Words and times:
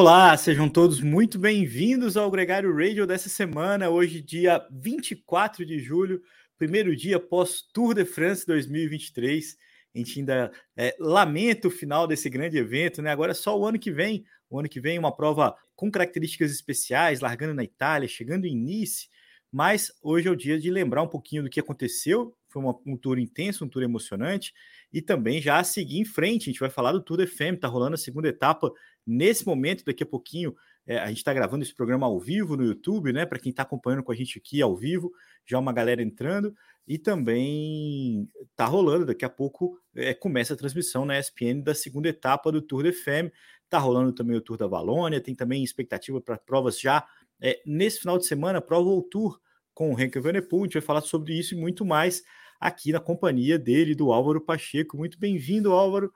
Olá, 0.00 0.36
sejam 0.36 0.68
todos 0.68 1.00
muito 1.00 1.40
bem-vindos 1.40 2.16
ao 2.16 2.30
Gregário 2.30 2.72
Radio 2.72 3.04
dessa 3.04 3.28
semana, 3.28 3.90
hoje, 3.90 4.22
dia 4.22 4.64
24 4.70 5.66
de 5.66 5.80
julho, 5.80 6.22
primeiro 6.56 6.94
dia 6.94 7.18
pós-Tour 7.18 7.94
de 7.94 8.04
France 8.04 8.46
2023. 8.46 9.56
A 9.92 9.98
gente 9.98 10.20
ainda 10.20 10.52
é, 10.76 10.94
lamenta 11.00 11.66
o 11.66 11.70
final 11.72 12.06
desse 12.06 12.30
grande 12.30 12.56
evento, 12.56 13.02
né? 13.02 13.10
Agora 13.10 13.32
é 13.32 13.34
só 13.34 13.58
o 13.58 13.66
ano 13.66 13.76
que 13.76 13.90
vem. 13.90 14.24
O 14.48 14.60
ano 14.60 14.68
que 14.68 14.80
vem, 14.80 15.00
uma 15.00 15.12
prova 15.12 15.52
com 15.74 15.90
características 15.90 16.52
especiais, 16.52 17.18
largando 17.18 17.52
na 17.52 17.64
Itália, 17.64 18.06
chegando 18.06 18.46
em 18.46 18.54
Nice. 18.54 19.08
Mas 19.50 19.90
hoje 20.00 20.28
é 20.28 20.30
o 20.30 20.36
dia 20.36 20.60
de 20.60 20.70
lembrar 20.70 21.02
um 21.02 21.08
pouquinho 21.08 21.42
do 21.42 21.50
que 21.50 21.58
aconteceu. 21.58 22.36
Foi 22.46 22.62
uma, 22.62 22.78
um 22.86 22.96
tour 22.96 23.18
intenso, 23.18 23.64
um 23.64 23.68
tour 23.68 23.82
emocionante. 23.82 24.52
E 24.92 25.02
também 25.02 25.40
já 25.40 25.58
a 25.58 25.64
seguir 25.64 25.98
em 25.98 26.04
frente, 26.04 26.44
a 26.44 26.52
gente 26.52 26.60
vai 26.60 26.70
falar 26.70 26.92
do 26.92 27.02
Tour 27.02 27.18
de 27.18 27.26
FM, 27.26 27.58
tá 27.60 27.66
rolando 27.66 27.94
a 27.94 27.98
segunda 27.98 28.28
etapa 28.28 28.72
nesse 29.08 29.46
momento, 29.46 29.84
daqui 29.84 30.02
a 30.02 30.06
pouquinho. 30.06 30.54
É, 30.86 30.98
a 30.98 31.08
gente 31.08 31.18
está 31.18 31.34
gravando 31.34 31.62
esse 31.62 31.74
programa 31.74 32.06
ao 32.06 32.18
vivo 32.18 32.56
no 32.56 32.64
YouTube, 32.64 33.12
né? 33.12 33.26
Para 33.26 33.38
quem 33.38 33.50
está 33.50 33.62
acompanhando 33.62 34.02
com 34.02 34.12
a 34.12 34.14
gente 34.14 34.38
aqui 34.38 34.62
ao 34.62 34.76
vivo, 34.76 35.10
já 35.46 35.58
uma 35.58 35.72
galera 35.72 36.02
entrando. 36.02 36.54
E 36.86 36.98
também 36.98 38.28
tá 38.56 38.64
rolando, 38.64 39.06
daqui 39.06 39.24
a 39.24 39.28
pouco 39.28 39.78
é, 39.94 40.14
começa 40.14 40.54
a 40.54 40.56
transmissão 40.56 41.04
na 41.04 41.18
ESPN 41.18 41.60
da 41.62 41.74
segunda 41.74 42.08
etapa 42.08 42.50
do 42.50 42.62
Tour 42.62 42.84
de 42.84 42.92
FM. 42.92 43.30
Tá 43.68 43.78
rolando 43.78 44.12
também 44.12 44.36
o 44.36 44.40
Tour 44.40 44.56
da 44.56 44.66
Valônia, 44.66 45.20
tem 45.20 45.34
também 45.34 45.62
expectativa 45.62 46.20
para 46.20 46.38
provas 46.38 46.80
já 46.80 47.06
é, 47.40 47.60
nesse 47.64 48.00
final 48.00 48.18
de 48.18 48.26
semana, 48.26 48.60
prova 48.60 48.88
o 48.88 49.02
Tour 49.02 49.40
com 49.74 49.90
o 49.90 49.92
Henrique 49.92 50.20
Venepool. 50.20 50.62
A 50.62 50.64
gente 50.64 50.72
vai 50.74 50.82
falar 50.82 51.00
sobre 51.02 51.38
isso 51.38 51.54
e 51.54 51.58
muito 51.58 51.84
mais 51.84 52.22
aqui 52.60 52.92
na 52.92 53.00
companhia 53.00 53.58
dele, 53.58 53.94
do 53.94 54.12
Álvaro 54.12 54.40
Pacheco. 54.40 54.96
Muito 54.96 55.18
bem-vindo, 55.18 55.72
Álvaro. 55.72 56.12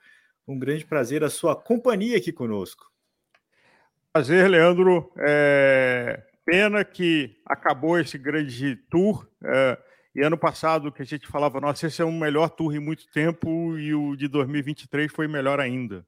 Um 0.47 0.59
grande 0.59 0.85
prazer 0.85 1.23
a 1.23 1.31
sua 1.31 1.55
companhia 1.55 2.17
aqui 2.17 2.33
conosco. 2.33 2.91
Prazer, 4.13 4.49
Leandro. 4.49 5.13
É... 5.19 6.23
Pena 6.45 6.85
que 6.85 7.37
acabou 7.47 7.99
esse 7.99 8.19
grande 8.19 8.77
tour. 8.91 9.27
É... 9.45 9.79
E 10.15 10.21
ano 10.21 10.37
passado 10.37 10.93
que 10.93 11.01
a 11.01 11.07
gente 11.07 11.27
falava, 11.27 11.59
nossa, 11.59 11.87
esse 11.87 12.03
é 12.03 12.05
o 12.05 12.13
melhor 12.13 12.51
tour 12.51 12.75
em 12.75 12.79
muito 12.79 13.11
tempo 13.11 13.79
e 13.79 13.95
o 13.95 14.15
de 14.15 14.29
2023 14.29 15.11
foi 15.11 15.27
melhor 15.27 15.59
ainda. 15.59 16.07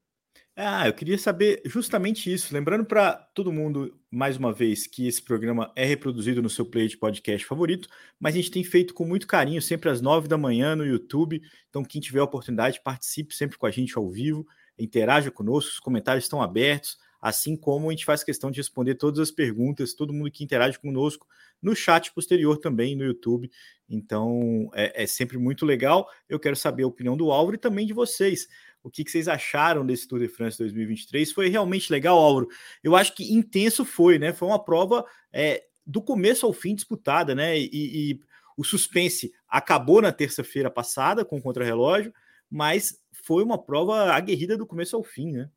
Ah, 0.56 0.86
eu 0.86 0.94
queria 0.94 1.18
saber 1.18 1.60
justamente 1.66 2.32
isso. 2.32 2.54
Lembrando 2.54 2.84
para 2.84 3.14
todo 3.34 3.52
mundo, 3.52 3.98
mais 4.08 4.36
uma 4.36 4.52
vez, 4.52 4.86
que 4.86 5.08
esse 5.08 5.20
programa 5.20 5.72
é 5.74 5.84
reproduzido 5.84 6.40
no 6.40 6.48
seu 6.48 6.64
play 6.64 6.86
de 6.86 6.96
podcast 6.96 7.44
favorito, 7.44 7.88
mas 8.20 8.34
a 8.34 8.36
gente 8.36 8.52
tem 8.52 8.62
feito 8.62 8.94
com 8.94 9.04
muito 9.04 9.26
carinho, 9.26 9.60
sempre 9.60 9.90
às 9.90 10.00
nove 10.00 10.28
da 10.28 10.38
manhã 10.38 10.76
no 10.76 10.86
YouTube. 10.86 11.42
Então, 11.68 11.82
quem 11.84 12.00
tiver 12.00 12.20
a 12.20 12.24
oportunidade, 12.24 12.80
participe 12.84 13.34
sempre 13.34 13.58
com 13.58 13.66
a 13.66 13.70
gente 13.72 13.98
ao 13.98 14.08
vivo, 14.08 14.46
interaja 14.78 15.28
conosco, 15.28 15.72
os 15.72 15.80
comentários 15.80 16.24
estão 16.24 16.40
abertos, 16.40 16.98
assim 17.24 17.56
como 17.56 17.88
a 17.88 17.90
gente 17.90 18.04
faz 18.04 18.22
questão 18.22 18.50
de 18.50 18.58
responder 18.58 18.96
todas 18.96 19.18
as 19.18 19.30
perguntas, 19.30 19.94
todo 19.94 20.12
mundo 20.12 20.30
que 20.30 20.44
interage 20.44 20.78
conosco 20.78 21.26
no 21.62 21.74
chat 21.74 22.12
posterior 22.12 22.58
também 22.58 22.94
no 22.94 23.02
YouTube. 23.02 23.50
Então, 23.88 24.68
é, 24.74 25.04
é 25.04 25.06
sempre 25.06 25.38
muito 25.38 25.64
legal. 25.64 26.06
Eu 26.28 26.38
quero 26.38 26.54
saber 26.54 26.82
a 26.82 26.86
opinião 26.86 27.16
do 27.16 27.30
Álvaro 27.30 27.56
e 27.56 27.58
também 27.58 27.86
de 27.86 27.94
vocês 27.94 28.46
o 28.82 28.90
que, 28.90 29.02
que, 29.02 29.10
vocês 29.10 29.26
acharam 29.26 29.86
desse 29.86 30.06
Tour 30.06 30.18
de 30.18 30.28
France 30.28 30.58
2023. 30.58 31.32
Foi 31.32 31.48
realmente 31.48 31.90
legal, 31.90 32.18
Álvaro? 32.18 32.46
Eu 32.82 32.94
acho 32.94 33.14
que 33.14 33.32
intenso 33.32 33.86
foi, 33.86 34.18
né? 34.18 34.34
Foi 34.34 34.46
uma 34.46 34.62
prova 34.62 35.02
é, 35.32 35.64
do 35.86 36.02
começo 36.02 36.44
ao 36.44 36.52
fim 36.52 36.74
disputada, 36.74 37.34
né? 37.34 37.58
E, 37.58 37.70
e 37.72 38.20
o 38.54 38.62
suspense 38.62 39.32
acabou 39.48 40.02
na 40.02 40.12
terça-feira 40.12 40.70
passada 40.70 41.24
com 41.24 41.38
o 41.38 41.42
contrarrelógio, 41.42 42.12
mas 42.50 43.00
foi 43.10 43.42
uma 43.42 43.56
prova 43.56 44.12
aguerrida 44.12 44.58
do 44.58 44.66
começo 44.66 44.94
ao 44.94 45.02
fim, 45.02 45.32
né? 45.32 45.48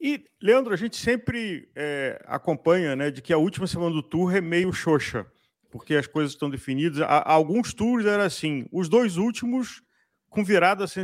E, 0.00 0.24
Leandro, 0.40 0.72
a 0.72 0.76
gente 0.76 0.96
sempre 0.96 1.68
é, 1.76 2.20
acompanha 2.26 2.96
né, 2.96 3.10
de 3.10 3.20
que 3.20 3.32
a 3.32 3.38
última 3.38 3.66
semana 3.66 3.92
do 3.92 4.02
Tour 4.02 4.34
é 4.34 4.40
meio 4.40 4.72
xoxa, 4.72 5.26
porque 5.70 5.94
as 5.94 6.06
coisas 6.06 6.32
estão 6.32 6.48
definidas. 6.48 7.02
Há, 7.02 7.30
alguns 7.30 7.74
tours 7.74 8.06
era 8.06 8.24
assim, 8.24 8.66
os 8.72 8.88
dois 8.88 9.16
últimos 9.16 9.82
com 10.28 10.44
viradas 10.44 10.94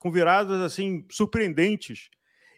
com 0.00 0.10
viradas 0.10 0.60
assim 0.60 1.06
surpreendentes, 1.10 2.10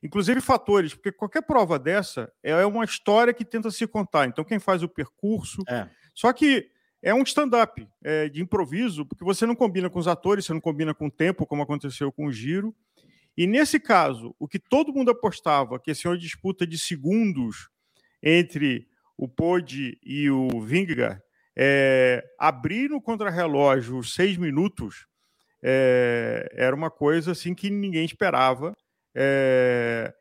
inclusive 0.02 0.40
fatores, 0.40 0.94
porque 0.94 1.12
qualquer 1.12 1.42
prova 1.42 1.78
dessa 1.78 2.32
é 2.42 2.64
uma 2.64 2.84
história 2.84 3.34
que 3.34 3.44
tenta 3.44 3.70
se 3.70 3.86
contar. 3.86 4.26
Então 4.26 4.44
quem 4.44 4.58
faz 4.58 4.82
o 4.82 4.88
percurso, 4.88 5.62
é. 5.68 5.86
só 6.14 6.32
que 6.32 6.70
é 7.02 7.12
um 7.12 7.22
stand-up 7.22 7.86
é, 8.02 8.30
de 8.30 8.40
improviso, 8.40 9.04
porque 9.04 9.22
você 9.24 9.44
não 9.44 9.54
combina 9.54 9.90
com 9.90 9.98
os 9.98 10.08
atores, 10.08 10.46
você 10.46 10.54
não 10.54 10.60
combina 10.60 10.94
com 10.94 11.08
o 11.08 11.10
tempo, 11.10 11.44
como 11.44 11.62
aconteceu 11.62 12.10
com 12.10 12.26
o 12.26 12.32
Giro. 12.32 12.74
E 13.36 13.46
nesse 13.46 13.80
caso, 13.80 14.34
o 14.38 14.46
que 14.46 14.58
todo 14.58 14.92
mundo 14.92 15.10
apostava, 15.10 15.78
que 15.80 15.90
esse 15.90 16.06
é 16.06 16.10
uma 16.10 16.18
disputa 16.18 16.66
de 16.66 16.78
segundos 16.78 17.68
entre 18.22 18.86
o 19.16 19.28
Pode 19.28 19.98
e 20.04 20.30
o 20.30 20.60
Vingegaard, 20.60 21.20
é, 21.56 22.24
abrir 22.38 22.88
no 22.88 23.00
contrarrelógio 23.00 24.02
seis 24.02 24.36
minutos 24.36 25.06
é, 25.62 26.46
era 26.52 26.74
uma 26.74 26.90
coisa 26.90 27.32
assim 27.32 27.54
que 27.54 27.70
ninguém 27.70 28.04
esperava. 28.04 28.76
É, 29.14 30.12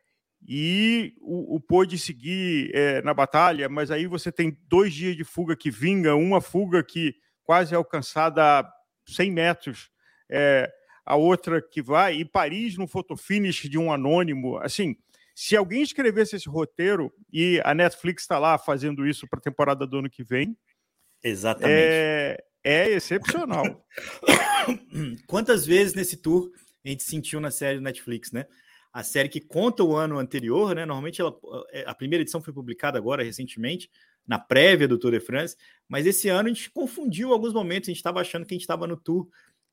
e 0.48 1.14
o, 1.22 1.56
o 1.56 1.60
pôde 1.60 1.98
seguir 1.98 2.72
é, 2.74 3.02
na 3.02 3.14
batalha, 3.14 3.68
mas 3.70 3.92
aí 3.92 4.08
você 4.08 4.32
tem 4.32 4.58
dois 4.68 4.94
dias 4.94 5.16
de 5.16 5.24
fuga 5.24 5.56
que 5.56 5.72
vinga, 5.72 6.16
uma 6.16 6.42
fuga 6.42 6.84
que 6.84 7.16
quase 7.44 7.74
é 7.74 7.78
alcançada 7.78 8.60
a 8.60 8.74
100 9.06 9.32
metros, 9.32 9.90
é, 10.30 10.72
a 11.06 11.16
outra 11.16 11.62
que 11.62 11.82
vai, 11.82 12.16
e 12.16 12.26
Paris 12.26 12.78
no 12.78 12.88
fotofinish 12.88 13.70
de 13.70 13.78
um 13.78 13.92
anônimo. 13.92 14.58
Assim, 14.58 14.96
se 15.36 15.56
alguém 15.56 15.82
escrevesse 15.82 16.36
esse 16.36 16.48
roteiro, 16.48 17.14
e 17.32 17.62
a 17.64 17.74
Netflix 17.74 18.24
está 18.24 18.40
lá 18.40 18.58
fazendo 18.58 19.06
isso 19.06 19.28
para 19.28 19.40
a 19.40 19.44
temporada 19.44 19.86
do 19.86 20.00
ano 20.00 20.10
que 20.10 20.24
vem. 20.24 20.58
Exatamente. 21.24 21.74
É, 21.74 22.38
é 22.64 22.90
excepcional. 22.90 23.86
Quantas 25.28 25.66
vezes 25.66 25.94
nesse 25.94 26.18
tour 26.18 26.52
a 26.86 26.90
gente 26.90 27.04
sentiu 27.04 27.40
na 27.40 27.50
série 27.50 27.78
do 27.78 27.84
Netflix, 27.84 28.32
né? 28.32 28.46
A 28.92 29.04
série 29.04 29.30
que 29.30 29.42
conta 29.42 29.84
o 29.84 29.96
ano 29.96 30.20
anterior, 30.20 30.76
né? 30.76 30.86
Normalmente 30.86 31.20
ela, 31.20 31.36
é, 31.72 31.84
a 31.88 31.96
primeira 31.96 32.22
edição 32.22 32.42
foi 32.42 32.54
publicada 32.54 32.98
agora 32.98 33.24
recentemente, 33.24 33.90
na 34.26 34.38
prévia 34.40 34.88
do 34.88 34.98
Tour 34.98 35.12
de 35.12 35.20
France, 35.20 35.56
mas 35.88 36.06
esse 36.06 36.30
ano 36.30 36.50
a 36.50 36.54
gente 36.54 36.70
confundiu 36.70 37.34
alguns 37.34 37.54
momentos, 37.54 37.90
a 37.90 37.92
gente 37.92 37.98
estava 37.98 38.22
achando 38.22 38.46
que 38.46 38.54
a 38.54 38.56
gente 38.56 38.62
estava 38.62 38.88
no 38.88 38.96
tour 38.96 39.28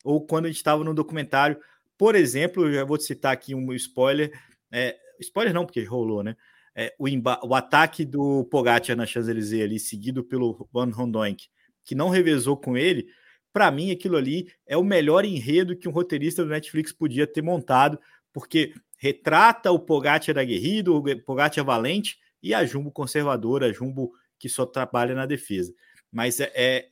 ou 0.05 0.25
quando 0.25 0.47
a 0.47 0.49
gente 0.49 0.56
estava 0.56 0.84
no 0.84 0.94
documentário. 0.94 1.59
Por 1.97 2.15
exemplo, 2.15 2.66
eu 2.66 2.72
já 2.72 2.84
vou 2.84 2.99
citar 2.99 3.33
aqui 3.33 3.55
um 3.55 3.72
spoiler, 3.75 4.33
é, 4.72 4.97
spoiler 5.21 5.53
não, 5.53 5.65
porque 5.66 5.83
rolou, 5.84 6.22
né? 6.22 6.37
É, 6.75 6.94
o, 6.99 7.06
o, 7.47 7.55
ataque 7.55 8.05
do 8.05 8.44
Pogacar 8.44 8.97
na 8.97 9.05
Champs-Élysées 9.05 9.65
ali, 9.65 9.78
seguido 9.78 10.22
pelo 10.22 10.69
Van 10.72 10.91
Rondoink, 10.91 11.49
que 11.84 11.94
não 11.94 12.09
revezou 12.09 12.56
com 12.56 12.77
ele, 12.77 13.09
para 13.53 13.71
mim 13.71 13.91
aquilo 13.91 14.16
ali 14.16 14.49
é 14.66 14.77
o 14.77 14.84
melhor 14.84 15.25
enredo 15.25 15.77
que 15.77 15.89
um 15.89 15.93
roteirista 15.93 16.44
do 16.44 16.50
Netflix 16.50 16.93
podia 16.93 17.27
ter 17.27 17.43
montado, 17.43 17.99
porque 18.33 18.72
retrata 18.97 19.72
o 19.72 19.78
Pogacar 19.78 20.39
aguerrido, 20.39 20.97
o 20.97 21.21
Pogacar 21.22 21.65
valente 21.65 22.19
e 22.43 22.55
a 22.55 22.65
Jumbo 22.65 22.93
conservadora, 22.93 23.66
a 23.66 23.72
Jumbo 23.72 24.13
que 24.39 24.48
só 24.48 24.65
trabalha 24.65 25.15
na 25.15 25.27
defesa. 25.27 25.75
Mas 26.10 26.41
é, 26.41 26.53
é 26.54 26.89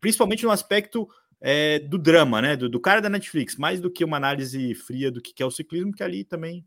principalmente 0.00 0.44
no 0.44 0.50
aspecto 0.50 1.08
é, 1.40 1.78
do 1.78 1.98
drama, 1.98 2.40
né? 2.40 2.56
Do, 2.56 2.68
do, 2.68 2.80
cara 2.80 3.00
da 3.00 3.08
Netflix, 3.08 3.56
mais 3.56 3.80
do 3.80 3.90
que 3.90 4.04
uma 4.04 4.16
análise 4.16 4.74
fria 4.74 5.10
do 5.10 5.20
que 5.20 5.42
é 5.42 5.46
o 5.46 5.50
ciclismo, 5.50 5.92
que 5.92 6.02
ali 6.02 6.24
também. 6.24 6.64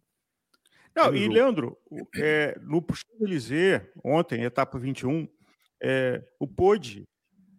Não, 0.95 1.16
e 1.16 1.27
Leandro, 1.27 1.77
é, 2.16 2.60
no 2.62 2.81
Puxão-Élysées, 2.81 3.83
ontem, 4.04 4.44
etapa 4.44 4.77
21, 4.77 5.27
é, 5.81 6.21
o 6.39 6.48
Pode 6.48 7.07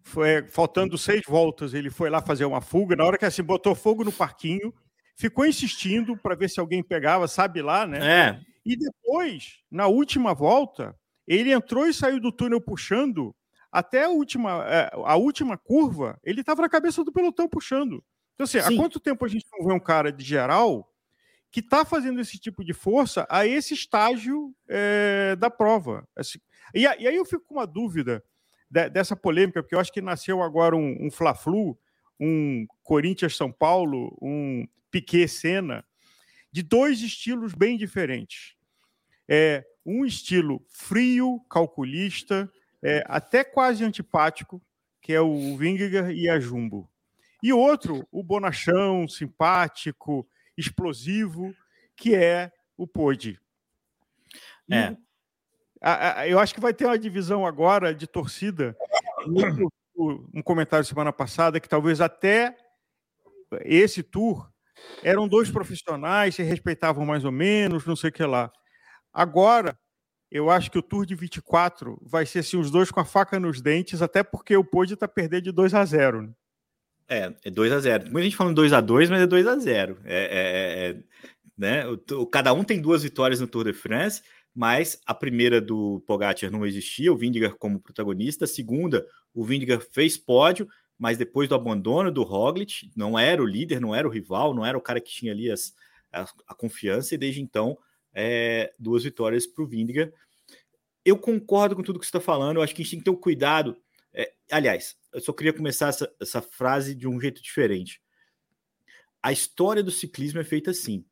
foi, 0.03 0.47
faltando 0.47 0.97
seis 0.97 1.21
voltas, 1.27 1.73
ele 1.73 1.89
foi 1.89 2.09
lá 2.09 2.21
fazer 2.21 2.45
uma 2.45 2.61
fuga. 2.61 2.95
Na 2.95 3.05
hora 3.05 3.17
que 3.17 3.25
assim 3.25 3.43
botou 3.43 3.73
fogo 3.73 4.03
no 4.03 4.11
parquinho, 4.11 4.73
ficou 5.15 5.45
insistindo 5.45 6.17
para 6.17 6.35
ver 6.35 6.49
se 6.49 6.59
alguém 6.59 6.83
pegava, 6.83 7.27
sabe 7.27 7.61
lá, 7.61 7.85
né? 7.85 7.99
É. 8.01 8.39
E 8.65 8.75
depois, 8.75 9.59
na 9.71 9.87
última 9.87 10.33
volta, 10.33 10.95
ele 11.27 11.51
entrou 11.51 11.87
e 11.87 11.93
saiu 11.93 12.19
do 12.19 12.31
túnel 12.31 12.61
puxando 12.61 13.33
até 13.71 14.03
a 14.03 14.09
última, 14.09 14.65
é, 14.67 14.91
a 14.93 15.15
última 15.15 15.57
curva. 15.57 16.19
Ele 16.23 16.41
estava 16.41 16.61
na 16.61 16.69
cabeça 16.69 17.03
do 17.03 17.11
pelotão 17.11 17.47
puxando. 17.47 18.03
Então, 18.33 18.43
assim, 18.43 18.61
Sim. 18.61 18.73
há 18.73 18.77
quanto 18.77 18.99
tempo 18.99 19.23
a 19.23 19.27
gente 19.27 19.45
não 19.51 19.67
vê 19.67 19.73
um 19.73 19.79
cara 19.79 20.11
de 20.11 20.23
geral 20.23 20.91
que 21.49 21.59
está 21.59 21.85
fazendo 21.85 22.19
esse 22.19 22.37
tipo 22.37 22.63
de 22.63 22.73
força 22.73 23.25
a 23.29 23.45
esse 23.45 23.73
estágio 23.73 24.53
é, 24.67 25.35
da 25.37 25.49
prova? 25.49 26.07
Assim, 26.15 26.39
e, 26.73 26.81
e 26.81 26.87
aí 26.87 27.15
eu 27.15 27.25
fico 27.25 27.45
com 27.45 27.55
uma 27.55 27.67
dúvida 27.67 28.23
de, 28.69 28.89
dessa 28.89 29.15
polêmica, 29.15 29.61
porque 29.61 29.75
eu 29.75 29.79
acho 29.79 29.91
que 29.91 30.01
nasceu 30.01 30.41
agora 30.41 30.75
um, 30.75 31.05
um 31.05 31.11
Fla-Flu, 31.11 31.77
um 32.19 32.65
Corinthians-São 32.83 33.51
Paulo, 33.51 34.17
um 34.21 34.67
Piquet-Senna, 34.89 35.85
de 36.51 36.61
dois 36.61 37.01
estilos 37.01 37.53
bem 37.53 37.77
diferentes. 37.77 38.55
É, 39.27 39.65
um 39.85 40.05
estilo 40.05 40.63
frio, 40.69 41.39
calculista, 41.49 42.51
é, 42.83 43.03
até 43.07 43.43
quase 43.43 43.83
antipático, 43.83 44.61
que 45.01 45.13
é 45.13 45.21
o 45.21 45.55
Vingegaard 45.57 46.13
e 46.13 46.29
a 46.29 46.39
Jumbo. 46.39 46.89
E 47.41 47.51
outro, 47.51 48.07
o 48.11 48.23
bonachão, 48.23 49.07
simpático, 49.07 50.27
explosivo, 50.57 51.55
que 51.95 52.15
é 52.15 52.51
o 52.77 52.87
Podi. 52.87 53.39
É. 54.71 54.95
A, 55.81 56.21
a, 56.21 56.27
eu 56.27 56.39
acho 56.39 56.53
que 56.53 56.61
vai 56.61 56.73
ter 56.73 56.85
uma 56.85 56.97
divisão 56.97 57.45
agora 57.45 57.93
de 57.93 58.05
torcida. 58.07 58.75
um 60.33 60.41
comentário 60.43 60.85
semana 60.85 61.11
passada 61.11 61.59
que 61.59 61.67
talvez 61.67 61.99
até 61.99 62.55
esse 63.65 64.03
tour 64.03 64.49
eram 65.03 65.27
dois 65.27 65.49
profissionais, 65.49 66.35
se 66.35 66.43
respeitavam 66.43 67.05
mais 67.05 67.25
ou 67.25 67.31
menos, 67.31 67.85
não 67.85 67.95
sei 67.95 68.09
o 68.09 68.13
que 68.13 68.23
lá. 68.23 68.51
Agora, 69.11 69.77
eu 70.31 70.49
acho 70.49 70.71
que 70.71 70.79
o 70.79 70.81
Tour 70.81 71.05
de 71.05 71.13
24 71.13 72.01
vai 72.01 72.25
ser 72.25 72.39
assim, 72.39 72.55
os 72.55 72.71
dois 72.71 72.89
com 72.89 73.01
a 73.01 73.05
faca 73.05 73.37
nos 73.37 73.61
dentes, 73.61 74.01
até 74.01 74.23
porque 74.23 74.55
o 74.55 74.63
Pôde 74.63 74.93
está 74.93 75.07
perdendo 75.07 75.43
de 75.43 75.51
2 75.51 75.73
a 75.73 75.83
0 75.83 76.21
né? 76.21 76.29
É, 77.09 77.33
é 77.43 77.51
2 77.51 77.71
a 77.73 77.79
0 77.79 78.03
Muita 78.05 78.23
gente 78.23 78.37
falando 78.37 78.55
2 78.55 78.71
a 78.71 78.79
2 78.79 79.09
mas 79.09 79.21
é 79.21 79.27
2 79.27 79.45
a 79.45 79.57
0 79.57 79.99
é, 80.05 80.15
é, 80.15 80.19
é, 80.23 80.89
é, 80.89 80.97
né? 81.57 81.85
o, 81.87 82.25
cada 82.25 82.53
um 82.53 82.63
tem 82.63 82.79
duas 82.79 83.03
vitórias 83.03 83.41
no 83.41 83.47
Tour 83.47 83.65
de 83.65 83.73
France, 83.73 84.21
mas 84.55 85.01
a 85.05 85.13
primeira 85.13 85.59
do 85.59 86.01
Pogacar 86.07 86.49
não 86.49 86.65
existia, 86.65 87.11
o 87.11 87.17
Vindiger 87.17 87.55
como 87.57 87.81
protagonista. 87.81 88.45
A 88.45 88.47
segunda, 88.47 89.05
o 89.33 89.43
Vindiger 89.43 89.81
fez 89.91 90.17
pódio, 90.17 90.67
mas 90.97 91.17
depois 91.17 91.49
do 91.49 91.55
abandono 91.55 92.11
do 92.11 92.23
Roglic, 92.23 92.89
não 92.95 93.19
era 93.19 93.41
o 93.41 93.45
líder, 93.45 93.81
não 93.81 93.93
era 93.93 94.07
o 94.07 94.11
rival, 94.11 94.53
não 94.53 94.65
era 94.65 94.77
o 94.77 94.81
cara 94.81 95.01
que 95.01 95.11
tinha 95.11 95.33
ali 95.33 95.51
as, 95.51 95.73
a, 96.11 96.25
a 96.47 96.55
confiança, 96.55 97.15
e 97.15 97.17
desde 97.17 97.41
então 97.41 97.77
é, 98.13 98.73
duas 98.77 99.03
vitórias 99.03 99.45
para 99.45 99.63
o 99.63 99.67
Vindiga. 99.67 100.13
Eu 101.03 101.17
concordo 101.17 101.75
com 101.75 101.83
tudo 101.83 101.99
que 101.99 102.05
você 102.05 102.09
está 102.09 102.19
falando, 102.19 102.57
eu 102.57 102.61
acho 102.61 102.75
que 102.75 102.81
a 102.81 102.83
gente 102.83 102.91
tem 102.91 102.99
que 102.99 103.05
ter 103.05 103.11
um 103.11 103.15
cuidado. 103.15 103.75
É, 104.13 104.33
aliás, 104.51 104.95
eu 105.13 105.19
só 105.19 105.33
queria 105.33 105.53
começar 105.53 105.89
essa, 105.89 106.13
essa 106.19 106.41
frase 106.41 106.93
de 106.93 107.07
um 107.07 107.19
jeito 107.19 107.41
diferente. 107.41 108.01
A 109.21 109.31
história 109.31 109.83
do 109.83 109.91
ciclismo 109.91 110.39
é 110.39 110.43
feita 110.43 110.71
assim. 110.71 111.05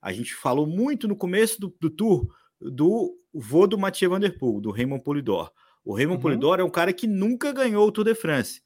A 0.00 0.12
gente 0.12 0.34
falou 0.34 0.66
muito 0.66 1.08
no 1.08 1.16
começo 1.16 1.60
do, 1.60 1.74
do 1.80 1.90
tour 1.90 2.28
do 2.60 3.18
vô 3.32 3.66
do 3.66 3.78
Mathieu 3.78 4.10
Van 4.10 4.20
Der 4.20 4.38
Poel, 4.38 4.60
do 4.60 4.70
Raymond 4.70 5.02
Polidor. 5.02 5.52
O 5.84 5.94
Raymond 5.94 6.16
uhum. 6.16 6.22
Polidor 6.22 6.60
é 6.60 6.64
um 6.64 6.70
cara 6.70 6.92
que 6.92 7.06
nunca 7.06 7.52
ganhou 7.52 7.86
o 7.86 7.92
Tour 7.92 8.04
de 8.04 8.14
France, 8.14 8.60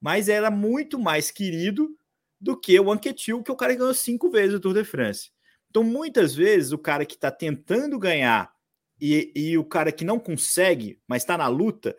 mas 0.00 0.28
era 0.28 0.50
muito 0.50 0.98
mais 0.98 1.30
querido 1.30 1.96
do 2.40 2.58
que 2.58 2.78
o 2.78 2.90
Anquetil, 2.90 3.42
que 3.42 3.50
é 3.50 3.54
o 3.54 3.56
cara 3.56 3.72
que 3.72 3.78
ganhou 3.78 3.94
cinco 3.94 4.30
vezes 4.30 4.54
o 4.54 4.60
Tour 4.60 4.74
de 4.74 4.84
France. 4.84 5.30
Então, 5.74 5.82
muitas 5.82 6.36
vezes, 6.36 6.70
o 6.70 6.78
cara 6.78 7.04
que 7.04 7.16
está 7.16 7.32
tentando 7.32 7.98
ganhar 7.98 8.48
e, 9.00 9.32
e, 9.34 9.58
o 9.58 9.64
cara 9.64 9.90
que 9.90 10.04
não 10.04 10.20
consegue, 10.20 11.00
mas 11.04 11.22
está 11.22 11.36
na 11.36 11.48
luta, 11.48 11.96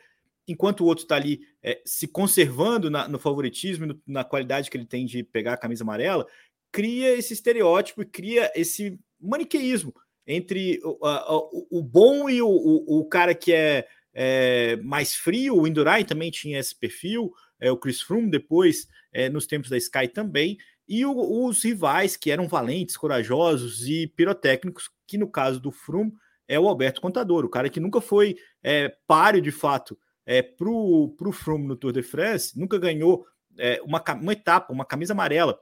enquanto 0.47 0.79
o 0.79 0.85
outro 0.85 1.03
está 1.03 1.17
ali 1.17 1.41
é, 1.61 1.81
se 1.85 2.07
conservando 2.07 2.89
na, 2.89 3.05
no 3.09 3.19
favoritismo, 3.19 3.85
no, 3.85 4.01
na 4.07 4.23
qualidade 4.23 4.71
que 4.71 4.77
ele 4.77 4.85
tem 4.85 5.05
de 5.05 5.25
pegar 5.25 5.51
a 5.51 5.57
camisa 5.57 5.83
amarela, 5.83 6.25
cria 6.71 7.17
esse 7.17 7.33
estereótipo 7.33 8.01
e 8.01 8.05
cria 8.05 8.49
esse 8.55 8.97
maniqueísmo 9.19 9.93
entre 10.25 10.79
o, 10.81 11.05
a, 11.05 11.35
o, 11.35 11.67
o 11.69 11.83
bom 11.83 12.29
e 12.29 12.41
o, 12.41 12.47
o, 12.47 13.05
cara 13.09 13.35
que 13.35 13.51
é, 13.51 13.85
é, 14.13 14.77
mais 14.77 15.13
frio. 15.13 15.57
O 15.57 15.67
Indurai 15.67 16.05
também 16.05 16.31
tinha 16.31 16.59
esse 16.59 16.73
perfil, 16.73 17.29
é, 17.59 17.69
o 17.69 17.77
Chris 17.77 18.01
Froome 18.01 18.31
depois, 18.31 18.87
é, 19.11 19.27
nos 19.27 19.45
tempos 19.45 19.69
da 19.69 19.75
Sky 19.75 20.07
também 20.07 20.57
e 20.87 21.05
o, 21.05 21.45
os 21.45 21.63
rivais 21.63 22.15
que 22.15 22.31
eram 22.31 22.47
valentes, 22.47 22.97
corajosos 22.97 23.87
e 23.87 24.07
pirotécnicos, 24.07 24.89
que 25.07 25.17
no 25.17 25.27
caso 25.27 25.59
do 25.59 25.71
Frum 25.71 26.11
é 26.47 26.59
o 26.59 26.67
Alberto 26.67 27.01
Contador, 27.01 27.43
o 27.43 27.49
cara 27.49 27.69
que 27.69 27.79
nunca 27.79 27.99
foi 27.99 28.37
é, 28.61 28.89
páreo 29.07 29.41
de 29.41 29.51
fato 29.51 29.97
é, 30.25 30.41
para 30.41 30.69
o 30.69 31.31
Frum 31.31 31.59
no 31.59 31.75
Tour 31.75 31.91
de 31.91 32.03
France, 32.03 32.57
nunca 32.57 32.77
ganhou 32.77 33.25
é, 33.57 33.81
uma, 33.83 34.03
uma 34.21 34.33
etapa, 34.33 34.73
uma 34.73 34.85
camisa 34.85 35.13
amarela 35.13 35.59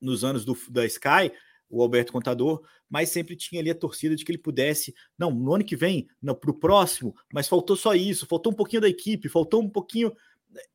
nos 0.00 0.24
anos 0.24 0.44
do, 0.44 0.56
da 0.70 0.84
Sky, 0.86 1.32
o 1.70 1.82
Alberto 1.82 2.12
Contador, 2.12 2.62
mas 2.88 3.10
sempre 3.10 3.36
tinha 3.36 3.60
ali 3.60 3.70
a 3.70 3.74
torcida 3.74 4.16
de 4.16 4.24
que 4.24 4.32
ele 4.32 4.38
pudesse, 4.38 4.94
não, 5.18 5.30
no 5.30 5.54
ano 5.54 5.64
que 5.64 5.76
vem, 5.76 6.08
para 6.40 6.50
o 6.50 6.54
próximo, 6.54 7.14
mas 7.32 7.46
faltou 7.48 7.76
só 7.76 7.94
isso, 7.94 8.26
faltou 8.26 8.52
um 8.52 8.56
pouquinho 8.56 8.82
da 8.82 8.88
equipe, 8.88 9.28
faltou 9.28 9.62
um 9.62 9.68
pouquinho. 9.68 10.12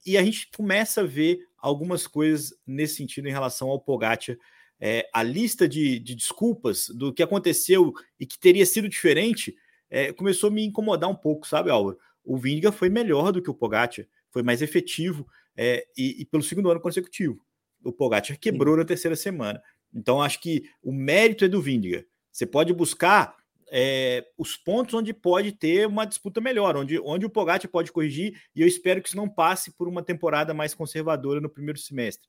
E 0.05 0.17
a 0.17 0.23
gente 0.23 0.49
começa 0.55 1.01
a 1.01 1.05
ver 1.05 1.39
algumas 1.57 2.07
coisas 2.07 2.53
nesse 2.65 2.95
sentido 2.95 3.27
em 3.27 3.31
relação 3.31 3.69
ao 3.69 3.79
Pogacar. 3.79 4.37
É, 4.79 5.09
a 5.13 5.23
lista 5.23 5.67
de, 5.67 5.97
de, 5.99 6.13
desculpas 6.13 6.89
do 6.89 7.13
que 7.13 7.23
aconteceu 7.23 7.93
e 8.19 8.25
que 8.25 8.37
teria 8.37 8.65
sido 8.65 8.89
diferente 8.89 9.55
é, 9.89 10.11
começou 10.11 10.49
a 10.49 10.53
me 10.53 10.65
incomodar 10.65 11.09
um 11.09 11.15
pouco, 11.15 11.47
sabe, 11.47 11.69
Álvaro? 11.69 11.97
O 12.23 12.37
Vinga 12.37 12.71
foi 12.71 12.89
melhor 12.89 13.31
do 13.31 13.41
que 13.41 13.49
o 13.49 13.53
Pogacar, 13.53 14.05
foi 14.29 14.43
mais 14.43 14.61
efetivo 14.61 15.27
é, 15.55 15.85
e, 15.97 16.21
e, 16.21 16.25
pelo 16.25 16.43
segundo 16.43 16.69
ano 16.69 16.81
consecutivo. 16.81 17.39
O 17.83 17.91
Pogacar 17.91 18.37
quebrou 18.39 18.73
Sim. 18.75 18.79
na 18.79 18.85
terceira 18.85 19.15
semana. 19.15 19.61
Então, 19.93 20.21
acho 20.21 20.41
que 20.41 20.63
o 20.81 20.91
mérito 20.91 21.45
é 21.45 21.47
do 21.47 21.61
Vindiga. 21.61 22.05
Você 22.31 22.45
pode 22.45 22.73
buscar 22.73 23.35
é, 23.71 24.25
os 24.37 24.55
pontos 24.55 24.93
onde 24.93 25.13
pode 25.13 25.51
ter 25.51 25.87
uma 25.87 26.05
disputa 26.05 26.39
melhor, 26.41 26.75
onde, 26.75 26.99
onde 26.99 27.25
o 27.25 27.29
Pogacar 27.29 27.69
pode 27.69 27.91
corrigir, 27.91 28.41
e 28.55 28.61
eu 28.61 28.67
espero 28.67 29.01
que 29.01 29.07
isso 29.07 29.17
não 29.17 29.29
passe 29.29 29.71
por 29.71 29.87
uma 29.87 30.03
temporada 30.03 30.53
mais 30.53 30.73
conservadora 30.73 31.41
no 31.41 31.49
primeiro 31.49 31.79
semestre. 31.79 32.27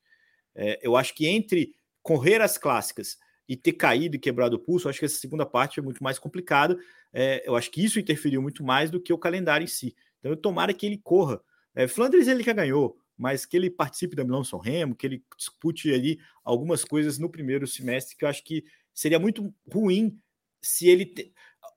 É, 0.55 0.79
eu 0.83 0.97
acho 0.97 1.15
que 1.15 1.27
entre 1.27 1.75
correr 2.03 2.41
as 2.41 2.59
clássicas 2.59 3.17
e 3.49 3.57
ter 3.57 3.73
caído 3.73 4.17
e 4.17 4.19
quebrado 4.19 4.57
o 4.57 4.59
pulso, 4.59 4.89
acho 4.89 4.99
que 4.99 5.05
essa 5.05 5.19
segunda 5.19 5.45
parte 5.45 5.81
é 5.81 5.83
muito 5.83 6.03
mais 6.03 6.19
complicada. 6.19 6.79
É, 7.13 7.43
eu 7.47 7.57
acho 7.57 7.71
que 7.71 7.85
isso 7.85 7.99
interferiu 7.99 8.41
muito 8.41 8.65
mais 8.65 8.91
do 8.91 9.01
que 9.01 9.13
o 9.13 9.19
calendário 9.19 9.65
em 9.65 9.69
si. 9.69 9.95
Então, 10.19 10.33
eu 10.33 10.37
tomara 10.37 10.73
que 10.73 10.87
ele 10.87 10.99
corra. 10.99 11.41
É, 11.75 11.87
Flandres 11.87 12.29
ele 12.29 12.43
já 12.43 12.53
ganhou, 12.53 12.97
mas 13.17 13.45
que 13.45 13.57
ele 13.57 13.71
participe 13.71 14.17
da 14.17 14.25
Milão 14.25 14.45
São 14.45 14.59
Remo, 14.59 14.95
que 14.95 15.07
ele 15.07 15.23
dispute 15.37 15.93
ali 15.93 16.19
algumas 16.43 16.85
coisas 16.85 17.19
no 17.19 17.29
primeiro 17.29 17.67
semestre, 17.67 18.17
que 18.17 18.25
eu 18.25 18.29
acho 18.29 18.43
que 18.43 18.65
seria 18.93 19.19
muito 19.19 19.53
ruim 19.71 20.19
se 20.65 20.89
ele. 20.89 21.07
Te... 21.07 21.33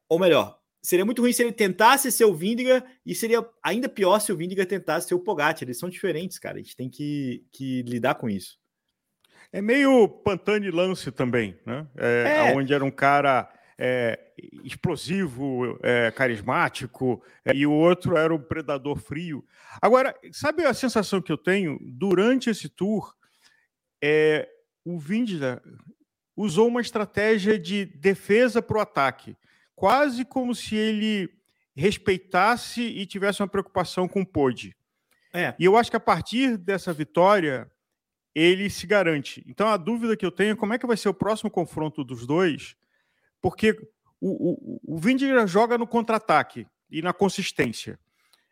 Ou 0.10 0.18
melhor, 0.18 0.60
seria 0.82 1.06
muito 1.06 1.22
ruim 1.22 1.34
se 1.34 1.44
ele 1.44 1.52
tentasse 1.52 2.12
ser 2.12 2.26
o 2.26 2.34
Vindiga 2.34 2.84
e 3.06 3.14
seria 3.14 3.46
ainda 3.62 3.90
pior 3.90 4.20
se 4.20 4.32
o 4.32 4.38
Vindiga 4.38 4.66
tentasse 4.66 5.08
ser 5.08 5.16
o 5.16 5.20
Pogacar. 5.20 5.64
Eles 5.64 5.78
são 5.78 5.90
diferentes, 5.90 6.40
cara. 6.40 6.56
A 6.56 6.62
gente 6.62 6.76
tem 6.76 6.90
que, 6.90 7.46
que 7.52 7.82
lidar 7.84 8.16
com 8.16 8.30
isso. 8.30 8.58
É 9.52 9.62
meio 9.62 10.08
Pantani 10.08 10.72
Lance 10.72 11.12
também, 11.12 11.58
né? 11.66 11.88
É, 11.98 12.52
é. 12.52 12.56
Onde 12.56 12.74
era 12.74 12.84
um 12.84 12.92
cara 12.92 13.52
é, 13.78 14.20
explosivo, 14.64 15.78
é, 15.84 16.12
carismático, 16.12 17.24
é, 17.46 17.54
e 17.56 17.66
o 17.66 17.72
outro 17.72 18.18
era 18.18 18.34
o 18.34 18.40
predador 18.40 18.98
frio. 18.98 19.46
Agora, 19.82 20.16
sabe 20.32 20.66
a 20.66 20.74
sensação 20.74 21.22
que 21.22 21.32
eu 21.32 21.38
tenho 21.38 21.78
durante 21.82 22.50
esse 22.50 22.68
tour? 22.68 23.14
É, 24.04 24.48
o 24.86 24.98
Vindiga 24.98 25.62
usou 26.38 26.68
uma 26.68 26.82
estratégia 26.82 27.58
de 27.58 27.86
defesa 27.86 28.62
para 28.62 28.78
o 28.78 28.82
ataque, 28.82 29.36
quase 29.76 30.24
como 30.24 30.54
se 30.54 30.76
ele 30.76 31.30
respeitasse 31.76 32.82
e 32.82 33.06
tivesse 33.08 33.42
uma 33.42 33.48
preocupação 33.48 34.08
com 34.08 34.22
o 34.22 34.26
Pode. 34.26 34.76
É. 35.34 35.56
E 35.60 35.66
eu 35.66 35.76
acho 35.76 35.90
que 35.90 35.98
a 35.98 36.00
partir 36.00 36.56
dessa 36.58 36.94
vitória 36.94 37.70
ele 38.34 38.70
se 38.70 38.86
garante. 38.86 39.44
Então 39.48 39.68
a 39.68 39.78
dúvida 39.78 40.16
que 40.16 40.26
eu 40.26 40.32
tenho 40.32 40.52
é 40.52 40.56
como 40.56 40.74
é 40.74 40.78
que 40.78 40.86
vai 40.86 40.96
ser 40.96 41.10
o 41.10 41.14
próximo 41.14 41.50
confronto 41.50 42.04
dos 42.04 42.26
dois, 42.26 42.76
porque 43.42 43.72
o, 44.22 44.80
o, 44.86 44.96
o 44.96 45.48
joga 45.48 45.78
no 45.78 45.88
contra-ataque 45.88 46.68
e 46.90 47.02
na 47.02 47.14
consistência. 47.14 48.00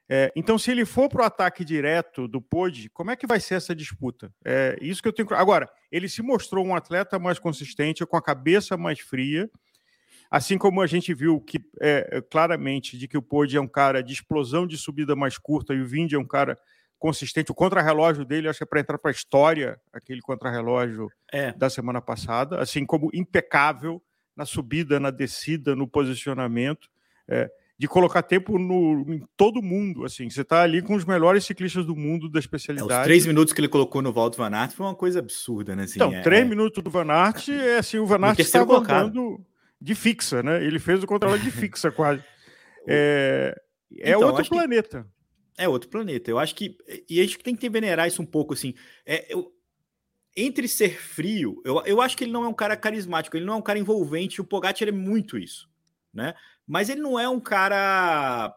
É, 0.07 0.31
então, 0.35 0.57
se 0.57 0.69
ele 0.69 0.85
for 0.85 1.09
para 1.09 1.23
o 1.23 1.25
ataque 1.25 1.65
direto 1.65 2.27
do 2.27 2.39
Pod, 2.39 2.89
como 2.89 3.09
é 3.09 3.15
que 3.15 3.25
vai 3.25 3.39
ser 3.39 3.55
essa 3.55 3.75
disputa? 3.75 4.31
É 4.43 4.77
isso 4.79 5.01
que 5.01 5.07
eu 5.07 5.13
tenho. 5.13 5.27
Agora, 5.33 5.67
ele 5.91 6.07
se 6.07 6.21
mostrou 6.21 6.65
um 6.65 6.75
atleta 6.75 7.17
mais 7.17 7.39
consistente, 7.39 8.05
com 8.05 8.17
a 8.17 8.21
cabeça 8.21 8.77
mais 8.77 8.99
fria, 8.99 9.49
assim 10.29 10.57
como 10.57 10.81
a 10.81 10.87
gente 10.87 11.13
viu 11.13 11.41
que 11.41 11.59
é, 11.81 12.21
claramente 12.29 12.97
de 12.97 13.07
que 13.07 13.17
o 13.17 13.21
Pod 13.21 13.55
é 13.55 13.59
um 13.59 13.67
cara 13.67 14.03
de 14.03 14.13
explosão 14.13 14.67
de 14.67 14.77
subida 14.77 15.15
mais 15.15 15.37
curta 15.37 15.73
e 15.73 15.81
o 15.81 15.87
Vindy 15.87 16.15
é 16.15 16.19
um 16.19 16.27
cara 16.27 16.55
consistente. 16.99 17.51
O 17.51 17.55
contrarrelógio 17.55 18.23
dele, 18.23 18.47
acho 18.47 18.59
que 18.59 18.63
é 18.63 18.67
para 18.67 18.79
entrar 18.79 18.97
para 18.99 19.09
a 19.09 19.13
história, 19.13 19.79
aquele 19.91 20.21
contrarrelógio 20.21 21.09
é. 21.31 21.51
da 21.53 21.69
semana 21.69 22.01
passada, 22.01 22.59
assim 22.59 22.85
como 22.85 23.09
impecável 23.13 24.01
na 24.35 24.45
subida, 24.45 24.99
na 24.99 25.09
descida, 25.09 25.75
no 25.75 25.87
posicionamento. 25.87 26.89
É, 27.27 27.49
de 27.77 27.87
colocar 27.87 28.23
tempo 28.23 28.57
no, 28.57 29.05
em 29.13 29.21
todo 29.35 29.61
mundo. 29.61 30.05
Assim, 30.05 30.29
você 30.29 30.41
está 30.41 30.61
ali 30.63 30.81
com 30.81 30.95
os 30.95 31.03
melhores 31.03 31.45
ciclistas 31.45 31.85
do 31.85 31.95
mundo 31.95 32.29
da 32.29 32.39
especialidade. 32.39 32.93
É, 32.93 32.99
os 32.99 33.03
três 33.03 33.25
minutos 33.25 33.53
que 33.53 33.59
ele 33.59 33.67
colocou 33.67 34.01
no 34.01 34.13
Walter 34.13 34.37
Van 34.37 34.55
Aert 34.55 34.71
foi 34.71 34.85
uma 34.85 34.95
coisa 34.95 35.19
absurda, 35.19 35.75
né? 35.75 35.83
Assim, 35.83 35.95
então, 35.95 36.13
é... 36.13 36.21
três 36.21 36.41
é. 36.41 36.45
minutos 36.45 36.81
do 36.81 36.89
Van 36.89 37.11
Aert 37.11 37.49
é 37.49 37.77
assim, 37.77 37.97
o 37.97 38.05
Van 38.05 38.23
Aert 38.23 38.39
estava 38.39 38.77
andando 38.77 39.45
de 39.79 39.93
fixa, 39.93 40.41
né? 40.41 40.63
Ele 40.63 40.79
fez 40.79 41.03
o 41.03 41.07
controle 41.07 41.39
de 41.39 41.51
fixa 41.51 41.91
quase. 41.91 42.23
É, 42.87 43.55
é 43.99 44.11
então, 44.11 44.21
outro 44.29 44.49
planeta. 44.49 45.07
É 45.57 45.67
outro 45.67 45.89
planeta. 45.89 46.29
Eu 46.31 46.39
acho 46.39 46.55
que 46.55 46.77
e 47.09 47.19
a 47.19 47.23
gente 47.23 47.39
tem 47.39 47.55
que 47.55 47.69
venerar 47.69 48.07
isso 48.07 48.21
um 48.21 48.25
pouco 48.25 48.53
assim. 48.53 48.73
É, 49.05 49.25
eu, 49.33 49.51
entre 50.35 50.67
ser 50.67 50.97
frio, 50.97 51.61
eu, 51.65 51.81
eu 51.85 52.01
acho 52.01 52.15
que 52.15 52.23
ele 52.23 52.31
não 52.31 52.43
é 52.43 52.47
um 52.47 52.53
cara 52.53 52.75
carismático, 52.75 53.35
ele 53.35 53.45
não 53.45 53.53
é 53.53 53.57
um 53.57 53.61
cara 53.61 53.79
envolvente. 53.79 54.39
O 54.39 54.45
Pogacar 54.45 54.87
é 54.87 54.91
muito 54.91 55.37
isso 55.37 55.69
né? 56.15 56.33
Mas 56.65 56.89
ele 56.89 57.01
não 57.01 57.19
é 57.19 57.29
um 57.29 57.39
cara 57.39 58.55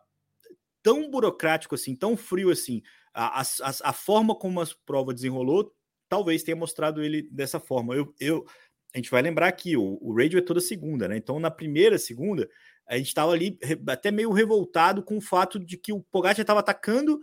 tão 0.82 1.10
burocrático 1.10 1.74
assim, 1.74 1.94
tão 1.94 2.16
frio 2.16 2.50
assim. 2.50 2.82
A, 3.12 3.42
a, 3.42 3.44
a 3.84 3.92
forma 3.92 4.34
como 4.34 4.60
a 4.60 4.66
prova 4.86 5.12
desenrolou 5.12 5.74
talvez 6.08 6.42
tenha 6.42 6.56
mostrado 6.56 7.02
ele 7.02 7.28
dessa 7.30 7.60
forma. 7.60 7.94
Eu, 7.94 8.14
eu, 8.18 8.46
a 8.94 8.98
gente 8.98 9.10
vai 9.10 9.20
lembrar 9.20 9.52
que 9.52 9.76
o, 9.76 9.98
o 10.00 10.16
radio 10.16 10.38
é 10.38 10.42
toda 10.42 10.60
segunda, 10.60 11.06
né? 11.06 11.16
Então, 11.16 11.38
na 11.38 11.50
primeira, 11.50 11.98
segunda, 11.98 12.48
a 12.86 12.96
gente 12.96 13.08
estava 13.08 13.32
ali 13.32 13.58
até 13.86 14.10
meio 14.10 14.32
revoltado 14.32 15.02
com 15.02 15.18
o 15.18 15.20
fato 15.20 15.58
de 15.58 15.76
que 15.76 15.92
o 15.92 16.00
Pogacar 16.00 16.40
estava 16.40 16.60
atacando 16.60 17.20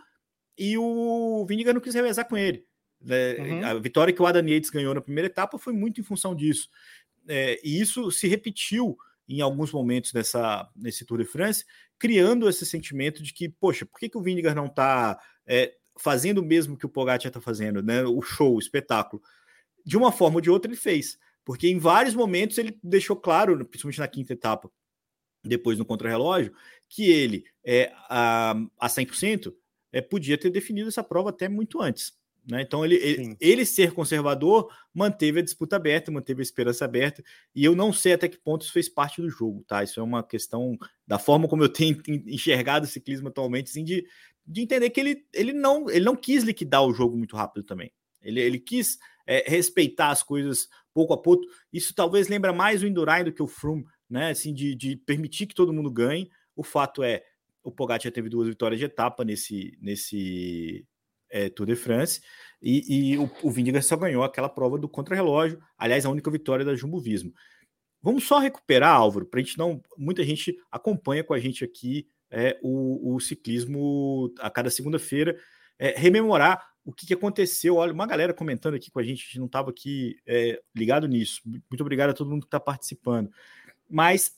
e 0.58 0.78
o 0.78 1.44
Viniga 1.48 1.74
não 1.74 1.82
quis 1.82 1.96
revezar 1.96 2.28
com 2.28 2.38
ele. 2.38 2.64
Né? 3.02 3.36
Uhum. 3.36 3.66
A 3.66 3.74
vitória 3.76 4.14
que 4.14 4.22
o 4.22 4.26
Adam 4.26 4.48
Yates 4.48 4.70
ganhou 4.70 4.94
na 4.94 5.02
primeira 5.02 5.28
etapa 5.28 5.58
foi 5.58 5.74
muito 5.74 6.00
em 6.00 6.04
função 6.04 6.36
disso. 6.36 6.70
É, 7.28 7.60
e 7.64 7.82
isso 7.82 8.12
se 8.12 8.28
repetiu 8.28 8.96
em 9.28 9.42
alguns 9.42 9.72
momentos 9.72 10.14
nessa, 10.14 10.70
nesse 10.76 11.06
Tour 11.06 11.20
de 11.20 11.26
France, 11.26 11.66
criando 11.98 12.48
esse 12.48 12.66
sentimento 12.66 13.24
de 13.24 13.34
que, 13.34 13.50
poxa, 13.50 13.86
por 13.86 14.00
que, 14.00 14.10
que 14.10 14.18
o 14.18 14.22
Vinegar 14.22 14.56
não 14.56 14.66
está 14.66 15.20
é, 15.46 15.74
fazendo 15.98 16.40
o 16.40 16.46
mesmo 16.46 16.78
que 16.78 16.86
o 16.86 16.90
Pogacar 16.90 17.28
está 17.28 17.42
fazendo, 17.42 17.82
né? 17.82 18.04
O 18.04 18.22
show, 18.22 18.56
o 18.56 18.60
espetáculo. 18.60 19.22
De 19.86 19.98
uma 19.98 20.12
forma 20.12 20.38
ou 20.38 20.42
de 20.42 20.50
outra 20.50 20.70
ele 20.70 20.78
fez, 20.78 21.18
porque 21.44 21.68
em 21.68 21.80
vários 21.80 22.16
momentos 22.16 22.58
ele 22.58 22.78
deixou 22.84 23.16
claro, 23.16 23.66
principalmente 23.66 24.00
na 24.00 24.08
quinta 24.08 24.34
etapa, 24.34 24.70
depois 25.44 25.78
no 25.78 25.86
contrarrelógio, 25.86 26.54
que 26.90 27.10
ele 27.10 27.46
é 27.64 27.92
a, 28.10 28.56
a 28.80 28.88
100% 28.88 29.54
é, 29.92 30.02
podia 30.02 30.38
ter 30.38 30.50
definido 30.50 30.90
essa 30.90 31.04
prova 31.04 31.30
até 31.30 31.48
muito 31.48 31.82
antes. 31.82 32.14
Né? 32.48 32.62
Então, 32.62 32.86
ele, 32.86 32.96
ele, 32.96 33.36
ele, 33.40 33.66
ser 33.66 33.92
conservador 33.92 34.72
manteve 34.94 35.40
a 35.40 35.44
disputa 35.44 35.76
aberta, 35.78 36.12
manteve 36.12 36.42
a 36.42 36.44
esperança 36.44 36.86
aberta, 36.86 37.24
e 37.56 37.66
eu 37.66 37.76
não 37.76 37.92
sei 37.92 38.14
até 38.14 38.28
que 38.28 38.38
ponto 38.38 38.62
isso 38.62 38.72
fez 38.72 38.88
parte 38.88 39.20
do 39.20 39.30
jogo, 39.30 39.64
tá? 39.68 39.84
Isso 39.84 40.00
é 40.00 40.04
uma 40.04 40.22
questão 40.22 40.78
da 41.08 41.18
forma 41.18 41.48
como 41.48 41.64
eu 41.64 41.70
tenho 41.70 42.00
enxergado 42.28 42.86
o 42.86 42.90
ciclismo 42.90 43.30
atualmente, 43.30 43.72
assim, 43.72 43.84
de, 43.84 44.06
de 44.46 44.62
entender 44.62 44.92
que 44.92 45.00
ele, 45.00 45.26
ele, 45.34 45.54
não, 45.54 45.90
ele 45.90 46.06
não 46.06 46.16
quis 46.16 46.44
liquidar 46.44 46.86
o 46.86 46.94
jogo 46.94 47.18
muito 47.18 47.36
rápido 47.36 47.64
também. 47.64 47.92
Ele, 48.22 48.40
ele 48.40 48.60
quis 48.60 49.00
é, 49.26 49.44
respeitar 49.50 50.10
as 50.10 50.22
coisas 50.22 50.70
pouco 50.94 51.14
a 51.14 51.18
pouco. 51.18 51.44
Isso 51.74 51.96
talvez 51.96 52.28
lembra 52.28 52.54
mais 52.54 52.84
o 52.84 52.88
Indurain 52.88 53.24
do 53.24 53.34
que 53.34 53.42
o 53.42 53.48
Froome, 53.48 53.86
né? 54.10 54.30
Assim, 54.30 54.54
de, 54.54 54.76
de 54.76 54.96
permitir 54.96 55.48
que 55.48 55.56
todo 55.56 55.74
mundo 55.74 55.90
ganhe. 55.90 56.30
O 56.56 56.64
fato 56.64 57.04
é, 57.04 57.24
o 57.64 57.72
Pogacar 57.72 58.12
teve 58.12 58.30
duas 58.30 58.48
vitórias 58.48 58.80
de 58.80 58.86
etapa 58.86 59.26
nesse, 59.26 59.78
nesse 59.82 60.86
é, 61.30 61.50
Tour 61.50 61.66
de 61.66 61.76
France, 61.76 62.22
e, 62.62 63.12
e 63.14 63.18
o, 63.18 63.30
o 63.44 63.82
só 63.82 63.96
ganhou 63.96 64.24
aquela 64.24 64.50
prova 64.50 64.78
do 64.78 64.90
contrarrelógio, 64.90 65.60
aliás, 65.78 66.06
a 66.06 66.10
única 66.10 66.32
vitória 66.32 66.66
da 66.66 66.76
Jumbo 66.76 67.00
Visma. 67.00 67.32
Vamos 68.02 68.24
só 68.24 68.40
recuperar, 68.40 68.96
Álvaro, 68.96 69.26
para 69.26 69.40
a 69.40 69.44
gente 69.44 69.58
não. 69.58 69.82
Muita 69.98 70.24
gente 70.24 70.56
acompanha 70.72 71.24
com 71.24 71.34
a 71.34 71.40
gente 71.40 71.64
aqui 71.64 72.08
é, 72.30 72.58
o, 72.62 73.16
o 73.16 73.20
ciclismo 73.20 74.32
a 74.40 74.50
cada 74.50 74.70
segunda-feira, 74.70 75.36
é, 75.80 75.98
rememorar 75.98 76.68
o 76.84 76.94
que, 76.94 77.08
que, 77.08 77.14
aconteceu. 77.14 77.78
Olha, 77.78 77.92
uma 77.92 78.06
galera 78.06 78.34
comentando 78.34 78.76
aqui 78.76 78.92
com 78.92 79.00
a 79.00 79.04
gente, 79.04 79.24
a 79.24 79.26
gente 79.26 79.40
não 79.40 79.48
estava 79.48 79.72
aqui 79.72 80.18
é, 80.26 80.62
ligado 80.76 81.08
nisso. 81.08 81.42
Muito 81.46 81.82
obrigado 81.82 82.12
a 82.12 82.14
todo 82.14 82.30
mundo 82.30 82.42
que 82.42 82.48
está 82.48 82.60
participando. 82.60 83.32
Mas 83.90 84.38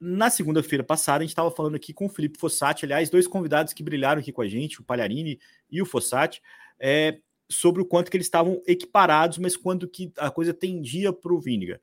na 0.00 0.30
segunda-feira 0.30 0.84
passada, 0.84 1.18
a 1.18 1.22
gente 1.22 1.30
estava 1.30 1.50
falando 1.50 1.74
aqui 1.74 1.92
com 1.92 2.06
o 2.06 2.08
Felipe 2.08 2.38
Fossati, 2.38 2.84
aliás, 2.84 3.10
dois 3.10 3.26
convidados 3.26 3.72
que 3.72 3.82
brilharam 3.82 4.20
aqui 4.20 4.32
com 4.32 4.42
a 4.42 4.48
gente, 4.48 4.80
o 4.80 4.84
Palharini 4.84 5.40
e 5.70 5.82
o 5.82 5.86
Fossati, 5.86 6.40
é, 6.78 7.18
sobre 7.50 7.82
o 7.82 7.84
quanto 7.84 8.10
que 8.10 8.16
eles 8.16 8.26
estavam 8.26 8.62
equiparados, 8.66 9.38
mas 9.38 9.56
quando 9.56 9.88
que 9.88 10.12
a 10.18 10.30
coisa 10.30 10.54
tendia 10.54 11.12
para 11.12 11.32
o 11.32 11.40
Vinegar. 11.40 11.80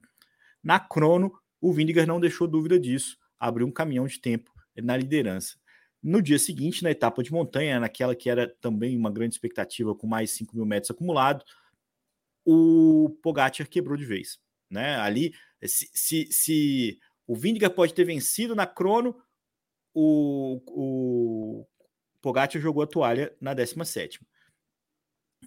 Na 0.64 0.80
crono, 0.80 1.34
o 1.60 1.74
Vinegar 1.74 2.08
não 2.08 2.20
deixou 2.20 2.48
dúvida 2.48 2.80
disso, 2.80 3.18
abriu 3.40 3.68
um 3.68 3.72
caminhão 3.72 4.08
de 4.08 4.20
tempo 4.20 4.54
na 4.78 4.96
liderança. 4.96 5.58
No 6.02 6.22
dia 6.22 6.38
seguinte, 6.38 6.84
na 6.84 6.92
etapa 6.92 7.24
de 7.24 7.32
montanha, 7.32 7.80
naquela 7.80 8.16
que 8.16 8.30
era 8.30 8.48
também 8.62 8.96
uma 8.96 9.12
grande 9.12 9.36
expectativa, 9.36 9.96
com 9.96 10.06
mais 10.06 10.32
5 10.32 10.56
mil 10.56 10.66
metros 10.66 10.92
acumulado, 10.92 11.44
o 12.46 13.18
Pogacar 13.24 13.68
quebrou 13.68 13.98
de 13.98 14.06
vez. 14.06 14.40
Né? 14.70 14.96
Ali, 14.98 15.34
se, 15.64 15.90
se, 15.94 16.28
se 16.32 17.00
o 17.28 17.36
Vindiga 17.36 17.70
pode 17.70 17.94
ter 17.94 18.04
vencido 18.04 18.56
na 18.56 18.66
crono, 18.66 19.16
o, 19.94 20.62
o 20.68 21.68
Pogacar 22.22 22.62
jogou 22.62 22.84
a 22.84 22.88
toalha 22.88 23.36
na 23.40 23.54
17. 23.54 24.20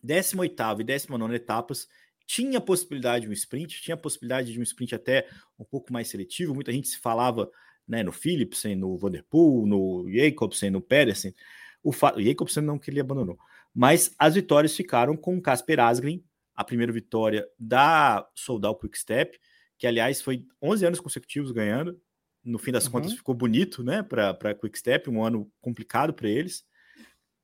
18 0.03 0.81
e 0.81 0.85
19 0.85 1.35
etapas 1.35 1.89
tinha 2.29 2.61
possibilidade 2.61 3.25
de 3.25 3.31
um 3.31 3.33
sprint, 3.33 3.81
tinha 3.81 3.97
possibilidade 3.97 4.53
de 4.53 4.61
um 4.61 4.63
sprint 4.63 4.95
até 4.95 5.27
um 5.59 5.65
pouco 5.65 5.91
mais 5.91 6.09
seletivo. 6.09 6.55
Muita 6.55 6.71
gente 6.71 6.87
se 6.87 6.99
falava 6.99 7.51
né, 7.89 8.03
no 8.03 8.13
Philipsen, 8.13 8.77
no 8.77 8.99
Vanderpool, 8.99 9.67
no 9.67 10.07
Jacobsen, 10.13 10.71
no 10.71 10.83
Pedersen. 10.83 11.35
O, 11.83 11.89
o 11.89 12.23
Jacobsen 12.23 12.63
não 12.63 12.79
que 12.79 12.91
ele 12.91 13.01
abandonou. 13.01 13.39
Mas 13.75 14.15
as 14.19 14.35
vitórias 14.35 14.77
ficaram 14.77 15.17
com 15.17 15.41
Casper 15.41 15.81
Asgreen, 15.81 16.23
a 16.55 16.63
primeira 16.63 16.93
vitória 16.93 17.49
da 17.59 18.29
Soldal 18.35 18.77
Quick 18.77 18.99
Step, 18.99 19.41
que 19.79 19.87
aliás 19.87 20.21
foi 20.21 20.45
11 20.61 20.87
anos 20.87 21.01
consecutivos 21.01 21.53
ganhando. 21.53 21.99
No 22.45 22.59
fim 22.59 22.73
das 22.73 22.87
uhum. 22.87 22.93
contas 22.93 23.13
ficou 23.13 23.35
bonito, 23.35 23.83
né, 23.83 24.03
para 24.03 24.55
Quick 24.55 24.79
Step, 24.79 25.09
um 25.09 25.25
ano 25.25 25.51
complicado 25.61 26.13
para 26.13 26.29
eles. 26.29 26.67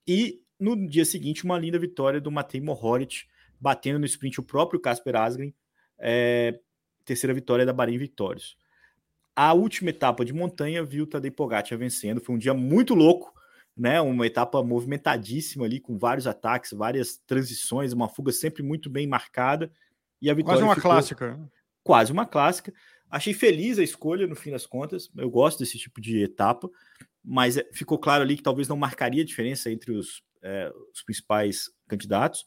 E 0.07 0.43
no 0.59 0.87
dia 0.87 1.05
seguinte, 1.05 1.45
uma 1.45 1.59
linda 1.59 1.79
vitória 1.79 2.21
do 2.21 2.31
Matei 2.31 2.61
Mohoric, 2.61 3.25
batendo 3.61 3.99
no 3.99 4.07
sprint 4.07 4.41
o 4.41 4.43
próprio 4.43 4.81
Casper 4.81 5.17
Asgreen, 5.17 5.55
é, 5.99 6.59
terceira 7.05 7.33
vitória 7.33 7.65
da 7.65 7.73
Bahrein 7.73 7.99
Vitórios. 7.99 8.57
A 9.37 9.53
última 9.53 9.91
etapa 9.91 10.25
de 10.25 10.33
montanha 10.33 10.85
viu 10.85 11.05
o 11.05 11.07
Tadej 11.07 11.35
Pogacar 11.35 11.79
vencendo, 11.79 12.21
foi 12.21 12.35
um 12.35 12.39
dia 12.39 12.55
muito 12.55 12.95
louco, 12.95 13.35
né? 13.77 14.01
Uma 14.01 14.27
etapa 14.27 14.63
movimentadíssima 14.63 15.65
ali, 15.65 15.81
com 15.81 15.99
vários 15.99 16.27
ataques, 16.27 16.73
várias 16.73 17.17
transições, 17.27 17.93
uma 17.93 18.09
fuga 18.09 18.31
sempre 18.33 18.63
muito 18.63 18.89
bem 18.89 19.07
marcada. 19.07 19.73
E 20.23 20.31
a 20.31 20.35
vitória 20.35 20.61
Quase 20.61 20.79
uma 20.79 20.81
clássica. 20.81 21.39
Quase 21.85 22.11
uma 22.11 22.27
clássica. 22.27 22.73
Achei 23.09 23.33
feliz 23.33 23.79
a 23.79 23.85
escolha 23.85 24.27
no 24.27 24.35
fim 24.35 24.51
das 24.51 24.67
contas. 24.67 25.09
Eu 25.17 25.31
gosto 25.31 25.61
desse 25.61 25.79
tipo 25.79 26.01
de 26.01 26.23
etapa, 26.23 26.69
mas 27.23 27.57
é, 27.57 27.69
ficou 27.73 27.99
claro 27.99 28.25
ali 28.25 28.37
que 28.37 28.43
talvez 28.43 28.67
não 28.67 28.77
marcaria 28.77 29.25
diferença 29.25 29.71
entre 29.71 29.93
os, 29.93 30.21
é, 30.43 30.73
os 30.93 31.03
principais 31.03 31.71
candidatos. 31.87 32.45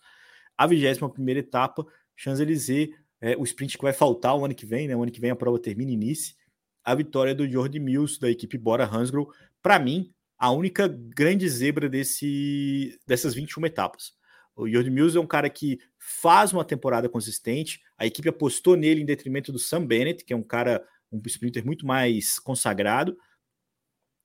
A 0.58 0.68
21 0.68 1.10
primeira 1.10 1.40
etapa, 1.40 1.86
Champs-Élysées, 2.18 2.90
é, 3.22 3.38
o 3.38 3.44
sprint 3.44 3.78
que 3.78 3.84
vai 3.84 3.94
faltar 3.94 4.36
o 4.36 4.44
ano 4.44 4.54
que 4.54 4.66
vem, 4.66 4.88
né? 4.88 4.96
O 4.96 5.04
ano 5.04 5.12
que 5.12 5.22
vem 5.22 5.32
a 5.32 5.36
prova 5.36 5.60
termina 5.60 5.92
em 5.92 5.98
Nice. 5.98 6.36
A 6.84 6.94
vitória 6.96 7.34
do 7.34 7.48
Jordi 7.50 7.80
Mills, 7.80 8.20
da 8.20 8.30
equipe 8.30 8.58
Bora 8.58 8.86
Hansgrohe, 8.86 9.28
para 9.62 9.80
mim, 9.80 10.14
a 10.38 10.52
única 10.52 10.88
grande 10.88 11.48
zebra 11.50 11.90
desse, 11.90 13.00
dessas 13.08 13.34
21 13.34 13.66
etapas. 13.66 14.14
O 14.58 14.68
Jordi 14.68 14.90
Mills 14.90 15.16
é 15.16 15.22
um 15.22 15.28
cara 15.28 15.50
que 15.50 15.80
faz 16.00 16.52
uma 16.52 16.66
temporada 16.66 17.08
consistente. 17.08 17.80
A 17.96 18.08
equipe 18.08 18.28
apostou 18.28 18.76
nele 18.76 19.02
em 19.02 19.06
detrimento 19.06 19.52
do 19.52 19.60
Sam 19.60 19.86
Bennett, 19.86 20.26
que 20.26 20.34
é 20.34 20.36
um 20.36 20.42
cara, 20.42 20.84
um 21.12 21.22
sprinter 21.28 21.64
muito 21.64 21.86
mais 21.86 22.40
consagrado, 22.40 23.16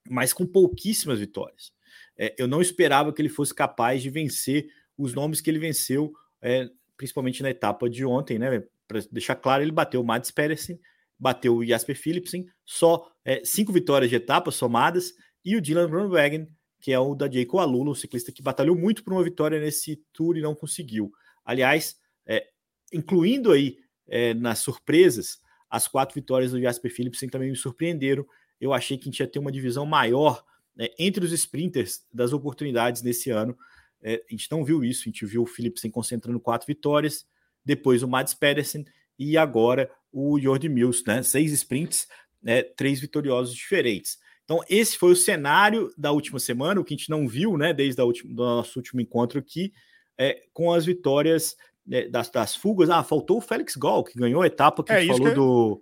mas 0.09 0.33
com 0.33 0.45
pouquíssimas 0.45 1.19
vitórias. 1.19 1.71
É, 2.17 2.33
eu 2.37 2.47
não 2.47 2.61
esperava 2.61 3.13
que 3.13 3.21
ele 3.21 3.29
fosse 3.29 3.53
capaz 3.53 4.01
de 4.01 4.09
vencer 4.09 4.67
os 4.97 5.13
nomes 5.13 5.39
que 5.39 5.49
ele 5.49 5.59
venceu, 5.59 6.11
é, 6.41 6.67
principalmente 6.97 7.43
na 7.43 7.51
etapa 7.51 7.87
de 7.87 8.03
ontem, 8.03 8.39
né? 8.39 8.63
Para 8.87 9.01
deixar 9.11 9.35
claro, 9.35 9.63
ele 9.63 9.71
bateu 9.71 10.01
o 10.01 10.03
Mads 10.03 10.31
Pedersen, 10.31 10.79
bateu 11.17 11.55
o 11.55 11.65
Jasper 11.65 11.95
Philipsen, 11.95 12.47
só 12.65 13.07
é, 13.23 13.43
cinco 13.45 13.71
vitórias 13.71 14.09
de 14.09 14.15
etapa 14.15 14.49
somadas, 14.49 15.13
e 15.45 15.55
o 15.55 15.61
Dylan 15.61 15.89
Groenewegen 15.89 16.47
que 16.83 16.91
é 16.91 16.99
o 16.99 17.15
da 17.15 17.31
Jayco 17.31 17.59
Alula, 17.59 17.91
um 17.91 17.95
ciclista 17.95 18.29
que 18.29 18.41
batalhou 18.41 18.77
muito 18.77 19.05
por 19.05 19.13
uma 19.13 19.23
vitória 19.23 19.57
nesse 19.57 20.03
Tour 20.11 20.35
e 20.35 20.41
não 20.41 20.53
conseguiu. 20.53 21.13
Aliás, 21.45 21.95
é, 22.25 22.45
incluindo 22.91 23.53
aí 23.53 23.77
é, 24.05 24.33
nas 24.33 24.59
surpresas, 24.59 25.39
as 25.69 25.87
quatro 25.87 26.13
vitórias 26.13 26.51
do 26.51 26.59
Jasper 26.59 26.93
Philipsen 26.93 27.29
também 27.29 27.49
me 27.49 27.55
surpreenderam. 27.55 28.27
Eu 28.59 28.73
achei 28.73 28.97
que 28.97 29.03
a 29.03 29.05
gente 29.05 29.21
ia 29.21 29.27
ter 29.27 29.39
uma 29.39 29.49
divisão 29.49 29.85
maior 29.85 30.43
né, 30.75 30.89
entre 30.99 31.23
os 31.23 31.31
sprinters 31.31 32.05
das 32.13 32.33
oportunidades 32.33 33.01
nesse 33.01 33.29
ano. 33.29 33.57
É, 34.01 34.15
a 34.15 34.31
gente 34.31 34.51
não 34.51 34.65
viu 34.65 34.83
isso, 34.83 35.03
a 35.03 35.05
gente 35.05 35.25
viu 35.25 35.43
o 35.43 35.47
Philipsen 35.47 35.89
concentrando 35.89 36.37
quatro 36.37 36.67
vitórias, 36.67 37.25
depois 37.63 38.03
o 38.03 38.09
Mads 38.09 38.33
Pedersen 38.33 38.83
e 39.17 39.37
agora 39.37 39.89
o 40.11 40.37
Jordi 40.37 40.67
Mills, 40.67 41.01
né? 41.07 41.23
Seis 41.23 41.53
sprints, 41.53 42.09
né, 42.41 42.61
três 42.61 42.99
vitoriosos 42.99 43.55
diferentes. 43.55 44.17
Então, 44.53 44.63
esse 44.69 44.99
foi 44.99 45.11
o 45.11 45.15
cenário 45.15 45.91
da 45.97 46.11
última 46.11 46.37
semana, 46.37 46.79
o 46.79 46.83
que 46.83 46.93
a 46.93 46.97
gente 46.97 47.09
não 47.09 47.27
viu, 47.27 47.57
né, 47.57 47.73
desde 47.73 47.99
o 47.99 48.13
nosso 48.25 48.77
último 48.77 49.01
encontro 49.01 49.39
aqui, 49.39 49.73
é, 50.15 50.43
com 50.53 50.71
as 50.71 50.85
vitórias 50.85 51.57
né, 51.85 52.07
das, 52.07 52.29
das, 52.29 52.55
fugas. 52.55 52.87
Ah, 52.91 53.03
faltou 53.03 53.37
o 53.37 53.41
Félix 53.41 53.75
Gol, 53.75 54.03
que 54.03 54.19
ganhou 54.19 54.43
a 54.43 54.45
etapa 54.45 54.83
que 54.83 54.91
é, 54.91 55.07
falou 55.07 55.27
que... 55.27 55.33
do, 55.33 55.81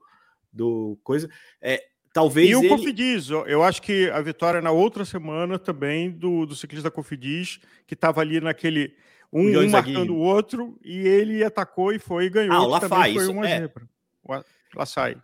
do 0.53 0.99
coisa. 1.03 1.29
É, 1.61 1.83
talvez. 2.13 2.49
E 2.49 2.55
o 2.55 2.59
ele... 2.59 2.69
Cofidis, 2.69 3.29
eu 3.29 3.61
acho 3.61 3.81
que 3.81 4.09
a 4.09 4.21
vitória 4.21 4.61
na 4.61 4.71
outra 4.71 5.03
semana 5.03 5.59
também 5.59 6.09
do, 6.09 6.45
do 6.45 6.55
ciclista 6.55 6.89
da 6.89 6.95
Cofidis, 6.95 7.59
que 7.85 7.93
estava 7.93 8.21
ali 8.21 8.39
naquele. 8.39 8.95
Um, 9.33 9.49
um 9.59 9.69
marcando 9.69 10.13
o 10.13 10.19
outro, 10.19 10.77
e 10.81 10.97
ele 10.97 11.43
atacou 11.43 11.91
e 11.91 11.99
foi 11.99 12.25
e 12.25 12.29
ganhou. 12.29 12.53
Ah, 12.53 12.63
o 12.63 12.67
Lafay, 12.67 13.15
foi 13.15 13.27
uma 13.27 13.49
é. 13.49 13.69
Lá 14.73 14.85
sai. 14.85 15.17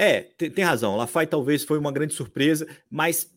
É, 0.00 0.22
tem, 0.22 0.50
tem 0.50 0.64
razão. 0.64 0.96
Lafay 0.96 1.26
talvez 1.26 1.62
foi 1.62 1.78
uma 1.78 1.92
grande 1.92 2.14
surpresa, 2.14 2.66
mas 2.90 3.30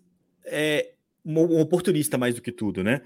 é 0.46 0.94
um 1.26 1.60
oportunista 1.60 2.18
mais 2.18 2.36
do 2.36 2.42
que 2.42 2.54
tudo, 2.54 2.82
né? 2.82 3.02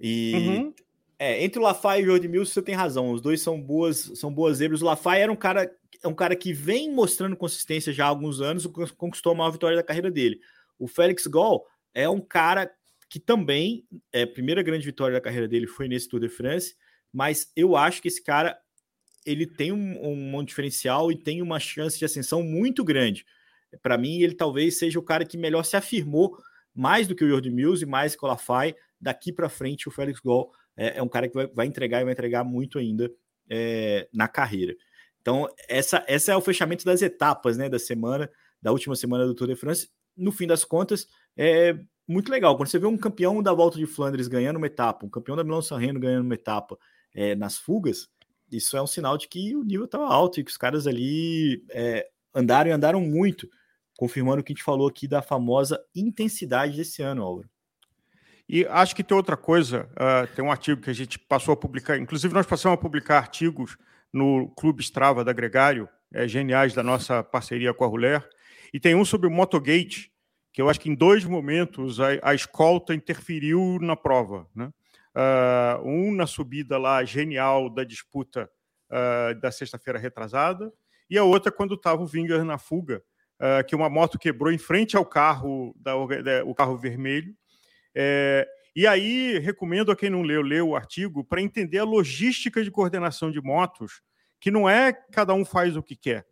E 0.00 0.32
uhum. 0.34 0.74
é, 1.18 1.44
entre 1.44 1.58
o 1.60 1.62
Lafay 1.62 2.00
e 2.00 2.04
o 2.04 2.06
Jordi 2.06 2.26
Mills, 2.26 2.54
você 2.54 2.62
tem 2.62 2.74
razão. 2.74 3.12
Os 3.12 3.20
dois 3.20 3.42
são 3.42 3.60
boas, 3.60 4.12
são 4.14 4.32
boas 4.32 4.56
zebras. 4.56 4.80
O 4.80 4.86
Lafay 4.86 5.20
era 5.20 5.30
um 5.30 5.36
cara 5.36 5.70
é 6.02 6.08
um 6.08 6.14
cara 6.14 6.34
que 6.34 6.54
vem 6.54 6.90
mostrando 6.90 7.36
consistência 7.36 7.92
já 7.92 8.06
há 8.06 8.08
alguns 8.08 8.40
anos, 8.40 8.66
conquistou 8.96 9.32
a 9.32 9.34
maior 9.34 9.50
vitória 9.50 9.76
da 9.76 9.82
carreira 9.82 10.10
dele. 10.10 10.40
O 10.78 10.88
Félix 10.88 11.26
Gol 11.26 11.66
é 11.92 12.08
um 12.08 12.20
cara 12.20 12.72
que 13.10 13.20
também, 13.20 13.84
é, 14.10 14.22
a 14.22 14.26
primeira 14.26 14.62
grande 14.62 14.86
vitória 14.86 15.12
da 15.12 15.20
carreira 15.20 15.46
dele 15.46 15.66
foi 15.66 15.86
nesse 15.86 16.08
Tour 16.08 16.18
de 16.18 16.30
France, 16.30 16.74
mas 17.12 17.52
eu 17.54 17.76
acho 17.76 18.00
que 18.00 18.08
esse 18.08 18.22
cara 18.22 18.58
ele 19.24 19.46
tem 19.46 19.72
um, 19.72 20.36
um 20.36 20.44
diferencial 20.44 21.10
e 21.10 21.16
tem 21.16 21.42
uma 21.42 21.60
chance 21.60 21.98
de 21.98 22.04
ascensão 22.04 22.42
muito 22.42 22.84
grande. 22.84 23.24
Para 23.82 23.96
mim, 23.96 24.20
ele 24.20 24.34
talvez 24.34 24.78
seja 24.78 24.98
o 24.98 25.02
cara 25.02 25.24
que 25.24 25.38
melhor 25.38 25.64
se 25.64 25.76
afirmou, 25.76 26.36
mais 26.74 27.06
do 27.06 27.14
que 27.14 27.24
o 27.24 27.28
Jordi 27.28 27.50
Mills 27.50 27.82
e 27.82 27.86
mais 27.86 28.16
que 28.16 28.24
o 28.24 28.28
Lafay. 28.28 28.74
Daqui 29.00 29.32
para 29.32 29.48
frente, 29.48 29.88
o 29.88 29.90
Félix 29.90 30.20
Gol 30.20 30.52
é, 30.76 30.98
é, 30.98 31.02
um 31.02 31.08
cara 31.08 31.28
que 31.28 31.34
vai, 31.34 31.46
vai, 31.48 31.66
entregar 31.66 32.00
e 32.00 32.04
vai 32.04 32.12
entregar 32.12 32.44
muito 32.44 32.78
ainda 32.78 33.10
é, 33.48 34.08
na 34.12 34.28
carreira. 34.28 34.74
Então, 35.20 35.48
essa, 35.68 36.04
essa 36.08 36.32
é 36.32 36.36
o 36.36 36.40
fechamento 36.40 36.84
das 36.84 37.02
etapas 37.02 37.56
né, 37.56 37.68
da 37.68 37.78
semana, 37.78 38.30
da 38.60 38.72
última 38.72 38.96
semana 38.96 39.26
do 39.26 39.34
Tour 39.34 39.48
de 39.48 39.56
France. 39.56 39.88
No 40.16 40.32
fim 40.32 40.46
das 40.46 40.64
contas, 40.64 41.06
é, 41.36 41.78
muito 42.06 42.30
legal. 42.30 42.56
Quando 42.56 42.68
você 42.68 42.78
vê 42.78 42.86
um 42.86 42.98
campeão 42.98 43.42
da 43.42 43.52
Volta 43.52 43.78
de 43.78 43.86
Flandres 43.86 44.28
ganhando 44.28 44.56
uma 44.56 44.66
etapa, 44.66 45.06
um 45.06 45.10
campeão 45.10 45.36
da 45.36 45.44
Milão 45.44 45.62
San 45.62 45.78
ganhando 45.78 46.24
uma 46.24 46.34
etapa 46.34 46.76
é, 47.14 47.34
nas 47.34 47.56
fugas, 47.56 48.08
isso 48.52 48.76
é 48.76 48.82
um 48.82 48.86
sinal 48.86 49.16
de 49.16 49.28
que 49.28 49.56
o 49.56 49.64
nível 49.64 49.86
estava 49.86 50.06
alto 50.06 50.38
e 50.38 50.44
que 50.44 50.50
os 50.50 50.56
caras 50.56 50.86
ali 50.86 51.64
é, 51.70 52.06
andaram 52.34 52.70
e 52.70 52.72
andaram 52.72 53.00
muito, 53.00 53.48
confirmando 53.96 54.40
o 54.40 54.44
que 54.44 54.52
a 54.52 54.54
gente 54.54 54.64
falou 54.64 54.88
aqui 54.88 55.08
da 55.08 55.22
famosa 55.22 55.82
intensidade 55.94 56.76
desse 56.76 57.02
ano, 57.02 57.22
Álvaro. 57.22 57.48
E 58.48 58.66
acho 58.66 58.94
que 58.94 59.04
tem 59.04 59.16
outra 59.16 59.36
coisa, 59.36 59.88
uh, 59.92 60.26
tem 60.34 60.44
um 60.44 60.50
artigo 60.50 60.80
que 60.80 60.90
a 60.90 60.94
gente 60.94 61.18
passou 61.18 61.54
a 61.54 61.56
publicar, 61.56 61.98
inclusive 61.98 62.34
nós 62.34 62.46
passamos 62.46 62.78
a 62.78 62.80
publicar 62.80 63.18
artigos 63.18 63.78
no 64.12 64.48
Clube 64.56 64.82
Strava 64.82 65.24
da 65.24 65.32
Gregário, 65.32 65.88
é, 66.12 66.28
geniais 66.28 66.74
da 66.74 66.82
nossa 66.82 67.22
parceria 67.22 67.72
com 67.72 67.84
a 67.84 67.86
Ruler, 67.86 68.28
e 68.74 68.78
tem 68.78 68.94
um 68.94 69.04
sobre 69.04 69.26
o 69.26 69.30
Motogate, 69.30 70.12
que 70.52 70.60
eu 70.60 70.68
acho 70.68 70.80
que 70.80 70.90
em 70.90 70.94
dois 70.94 71.24
momentos 71.24 71.98
a, 71.98 72.08
a 72.22 72.34
escolta 72.34 72.94
interferiu 72.94 73.78
na 73.80 73.96
prova. 73.96 74.46
Né? 74.54 74.70
Uh, 75.14 75.86
um 75.86 76.14
na 76.14 76.26
subida 76.26 76.78
lá 76.78 77.04
genial 77.04 77.68
da 77.68 77.84
disputa 77.84 78.50
uh, 78.90 79.38
da 79.40 79.52
sexta-feira 79.52 79.98
retrasada, 79.98 80.72
e 81.10 81.18
a 81.18 81.24
outra 81.24 81.52
quando 81.52 81.74
estava 81.74 82.02
o 82.02 82.06
Vingar 82.06 82.42
na 82.44 82.56
fuga, 82.56 83.02
uh, 83.38 83.64
que 83.66 83.76
uma 83.76 83.90
moto 83.90 84.18
quebrou 84.18 84.50
em 84.50 84.58
frente 84.58 84.96
ao 84.96 85.04
carro, 85.04 85.74
da, 85.78 85.92
da 86.22 86.44
o 86.44 86.54
carro 86.54 86.78
vermelho. 86.78 87.36
É, 87.94 88.48
e 88.74 88.86
aí 88.86 89.38
recomendo 89.38 89.92
a 89.92 89.96
quem 89.96 90.08
não 90.08 90.22
leu, 90.22 90.40
ler 90.40 90.62
o 90.62 90.74
artigo 90.74 91.22
para 91.22 91.42
entender 91.42 91.78
a 91.78 91.84
logística 91.84 92.64
de 92.64 92.70
coordenação 92.70 93.30
de 93.30 93.40
motos, 93.40 94.00
que 94.40 94.50
não 94.50 94.68
é 94.68 94.92
cada 94.92 95.34
um 95.34 95.44
faz 95.44 95.76
o 95.76 95.82
que 95.82 95.94
quer. 95.94 96.26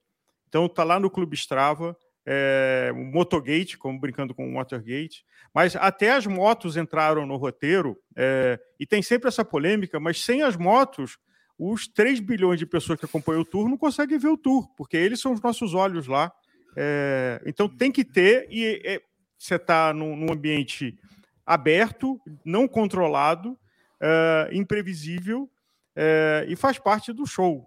Então 0.49 0.67
está 0.67 0.83
lá 0.83 0.99
no 0.99 1.11
Clube 1.11 1.37
Strava, 1.37 1.97
é, 2.27 2.91
o 2.93 3.05
Motogate, 3.05 3.79
como 3.79 3.99
brincando 3.99 4.35
com 4.35 4.47
o 4.47 4.53
Motorgate, 4.53 5.25
mas 5.55 5.75
até 5.77 6.13
as 6.13 6.27
motos 6.27 6.77
entraram 6.77 7.27
no 7.27 7.37
roteiro, 7.37 7.97
é, 8.17 8.59
e 8.79 8.87
tem 8.87 9.03
sempre 9.03 9.29
essa 9.29 9.45
polêmica, 9.45 9.99
mas 9.99 10.23
sem 10.23 10.43
as 10.43 10.57
motos, 10.57 11.19
os 11.59 11.89
3 11.89 12.21
bilhões 12.21 12.59
de 12.59 12.67
pessoas 12.67 12.99
que 12.99 13.05
acompanham 13.05 13.43
o 13.43 13.45
tour 13.45 13.69
não 13.69 13.77
conseguem 13.77 14.19
ver 14.19 14.29
o 14.29 14.37
tour, 14.37 14.69
porque 14.77 14.97
eles 14.97 15.21
são 15.21 15.33
os 15.33 15.41
nossos 15.41 15.75
olhos 15.75 16.07
lá. 16.07 16.33
É, 16.77 17.43
então 17.45 17.69
tem 17.69 17.91
que 17.91 18.05
ter, 18.05 18.47
e 18.51 19.03
você 19.37 19.57
está 19.57 19.93
num, 19.93 20.15
num, 20.17 20.33
ambiente 20.33 20.97
aberto, 21.45 22.21
não 22.45 22.69
controlado, 22.69 23.59
imprevisível, 24.53 25.51
e 26.49 26.55
faz 26.55 26.79
parte 26.79 27.13
do 27.13 27.27
show. 27.27 27.67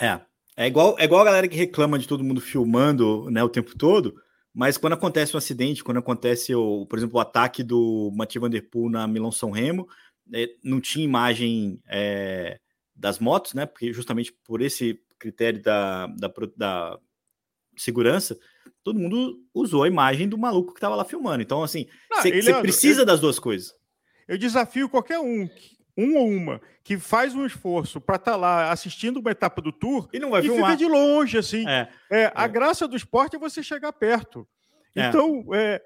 É, 0.00 0.20
é 0.58 0.66
igual, 0.66 0.96
é 0.98 1.04
igual 1.04 1.20
a 1.20 1.24
galera 1.24 1.46
que 1.46 1.56
reclama 1.56 1.96
de 2.00 2.08
todo 2.08 2.24
mundo 2.24 2.40
filmando 2.40 3.30
né, 3.30 3.40
o 3.44 3.48
tempo 3.48 3.78
todo, 3.78 4.20
mas 4.52 4.76
quando 4.76 4.94
acontece 4.94 5.36
um 5.36 5.38
acidente, 5.38 5.84
quando 5.84 5.98
acontece, 5.98 6.52
o, 6.52 6.84
por 6.86 6.98
exemplo, 6.98 7.16
o 7.16 7.20
ataque 7.20 7.62
do 7.62 8.10
Mathieu 8.12 8.42
Van 8.42 8.50
Der 8.50 8.68
Poel 8.68 8.90
na 8.90 9.06
Milão 9.06 9.30
São 9.30 9.52
Remo, 9.52 9.88
é, 10.34 10.48
não 10.64 10.80
tinha 10.80 11.04
imagem 11.04 11.80
é, 11.86 12.58
das 12.92 13.20
motos, 13.20 13.54
né? 13.54 13.66
Porque 13.66 13.92
justamente 13.92 14.32
por 14.44 14.60
esse 14.60 15.00
critério 15.16 15.62
da, 15.62 16.08
da, 16.08 16.32
da, 16.56 16.98
segurança, 17.76 18.36
todo 18.82 18.98
mundo 18.98 19.38
usou 19.54 19.84
a 19.84 19.88
imagem 19.88 20.28
do 20.28 20.36
maluco 20.36 20.72
que 20.72 20.78
estava 20.78 20.96
lá 20.96 21.04
filmando. 21.04 21.40
Então, 21.40 21.62
assim, 21.62 21.86
você 22.12 22.52
precisa 22.60 23.02
eu, 23.02 23.06
das 23.06 23.20
duas 23.20 23.38
coisas. 23.38 23.72
Eu 24.26 24.36
desafio 24.36 24.88
qualquer 24.88 25.20
um 25.20 25.48
um 25.98 26.16
ou 26.16 26.28
uma 26.28 26.60
que 26.84 26.96
faz 26.96 27.34
um 27.34 27.44
esforço 27.44 28.00
para 28.00 28.14
estar 28.14 28.30
tá 28.32 28.36
lá 28.36 28.70
assistindo 28.70 29.18
uma 29.18 29.32
etapa 29.32 29.60
do 29.60 29.72
tour 29.72 30.08
e 30.12 30.20
não 30.20 30.30
vai 30.30 30.40
e 30.46 30.48
fica 30.48 30.76
de 30.76 30.86
longe 30.86 31.36
assim. 31.36 31.68
É, 31.68 31.88
é, 32.08 32.32
a 32.34 32.44
é. 32.44 32.48
graça 32.48 32.86
do 32.86 32.96
esporte 32.96 33.34
é 33.34 33.38
você 33.38 33.62
chegar 33.62 33.92
perto. 33.92 34.46
É. 34.94 35.08
Então, 35.08 35.44
é, 35.52 35.82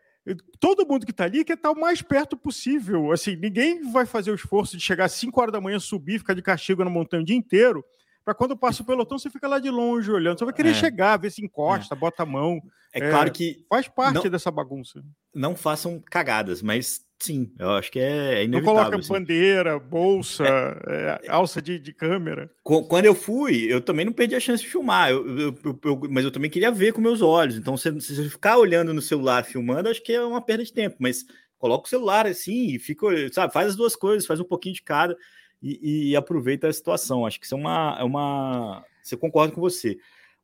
todo 0.60 0.86
mundo 0.86 1.06
que 1.06 1.10
está 1.10 1.24
ali 1.24 1.44
quer 1.44 1.54
estar 1.54 1.70
tá 1.70 1.74
o 1.74 1.80
mais 1.80 2.02
perto 2.02 2.36
possível. 2.36 3.10
Assim, 3.10 3.34
ninguém 3.36 3.90
vai 3.90 4.04
fazer 4.04 4.30
o 4.30 4.34
esforço 4.34 4.76
de 4.76 4.82
chegar 4.82 5.06
às 5.06 5.12
5 5.12 5.40
horas 5.40 5.52
da 5.52 5.60
manhã, 5.60 5.78
subir, 5.80 6.18
ficar 6.18 6.34
de 6.34 6.42
castigo 6.42 6.84
na 6.84 6.90
montanha 6.90 7.22
o 7.22 7.26
dia 7.26 7.36
inteiro, 7.36 7.84
para 8.24 8.34
quando 8.34 8.56
passa 8.56 8.82
o 8.82 8.86
pelotão 8.86 9.18
você 9.18 9.30
fica 9.30 9.48
lá 9.48 9.58
de 9.58 9.70
longe 9.70 10.10
olhando. 10.10 10.38
Você 10.38 10.44
vai 10.44 10.54
querer 10.54 10.70
é. 10.70 10.74
chegar, 10.74 11.16
ver 11.16 11.32
se 11.32 11.44
encosta, 11.44 11.96
bota 11.96 12.22
a 12.22 12.26
mão. 12.26 12.60
É, 12.92 13.00
claro 13.10 13.32
que 13.32 13.64
faz 13.68 13.88
parte 13.88 14.24
não, 14.24 14.30
dessa 14.30 14.50
bagunça. 14.50 15.02
Não 15.34 15.56
façam 15.56 16.00
cagadas, 16.00 16.62
mas 16.62 17.00
Sim, 17.22 17.52
eu 17.56 17.70
acho 17.70 17.92
que 17.92 18.00
é, 18.00 18.40
é 18.40 18.44
inevitável. 18.44 18.74
Não 18.74 18.82
coloca 18.82 18.98
assim. 18.98 19.12
bandeira, 19.12 19.78
bolsa, 19.78 20.44
é, 20.44 21.20
é, 21.24 21.30
alça 21.30 21.62
de, 21.62 21.78
de, 21.78 21.92
câmera. 21.92 22.50
Quando 22.64 23.04
eu 23.04 23.14
fui, 23.14 23.72
eu 23.72 23.80
também 23.80 24.04
não 24.04 24.12
perdi 24.12 24.34
a 24.34 24.40
chance 24.40 24.60
de 24.60 24.68
filmar, 24.68 25.12
eu, 25.12 25.38
eu, 25.38 25.80
eu, 25.84 26.00
mas 26.10 26.24
eu 26.24 26.32
também 26.32 26.50
queria 26.50 26.72
ver 26.72 26.92
com 26.92 27.00
meus 27.00 27.22
olhos. 27.22 27.56
Então, 27.56 27.76
se, 27.76 28.00
se 28.00 28.16
você 28.16 28.28
ficar 28.28 28.58
olhando 28.58 28.92
no 28.92 29.00
celular 29.00 29.44
filmando, 29.44 29.88
acho 29.88 30.02
que 30.02 30.12
é 30.12 30.20
uma 30.20 30.42
perda 30.42 30.64
de 30.64 30.72
tempo. 30.72 30.96
Mas 30.98 31.24
coloca 31.58 31.86
o 31.86 31.88
celular 31.88 32.26
assim 32.26 32.74
e 32.74 32.78
fica, 32.80 33.06
sabe, 33.32 33.52
faz 33.52 33.68
as 33.68 33.76
duas 33.76 33.94
coisas, 33.94 34.26
faz 34.26 34.40
um 34.40 34.44
pouquinho 34.44 34.74
de 34.74 34.82
cada 34.82 35.16
e, 35.62 36.10
e 36.10 36.16
aproveita 36.16 36.66
a 36.66 36.72
situação. 36.72 37.24
Acho 37.24 37.38
que 37.38 37.46
isso 37.46 37.54
é 37.54 37.58
uma. 37.58 37.96
É 38.00 38.02
uma... 38.02 38.84
Você 39.00 39.16
concorda 39.16 39.54
com 39.54 39.60
você. 39.60 39.96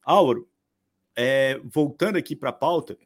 Álvaro, 0.05 0.49
é, 1.17 1.61
voltando 1.65 2.19
aqui 2.19 2.37
para 2.37 2.51
a 2.51 2.53
pauta, 2.53 2.97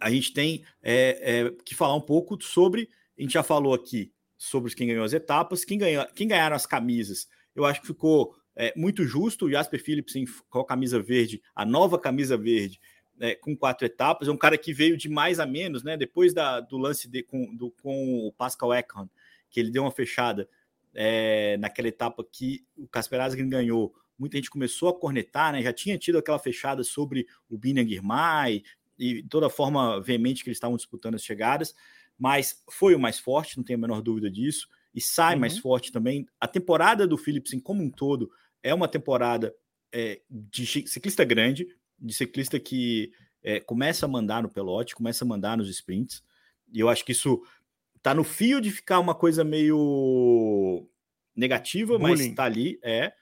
a 0.00 0.10
gente 0.10 0.32
tem 0.32 0.64
é, 0.82 1.40
é, 1.40 1.50
que 1.64 1.74
falar 1.74 1.94
um 1.94 2.00
pouco 2.00 2.42
sobre. 2.42 2.88
A 3.18 3.22
gente 3.22 3.32
já 3.32 3.42
falou 3.42 3.72
aqui 3.74 4.12
sobre 4.36 4.74
quem 4.74 4.88
ganhou 4.88 5.04
as 5.04 5.12
etapas, 5.12 5.64
quem, 5.64 5.78
ganhou, 5.78 6.06
quem 6.14 6.28
ganharam 6.28 6.56
as 6.56 6.66
camisas. 6.66 7.28
Eu 7.54 7.64
acho 7.64 7.80
que 7.80 7.86
ficou 7.86 8.34
é, 8.54 8.72
muito 8.76 9.04
justo 9.04 9.46
o 9.46 9.50
Jasper 9.50 9.82
Philipsen 9.82 10.24
com 10.50 10.60
a 10.60 10.66
camisa 10.66 11.00
verde, 11.00 11.42
a 11.54 11.64
nova 11.64 11.98
camisa 11.98 12.36
verde, 12.36 12.80
é, 13.18 13.34
com 13.34 13.56
quatro 13.56 13.86
etapas. 13.86 14.28
É 14.28 14.30
um 14.30 14.36
cara 14.36 14.58
que 14.58 14.72
veio 14.72 14.96
de 14.96 15.08
mais 15.08 15.40
a 15.40 15.46
menos, 15.46 15.82
né? 15.82 15.96
Depois 15.96 16.34
da, 16.34 16.60
do 16.60 16.76
lance 16.76 17.08
de, 17.08 17.22
com, 17.22 17.54
do, 17.54 17.70
com 17.82 18.26
o 18.26 18.32
Pascal 18.32 18.74
Ekman, 18.74 19.08
que 19.48 19.60
ele 19.60 19.70
deu 19.70 19.82
uma 19.82 19.90
fechada 19.90 20.48
é, 20.94 21.56
naquela 21.58 21.88
etapa 21.88 22.24
que 22.30 22.64
o 22.76 22.86
Casper 22.86 23.20
Asgreen 23.20 23.48
ganhou. 23.48 23.94
Muita 24.18 24.36
gente 24.38 24.50
começou 24.50 24.88
a 24.88 24.98
cornetar, 24.98 25.52
né? 25.52 25.62
Já 25.62 25.72
tinha 25.72 25.98
tido 25.98 26.18
aquela 26.18 26.38
fechada 26.38 26.82
sobre 26.82 27.26
o 27.50 27.58
Bina 27.58 27.86
Girmay, 27.86 28.62
e 28.98 29.22
toda 29.24 29.46
a 29.46 29.50
forma 29.50 30.00
veemente 30.00 30.42
que 30.42 30.48
eles 30.48 30.56
estavam 30.56 30.76
disputando 30.76 31.14
as 31.14 31.24
chegadas, 31.24 31.74
mas 32.18 32.62
foi 32.70 32.94
o 32.94 33.00
mais 33.00 33.18
forte, 33.18 33.56
não 33.56 33.64
tenho 33.64 33.78
a 33.78 33.82
menor 33.82 34.00
dúvida 34.00 34.30
disso, 34.30 34.68
e 34.94 35.00
sai 35.00 35.34
uhum. 35.34 35.40
mais 35.40 35.58
forte 35.58 35.92
também. 35.92 36.26
A 36.40 36.48
temporada 36.48 37.06
do 37.06 37.18
Philipsen 37.18 37.60
como 37.60 37.82
um 37.82 37.90
todo 37.90 38.30
é 38.62 38.72
uma 38.72 38.88
temporada 38.88 39.54
é, 39.92 40.20
de 40.30 40.66
ciclista 40.66 41.24
grande, 41.24 41.66
de 41.98 42.14
ciclista 42.14 42.58
que 42.58 43.12
é, 43.42 43.60
começa 43.60 44.06
a 44.06 44.08
mandar 44.08 44.42
no 44.42 44.48
pelote, 44.48 44.94
começa 44.94 45.24
a 45.24 45.28
mandar 45.28 45.56
nos 45.56 45.68
sprints, 45.68 46.22
e 46.72 46.80
eu 46.80 46.88
acho 46.88 47.04
que 47.04 47.12
isso 47.12 47.42
tá 48.02 48.14
no 48.14 48.24
fio 48.24 48.60
de 48.60 48.70
ficar 48.70 48.98
uma 48.98 49.14
coisa 49.14 49.44
meio 49.44 50.88
negativa, 51.34 51.98
Bullying. 51.98 52.28
mas 52.28 52.34
tá 52.34 52.44
ali, 52.44 52.78
é. 52.82 53.12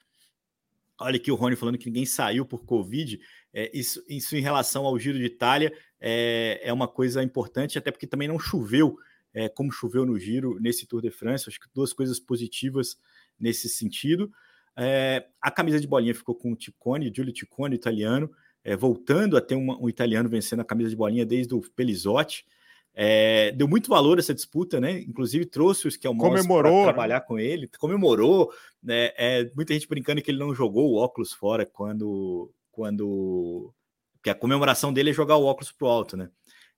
Olha 0.97 1.17
aqui 1.17 1.31
o 1.31 1.35
Rony 1.35 1.55
falando 1.55 1.77
que 1.77 1.87
ninguém 1.87 2.05
saiu 2.05 2.45
por 2.45 2.63
Covid. 2.63 3.19
É, 3.57 3.71
isso, 3.73 4.03
isso 4.09 4.35
em 4.35 4.41
relação 4.41 4.85
ao 4.85 4.99
Giro 4.99 5.17
de 5.17 5.23
Itália 5.23 5.73
é, 5.99 6.59
é 6.61 6.73
uma 6.73 6.89
coisa 6.89 7.23
importante, 7.23 7.77
até 7.77 7.89
porque 7.89 8.05
também 8.05 8.27
não 8.27 8.37
choveu 8.37 8.97
é, 9.33 9.47
como 9.47 9.71
choveu 9.71 10.05
no 10.05 10.19
Giro 10.19 10.57
nesse 10.59 10.85
Tour 10.85 11.01
de 11.01 11.09
France. 11.09 11.45
Acho 11.47 11.59
que 11.59 11.67
duas 11.73 11.93
coisas 11.93 12.19
positivas 12.19 12.97
nesse 13.39 13.69
sentido. 13.69 14.31
É, 14.77 15.25
a 15.41 15.51
camisa 15.51 15.79
de 15.79 15.87
bolinha 15.87 16.13
ficou 16.13 16.33
com 16.35 16.51
o 16.51 16.55
Ticone, 16.55 17.11
Giulio 17.13 17.33
Ticone, 17.33 17.75
italiano, 17.75 18.29
é, 18.63 18.75
voltando 18.75 19.37
a 19.37 19.41
ter 19.41 19.55
uma, 19.55 19.77
um 19.77 19.89
italiano 19.89 20.27
vencendo 20.27 20.61
a 20.61 20.65
camisa 20.65 20.89
de 20.89 20.95
bolinha 20.95 21.25
desde 21.25 21.53
o 21.53 21.61
Pelizotti. 21.75 22.45
É, 22.93 23.51
deu 23.51 23.67
muito 23.67 23.89
valor 23.89 24.19
essa 24.19 24.33
disputa, 24.33 24.79
né? 24.79 25.01
Inclusive 25.01 25.45
trouxe 25.45 25.85
os 25.85 25.97
que 25.97 26.07
é 26.07 26.09
o 26.09 26.17
para 26.17 26.31
né? 26.77 26.83
trabalhar 26.83 27.21
com 27.21 27.37
ele, 27.37 27.69
comemorou. 27.77 28.51
Né? 28.81 29.11
É, 29.17 29.51
muita 29.53 29.73
gente 29.73 29.87
brincando 29.87 30.21
que 30.21 30.31
ele 30.31 30.39
não 30.39 30.55
jogou 30.55 30.91
o 30.91 30.95
óculos 30.95 31.33
fora 31.33 31.65
quando 31.65 32.49
quando. 32.75 33.73
Porque 34.15 34.29
a 34.29 34.35
comemoração 34.35 34.91
dele 34.91 35.11
é 35.11 35.13
jogar 35.13 35.37
o 35.37 35.45
óculos 35.45 35.71
pro 35.71 35.87
alto, 35.87 36.17
né? 36.17 36.29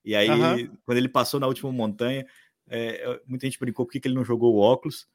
E 0.05 0.15
aí, 0.15 0.29
uhum. 0.29 0.77
quando 0.85 0.97
ele 0.97 1.09
passou 1.09 1.39
na 1.39 1.47
última 1.47 1.71
montanha, 1.71 2.25
é, 2.69 3.21
muita 3.25 3.45
gente 3.45 3.59
brincou 3.59 3.85
porque 3.85 3.99
que 3.99 4.07
ele 4.07 4.15
não 4.15 4.23
jogou 4.23 4.55
o 4.55 4.59
óculos. 4.59 5.07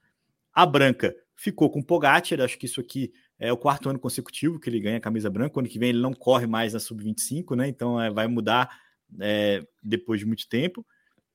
A 0.52 0.66
branca 0.66 1.14
ficou 1.36 1.70
com 1.70 1.80
o 1.80 1.84
Pogacar, 1.84 2.40
acho 2.40 2.58
que 2.58 2.66
isso 2.66 2.80
aqui 2.80 3.12
É 3.38 3.52
o 3.52 3.56
quarto 3.56 3.88
ano 3.88 3.98
consecutivo 3.98 4.60
que 4.60 4.68
ele 4.68 4.80
ganha 4.80 4.98
a 4.98 5.00
camisa 5.00 5.30
branca. 5.30 5.58
Ano 5.58 5.68
que 5.68 5.78
vem 5.78 5.90
ele 5.90 6.00
não 6.00 6.12
corre 6.12 6.46
mais 6.46 6.72
na 6.72 6.80
sub-25, 6.80 7.56
né? 7.56 7.68
Então 7.68 8.00
é, 8.00 8.10
vai 8.10 8.26
mudar 8.26 8.68
é, 9.20 9.64
depois 9.82 10.20
de 10.20 10.26
muito 10.26 10.48
tempo. 10.48 10.84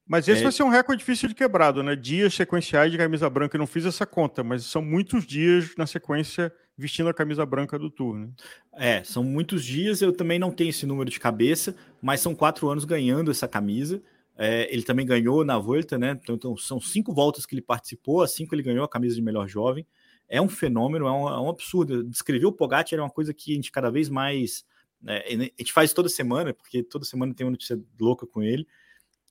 Mas 0.06 0.28
esse 0.28 0.42
é... 0.42 0.44
vai 0.44 0.52
ser 0.52 0.64
um 0.64 0.70
recorde 0.70 1.00
difícil 1.00 1.28
de 1.28 1.36
quebrado, 1.36 1.84
né? 1.84 1.96
Dias 1.96 2.34
sequenciais 2.34 2.92
de 2.92 2.98
camisa 2.98 3.30
branca. 3.30 3.56
Eu 3.56 3.60
não 3.60 3.68
fiz 3.68 3.86
essa 3.86 4.06
conta, 4.06 4.44
mas 4.44 4.66
são 4.66 4.82
muitos 4.82 5.26
dias 5.26 5.76
na 5.78 5.86
sequência 5.86 6.54
vestindo 6.78 7.10
a 7.10 7.14
camisa 7.14 7.46
branca 7.46 7.78
do 7.80 7.90
Tour, 7.90 8.18
né? 8.18 8.30
É, 8.74 9.04
são 9.04 9.24
muitos 9.24 9.64
dias. 9.64 10.02
Eu 10.02 10.14
também 10.14 10.38
não 10.38 10.52
tenho 10.52 10.70
esse 10.70 10.86
número 10.86 11.10
de 11.10 11.20
cabeça, 11.20 11.76
mas 12.02 12.22
são 12.22 12.36
quatro 12.36 12.70
anos 12.70 12.86
ganhando 12.86 13.32
essa 13.32 13.48
camisa. 13.48 14.02
É, 14.38 14.72
ele 14.72 14.84
também 14.84 15.06
ganhou 15.06 15.44
na 15.44 15.58
Volta, 15.58 15.98
né? 15.98 16.18
Então, 16.22 16.36
então, 16.36 16.58
são 16.58 16.80
cinco 16.80 17.14
voltas 17.14 17.46
que 17.46 17.56
ele 17.56 17.62
participou, 17.62 18.26
cinco 18.28 18.54
ele 18.54 18.62
ganhou 18.62 18.86
a 18.86 18.90
camisa 18.90 19.16
de 19.16 19.22
melhor 19.22 19.48
jovem. 19.48 19.86
É 20.30 20.42
um 20.42 20.50
fenômeno, 20.50 21.08
é 21.08 21.12
um, 21.12 21.28
é 21.30 21.40
um 21.42 21.50
absurdo. 21.50 22.04
Descrever 22.04 22.46
o 22.46 22.52
Pogacar 22.52 22.94
era 22.94 23.04
uma 23.04 23.10
coisa 23.10 23.34
que 23.34 23.52
a 23.54 23.56
gente 23.56 23.72
cada 23.72 23.90
vez 23.90 24.10
mais. 24.10 24.64
Né, 25.02 25.24
a 25.28 25.62
gente 25.62 25.74
faz 25.74 25.94
toda 25.94 26.10
semana, 26.10 26.54
porque 26.54 26.84
toda 26.84 27.06
semana 27.06 27.34
tem 27.34 27.46
uma 27.46 27.52
notícia 27.52 27.80
louca 28.00 28.28
com 28.28 28.44
ele 28.44 28.68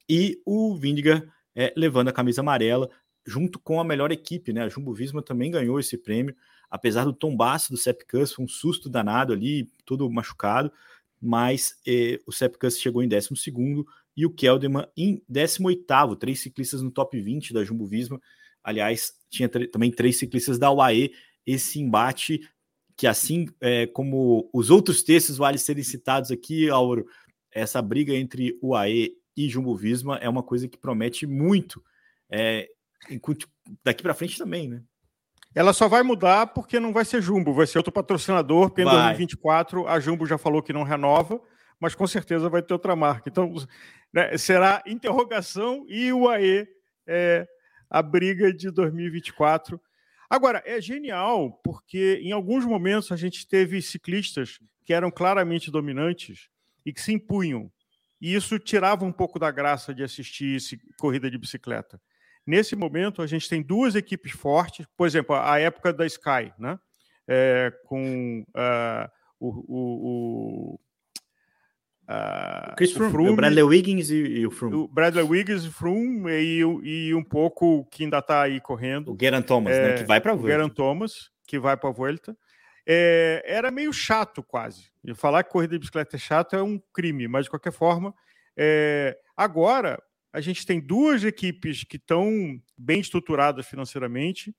e 0.08 0.40
o 0.44 0.76
Vindiga 0.76 1.26
é, 1.54 1.72
levando 1.76 2.08
a 2.08 2.12
camisa 2.12 2.40
amarela 2.40 2.88
junto 3.24 3.58
com 3.58 3.80
a 3.80 3.84
melhor 3.84 4.12
equipe, 4.12 4.52
né? 4.52 4.62
A 4.62 4.68
Jumbo 4.68 4.94
Visma 4.94 5.20
também 5.20 5.50
ganhou 5.50 5.80
esse 5.80 5.98
prêmio, 5.98 6.34
apesar 6.70 7.04
do 7.04 7.12
tombaço 7.12 7.70
do 7.70 7.76
Sepp 7.76 8.02
Kuss, 8.08 8.32
foi 8.32 8.44
um 8.44 8.48
susto 8.48 8.88
danado 8.88 9.32
ali, 9.32 9.70
todo 9.84 10.10
machucado, 10.10 10.70
mas 11.20 11.76
eh, 11.86 12.20
o 12.26 12.32
Sepp 12.32 12.56
Kuss 12.58 12.78
chegou 12.78 13.02
em 13.02 13.08
12 13.08 13.28
e 14.16 14.24
o 14.24 14.30
Kelderman 14.30 14.86
em 14.96 15.22
18º, 15.30 16.16
três 16.16 16.40
ciclistas 16.40 16.82
no 16.82 16.90
top 16.90 17.20
20 17.20 17.52
da 17.52 17.62
Jumbo 17.62 17.86
Visma. 17.86 18.20
Aliás, 18.64 19.12
tinha 19.28 19.48
também 19.48 19.90
três 19.90 20.18
ciclistas 20.18 20.58
da 20.58 20.72
UAE. 20.72 21.12
Esse 21.46 21.80
embate 21.80 22.40
que 22.96 23.06
assim 23.06 23.46
é, 23.60 23.86
como 23.86 24.48
os 24.52 24.70
outros 24.70 25.02
textos 25.02 25.36
vale 25.36 25.58
serem 25.58 25.84
citados 25.84 26.30
aqui, 26.30 26.70
Auro, 26.70 27.06
essa 27.52 27.80
briga 27.82 28.14
entre 28.14 28.58
UAE 28.62 29.12
e 29.36 29.48
Jumbo 29.48 29.76
Visma 29.76 30.16
é 30.16 30.28
uma 30.28 30.42
coisa 30.42 30.66
que 30.66 30.78
promete 30.78 31.26
muito. 31.26 31.82
É, 32.30 32.68
daqui 33.84 34.02
para 34.02 34.14
frente 34.14 34.38
também, 34.38 34.66
né? 34.66 34.82
Ela 35.56 35.72
só 35.72 35.88
vai 35.88 36.02
mudar 36.02 36.48
porque 36.48 36.78
não 36.78 36.92
vai 36.92 37.02
ser 37.02 37.22
Jumbo, 37.22 37.54
vai 37.54 37.66
ser 37.66 37.78
outro 37.78 37.90
patrocinador, 37.90 38.68
porque 38.68 38.82
em 38.82 38.84
2024 38.84 39.88
a 39.88 39.98
Jumbo 39.98 40.26
já 40.26 40.36
falou 40.36 40.62
que 40.62 40.70
não 40.70 40.82
renova, 40.82 41.40
mas 41.80 41.94
com 41.94 42.06
certeza 42.06 42.50
vai 42.50 42.60
ter 42.60 42.74
outra 42.74 42.94
marca. 42.94 43.30
Então, 43.30 43.54
né, 44.12 44.36
será 44.36 44.82
interrogação 44.86 45.86
e 45.88 46.12
o 46.12 46.28
AE 46.28 46.68
é, 47.06 47.48
a 47.88 48.02
briga 48.02 48.52
de 48.52 48.70
2024. 48.70 49.80
Agora, 50.28 50.62
é 50.66 50.78
genial, 50.78 51.52
porque 51.64 52.20
em 52.22 52.32
alguns 52.32 52.66
momentos 52.66 53.10
a 53.10 53.16
gente 53.16 53.48
teve 53.48 53.80
ciclistas 53.80 54.60
que 54.84 54.92
eram 54.92 55.10
claramente 55.10 55.70
dominantes 55.70 56.50
e 56.84 56.92
que 56.92 57.00
se 57.00 57.14
impunham. 57.14 57.72
E 58.20 58.34
isso 58.34 58.58
tirava 58.58 59.06
um 59.06 59.12
pouco 59.12 59.38
da 59.38 59.50
graça 59.50 59.94
de 59.94 60.02
assistir 60.02 60.56
esse, 60.56 60.78
corrida 60.98 61.30
de 61.30 61.38
bicicleta. 61.38 61.98
Nesse 62.46 62.76
momento, 62.76 63.22
a 63.22 63.26
gente 63.26 63.48
tem 63.48 63.62
duas 63.62 63.94
equipes 63.94 64.32
fortes, 64.32 64.86
por 64.96 65.06
exemplo, 65.06 65.34
a 65.34 65.58
época 65.58 65.92
da 65.92 66.06
Sky, 66.06 66.52
né? 66.58 66.78
É, 67.28 67.72
com 67.86 68.44
uh, 68.50 69.10
o, 69.40 69.48
o, 69.48 70.74
o 70.74 70.80
Uh, 72.08 72.76
Chris 72.76 72.92
Froome, 72.92 73.08
o, 73.08 73.10
Froome, 73.10 73.30
o 73.30 73.36
Bradley 73.36 73.64
Wiggins 73.64 74.10
e, 74.10 74.14
e, 74.14 74.46
o 74.46 74.50
Froome. 74.52 74.76
O 74.76 74.86
Bradley 74.86 75.24
Wiggins 75.24 75.64
e 75.64 75.68
o 75.68 75.72
Froome 75.72 76.30
e, 76.30 76.60
e 76.60 77.14
um 77.16 77.24
pouco 77.24 77.84
que 77.86 78.04
ainda 78.04 78.20
está 78.20 78.42
aí 78.42 78.60
correndo. 78.60 79.12
O 79.12 79.18
Geraint 79.20 79.44
Thomas, 79.44 79.76
né, 79.76 79.82
é, 79.82 79.88
né, 79.88 79.94
que 79.94 80.04
vai 80.04 80.20
para 80.20 80.30
a 80.30 80.34
Volta. 80.36 80.46
O 80.46 80.50
Geraint 80.52 80.72
Thomas, 80.72 81.32
que 81.48 81.58
vai 81.58 81.76
para 81.76 81.88
a 81.88 81.92
Volta 81.92 82.36
é, 82.86 83.42
era 83.44 83.70
meio 83.70 83.92
chato 83.92 84.42
quase. 84.42 84.90
E 85.04 85.12
falar 85.14 85.42
que 85.42 85.50
corrida 85.50 85.72
de 85.72 85.80
bicicleta 85.80 86.14
é 86.14 86.18
chato 86.18 86.54
é 86.54 86.62
um 86.62 86.80
crime, 86.94 87.26
mas 87.26 87.46
de 87.46 87.50
qualquer 87.50 87.72
forma, 87.72 88.14
é, 88.56 89.18
agora 89.36 90.00
a 90.36 90.40
gente 90.42 90.66
tem 90.66 90.78
duas 90.78 91.24
equipes 91.24 91.82
que 91.82 91.96
estão 91.96 92.60
bem 92.76 93.00
estruturadas 93.00 93.66
financeiramente, 93.66 94.54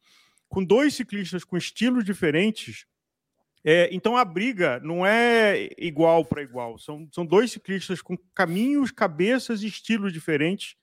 com 0.50 0.63
dois 0.63 0.96
ciclistas 0.96 1.44
com 1.44 1.56
estilos 1.56 2.04
diferentes. 2.04 2.88
É, 3.63 3.88
então 3.92 4.18
a 4.18 4.26
briga 4.26 4.80
não 4.84 5.06
é 5.06 5.70
igual 5.78 6.26
para 6.26 6.42
igual, 6.42 6.80
são, 6.80 7.08
são 7.12 7.24
dois 7.24 7.52
ciclistas 7.52 8.02
com 8.02 8.18
caminhos, 8.34 8.90
cabeças 8.90 9.62
e 9.62 9.68
estilos 9.68 10.12
diferentes 10.12 10.76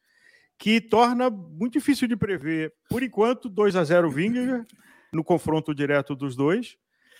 que 0.56 0.80
torna 0.80 1.28
muito 1.28 1.72
difícil 1.72 2.06
de 2.06 2.16
prever. 2.16 2.72
Por 2.88 3.02
enquanto, 3.02 3.48
2 3.48 3.74
a 3.74 3.82
0 3.82 4.08
Vingegaard 4.08 4.64
no 5.12 5.24
confronto 5.24 5.74
direto 5.74 6.14
dos 6.14 6.36
dois. 6.36 6.76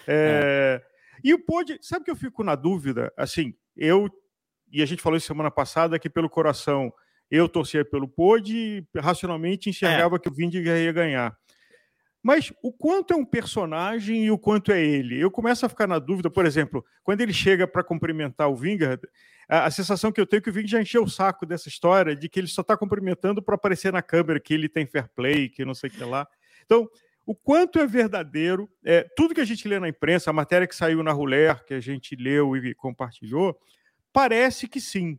É, 0.07 0.81
é. 0.81 0.87
E 1.25 1.35
o 1.35 1.45
Pod, 1.45 1.77
sabe 1.83 2.05
que 2.05 2.11
eu 2.13 2.17
fico 2.17 2.45
na 2.45 2.55
dúvida? 2.55 3.13
Assim, 3.17 3.53
eu, 3.77 4.09
e 4.71 4.81
a 4.81 4.87
gente 4.87 5.03
falou 5.03 5.17
isso 5.17 5.27
semana 5.27 5.51
passada, 5.51 5.99
que 5.99 6.09
pelo 6.09 6.31
coração 6.31 6.93
eu 7.31 7.49
torcia 7.49 7.85
pelo 7.85 8.09
Pod 8.09 8.55
e 8.55 8.85
racionalmente 8.97 9.71
enxergava 9.71 10.17
é. 10.17 10.19
que 10.19 10.29
o 10.29 10.33
Vindiger 10.33 10.77
ia 10.77 10.93
ganhar. 10.93 11.37
Mas 12.23 12.51
o 12.63 12.73
quanto 12.73 13.13
é 13.13 13.17
um 13.17 13.25
personagem 13.25 14.25
e 14.25 14.31
o 14.31 14.39
quanto 14.39 14.73
é 14.73 14.83
ele? 14.83 15.21
Eu 15.21 15.31
começo 15.31 15.67
a 15.67 15.69
ficar 15.69 15.87
na 15.87 15.99
dúvida, 15.99 16.31
por 16.31 16.47
exemplo, 16.47 16.83
quando 17.03 17.21
ele 17.21 17.35
chega 17.35 17.67
para 17.67 17.85
cumprimentar 17.85 18.49
o 18.49 18.57
Vingard, 18.57 19.03
a, 19.47 19.67
a, 19.67 19.71
sensação 19.71 20.11
que 20.11 20.19
eu 20.19 20.27
tenho 20.27 20.39
é 20.39 20.41
que 20.41 20.49
o 20.49 20.53
Vingard 20.53 20.71
já 20.71 20.81
encheu 20.81 21.03
o 21.03 21.11
saco 21.11 21.45
dessa 21.45 21.69
história 21.69 22.17
de 22.17 22.27
que 22.29 22.41
ele 22.41 22.47
só 22.47 22.63
está 22.63 22.79
cumprimentando 22.79 23.43
para 23.43 23.57
aparecer 23.57 23.93
na 23.93 24.01
câmera, 24.01 24.41
que 24.41 24.55
ele 24.55 24.71
tem 24.71 24.87
fair 24.87 25.07
play, 25.15 25.51
que 25.51 25.67
não 25.67 25.75
sei 25.75 25.91
o 25.91 25.93
que 25.93 26.03
lá. 26.03 26.27
Então, 26.65 26.89
o 27.27 27.35
quanto 27.35 27.79
é 27.79 27.87
verdadeiro. 27.87 28.69
É, 28.85 29.07
tudo 29.17 29.35
que 29.35 29.41
a 29.41 29.45
gente 29.45 29.67
lê 29.67 29.79
na 29.79 29.89
imprensa, 29.89 30.31
a 30.31 30.33
matéria 30.33 30.67
que 30.67 30.77
saiu 30.77 31.03
na 31.03 31.13
Ruler, 31.13 31.65
que 31.65 31.75
a 31.75 31.81
gente 31.81 32.15
leu 32.17 32.57
e 32.57 32.75
compartilhou, 32.75 33.59
parece 34.13 34.69
que 34.69 34.81
sim. 34.81 35.19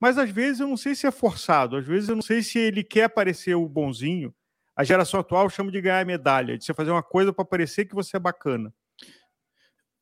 Mas 0.00 0.18
às 0.18 0.30
vezes 0.30 0.60
eu 0.60 0.68
não 0.68 0.76
sei 0.76 0.94
se 0.94 1.06
é 1.06 1.10
forçado, 1.10 1.76
às 1.76 1.86
vezes 1.86 2.08
eu 2.08 2.14
não 2.14 2.22
sei 2.22 2.42
se 2.42 2.58
ele 2.58 2.84
quer 2.84 3.08
parecer 3.08 3.54
o 3.54 3.68
bonzinho. 3.68 4.34
A 4.74 4.84
geração 4.84 5.20
atual 5.20 5.48
chama 5.48 5.72
de 5.72 5.80
ganhar 5.80 6.04
medalha, 6.04 6.58
de 6.58 6.64
você 6.64 6.74
fazer 6.74 6.90
uma 6.90 7.02
coisa 7.02 7.32
para 7.32 7.44
parecer 7.44 7.86
que 7.86 7.94
você 7.94 8.16
é 8.16 8.20
bacana. 8.20 8.72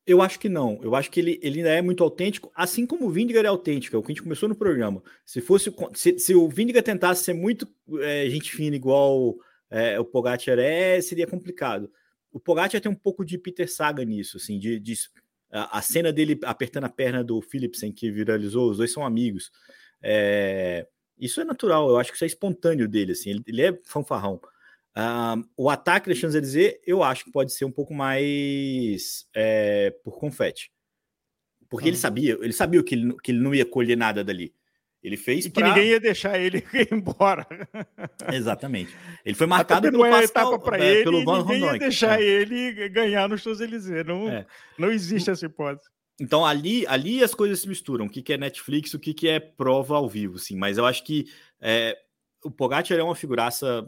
Eu 0.05 0.21
acho 0.21 0.37
que 0.37 0.47
não. 0.47 0.79
Eu 0.83 0.95
acho 0.95 1.09
que 1.09 1.19
ele, 1.19 1.39
ele 1.41 1.59
ainda 1.59 1.69
é 1.71 1.81
muito 1.81 2.03
autêntico, 2.03 2.51
assim 2.53 2.85
como 2.85 3.07
o 3.07 3.09
Vindigar 3.09 3.43
é 3.43 3.47
autêntico, 3.47 3.95
é 3.95 3.99
o 3.99 4.03
que 4.03 4.11
a 4.11 4.13
gente 4.13 4.21
começou 4.21 4.47
no 4.47 4.55
programa. 4.55 5.01
Se 5.25 5.41
fosse 5.41 5.73
se, 5.93 6.19
se 6.19 6.35
o 6.35 6.47
Vindigar 6.47 6.83
tentasse 6.83 7.23
ser 7.23 7.33
muito 7.33 7.67
é, 8.01 8.29
gente 8.29 8.51
fina, 8.51 8.75
igual 8.75 9.35
é, 9.69 9.99
o 9.99 10.05
Pogacar 10.05 10.59
é, 10.59 11.01
seria 11.01 11.25
complicado. 11.25 11.89
O 12.31 12.39
Pogacar 12.39 12.79
tem 12.79 12.91
um 12.91 12.95
pouco 12.95 13.25
de 13.25 13.37
Peter 13.37 13.71
Saga 13.71 14.05
nisso, 14.05 14.37
assim, 14.37 14.59
de, 14.59 14.79
de 14.79 14.93
a, 15.51 15.79
a, 15.79 15.81
cena 15.81 16.13
dele 16.13 16.37
apertando 16.43 16.83
a 16.83 16.89
perna 16.89 17.23
do 17.23 17.41
Philipsen 17.41 17.91
que 17.91 18.11
viralizou, 18.11 18.69
os 18.69 18.77
dois 18.77 18.91
são 18.91 19.05
amigos. 19.05 19.51
É, 20.07 20.85
isso 21.17 21.41
é 21.41 21.43
natural, 21.43 21.89
eu 21.89 21.97
acho 21.97 22.11
que 22.11 22.15
isso 22.15 22.25
é 22.25 22.27
espontâneo 22.27 22.87
dele, 22.87 23.13
assim, 23.13 23.31
ele, 23.31 23.43
ele 23.47 23.61
é 23.63 23.79
fanfarrão. 23.85 24.39
Uh, 24.95 25.43
o 25.57 25.69
ataque 25.69 26.07
da 26.07 26.15
Champs-Élysées, 26.15 26.79
eu 26.85 27.03
acho 27.03 27.25
que 27.25 27.31
pode 27.31 27.51
ser 27.51 27.65
um 27.65 27.71
pouco 27.71 27.93
mais 27.93 29.25
é, 29.35 29.93
por 30.03 30.19
confete. 30.19 30.71
Porque 31.67 31.89
ele 31.89 31.97
sabia, 31.97 32.37
ele 32.39 32.53
sabia 32.53 32.81
que 32.83 32.95
ele, 32.95 33.15
que 33.21 33.31
ele 33.31 33.39
não 33.39 33.53
ia 33.53 33.65
colher 33.65 33.97
nada 33.97 34.23
dali. 34.23 34.53
Ele 35.03 35.17
fez 35.17 35.45
e 35.45 35.51
que 35.51 35.61
ninguém 35.61 35.89
ia 35.89 35.99
deixar 35.99 36.39
ele 36.39 36.63
ir 36.73 36.87
embora. 36.91 37.45
Exatamente. 38.31 38.95
Ele 39.25 39.35
foi 39.35 39.45
marcado 39.45 39.91
pelo 39.91 40.05
é 40.05 40.23
etapa 40.23 40.57
para 40.57 40.83
é, 40.83 40.93
ele 40.93 41.03
pelo 41.03 41.25
Van 41.25 41.39
ninguém 41.39 41.63
ia 41.63 41.77
deixar 41.77 42.21
é. 42.21 42.23
ele 42.23 42.89
ganhar 42.89 43.27
no 43.27 43.37
Champs-Élysées. 43.37 44.05
Não, 44.05 44.29
é. 44.29 44.45
não 44.79 44.91
existe 44.91 45.29
essa 45.29 45.45
hipótese. 45.45 45.89
Então 46.19 46.45
ali, 46.45 46.85
ali 46.87 47.23
as 47.23 47.33
coisas 47.33 47.59
se 47.59 47.67
misturam. 47.67 48.05
O 48.05 48.09
que, 48.09 48.21
que 48.21 48.33
é 48.33 48.37
Netflix, 48.37 48.93
o 48.93 48.99
que, 48.99 49.13
que 49.13 49.27
é 49.27 49.39
prova 49.39 49.95
ao 49.95 50.07
vivo, 50.07 50.39
sim. 50.39 50.55
Mas 50.55 50.77
eu 50.77 50.85
acho 50.85 51.03
que 51.03 51.25
é, 51.59 51.97
o 52.43 52.49
Pogacar 52.49 52.97
é 52.97 53.03
uma 53.03 53.15
figuraça 53.15 53.87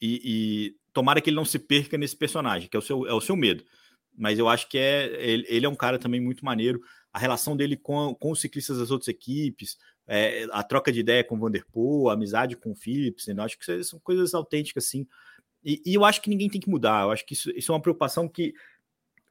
e, 0.00 0.20
e, 0.24 0.76
tomara 0.92 1.20
que 1.20 1.30
ele 1.30 1.36
não 1.36 1.44
se 1.44 1.58
perca 1.58 1.96
nesse 1.96 2.16
personagem, 2.16 2.68
que 2.68 2.76
é 2.76 2.80
o 2.80 2.82
seu, 2.82 3.06
é 3.06 3.12
o 3.12 3.20
seu 3.20 3.36
medo. 3.36 3.64
Mas 4.16 4.38
eu 4.38 4.48
acho 4.48 4.68
que 4.68 4.78
é 4.78 5.06
ele, 5.22 5.46
ele 5.48 5.66
é 5.66 5.68
um 5.68 5.76
cara 5.76 5.98
também 5.98 6.20
muito 6.20 6.44
maneiro 6.44 6.80
a 7.12 7.18
relação 7.18 7.56
dele 7.56 7.76
com, 7.76 8.14
com 8.14 8.30
os 8.30 8.40
ciclistas 8.40 8.78
das 8.78 8.90
outras 8.90 9.08
equipes, 9.08 9.78
é, 10.06 10.46
a 10.52 10.62
troca 10.62 10.92
de 10.92 11.00
ideia 11.00 11.24
com 11.24 11.36
o 11.36 11.38
Vanderpool, 11.38 12.08
a 12.08 12.14
amizade 12.14 12.56
com 12.56 12.72
o 12.72 12.74
Phillips, 12.74 13.28
eu 13.28 13.42
acho 13.42 13.58
que 13.58 13.84
são 13.84 13.98
coisas 14.00 14.34
autênticas, 14.34 14.86
assim. 14.86 15.06
E, 15.64 15.82
e, 15.84 15.94
eu 15.94 16.04
acho 16.04 16.22
que 16.22 16.30
ninguém 16.30 16.48
tem 16.48 16.60
que 16.60 16.70
mudar, 16.70 17.04
eu 17.04 17.10
acho 17.10 17.26
que 17.26 17.34
isso, 17.34 17.50
isso 17.50 17.72
é 17.72 17.74
uma 17.74 17.82
preocupação 17.82 18.28
que 18.28 18.54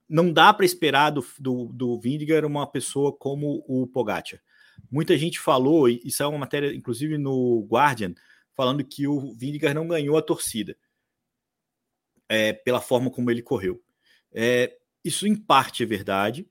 não 0.10 0.32
dá 0.32 0.54
para 0.54 0.66
esperar 0.66 1.10
do, 1.12 1.26
do, 1.40 1.66
do 1.74 2.00
Vindigar 2.00 2.46
uma 2.46 2.66
pessoa 2.66 3.12
como 3.12 3.64
o 3.68 3.88
Pogacar. 3.88 4.42
Muita 4.92 5.18
gente 5.18 5.40
falou, 5.40 5.90
e 5.90 6.02
isso 6.04 6.24
é 6.24 6.28
uma 6.28 6.38
matéria, 6.38 6.74
inclusive 6.74 7.18
no 7.18 7.68
Guardian, 7.70 8.14
falando 8.56 8.84
que 8.84 9.08
o 9.08 9.34
Vindigar 9.34 9.74
não 9.74 9.88
ganhou 9.88 10.18
a 10.18 10.22
torcida 10.22 10.78
é, 12.30 12.54
pela 12.54 12.82
forma 12.82 13.10
como 13.10 13.30
ele 13.30 13.42
correu. 13.42 13.82
É, 14.32 14.78
isso 15.04 15.28
em 15.28 15.36
parte 15.36 15.84
é 15.84 15.86
verdade, 15.86 16.48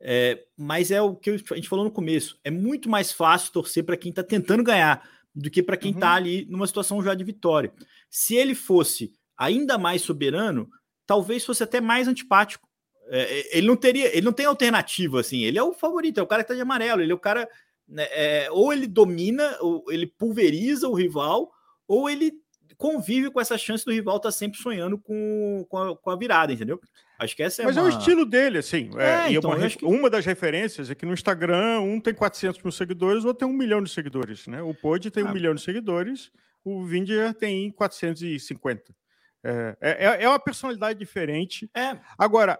é, 0.00 0.44
mas 0.56 0.90
é 0.90 1.02
o 1.02 1.16
que 1.16 1.30
a 1.30 1.36
gente 1.36 1.68
falou 1.68 1.84
no 1.84 1.90
começo. 1.90 2.38
É 2.44 2.50
muito 2.50 2.88
mais 2.88 3.12
fácil 3.12 3.52
torcer 3.52 3.84
para 3.84 3.96
quem 3.96 4.10
está 4.10 4.22
tentando 4.22 4.62
ganhar 4.62 5.08
do 5.34 5.50
que 5.50 5.62
para 5.62 5.76
quem 5.76 5.92
está 5.92 6.10
uhum. 6.10 6.16
ali 6.16 6.46
numa 6.46 6.66
situação 6.66 7.02
já 7.02 7.14
de 7.14 7.24
vitória. 7.24 7.72
Se 8.10 8.34
ele 8.34 8.54
fosse 8.54 9.12
ainda 9.36 9.78
mais 9.78 10.02
soberano, 10.02 10.68
talvez 11.06 11.44
fosse 11.44 11.62
até 11.62 11.80
mais 11.80 12.08
antipático, 12.08 12.67
É, 13.10 13.58
ele 13.58 13.66
não 13.66 13.76
teria, 13.76 14.14
ele 14.14 14.24
não 14.24 14.32
tem 14.32 14.46
alternativa 14.46 15.20
assim. 15.20 15.42
Ele 15.42 15.58
é 15.58 15.62
o 15.62 15.72
favorito, 15.72 16.18
é 16.18 16.22
o 16.22 16.26
cara 16.26 16.42
que 16.42 16.48
tá 16.48 16.54
de 16.54 16.60
amarelo. 16.60 17.02
Ele 17.02 17.12
é 17.12 17.14
o 17.14 17.18
cara, 17.18 17.48
né, 17.88 18.06
é, 18.10 18.48
ou 18.50 18.72
ele 18.72 18.86
domina, 18.86 19.56
ou 19.60 19.84
ele 19.88 20.06
pulveriza 20.06 20.88
o 20.88 20.94
rival, 20.94 21.50
ou 21.86 22.08
ele 22.08 22.32
convive 22.76 23.30
com 23.30 23.40
essa 23.40 23.58
chance 23.58 23.84
do 23.84 23.92
rival 23.92 24.16
estar 24.16 24.28
tá 24.28 24.32
sempre 24.32 24.58
sonhando 24.58 24.96
com, 24.96 25.66
com 25.68 25.78
a, 25.78 25.96
com, 25.96 26.10
a, 26.10 26.16
virada, 26.16 26.52
entendeu? 26.52 26.80
Acho 27.18 27.34
que 27.34 27.42
essa 27.42 27.62
é 27.62 27.64
Mas 27.64 27.76
uma... 27.76 27.82
é 27.82 27.86
o 27.86 27.98
estilo 27.98 28.24
dele, 28.24 28.58
assim. 28.58 28.90
É, 28.96 29.26
é 29.26 29.32
então, 29.32 29.50
uma, 29.50 29.68
que... 29.68 29.84
uma, 29.84 30.08
das 30.08 30.24
referências 30.24 30.88
é 30.88 30.94
que 30.94 31.04
no 31.04 31.12
Instagram 31.12 31.80
um 31.80 32.00
tem 32.00 32.14
400 32.14 32.62
mil 32.62 32.70
seguidores, 32.70 33.24
ou 33.24 33.34
tem 33.34 33.48
um 33.48 33.52
milhão 33.52 33.82
de 33.82 33.90
seguidores, 33.90 34.46
né? 34.46 34.62
O 34.62 34.72
Pod 34.72 35.10
tem 35.10 35.24
ah. 35.24 35.26
um 35.26 35.32
milhão 35.32 35.54
de 35.54 35.60
seguidores, 35.60 36.30
o 36.64 36.84
Vindier 36.84 37.34
tem 37.34 37.70
450. 37.72 38.94
É, 39.42 39.76
é, 39.80 40.24
é 40.24 40.28
uma 40.28 40.38
personalidade 40.38 40.98
diferente. 40.98 41.68
É. 41.74 41.98
Agora, 42.16 42.58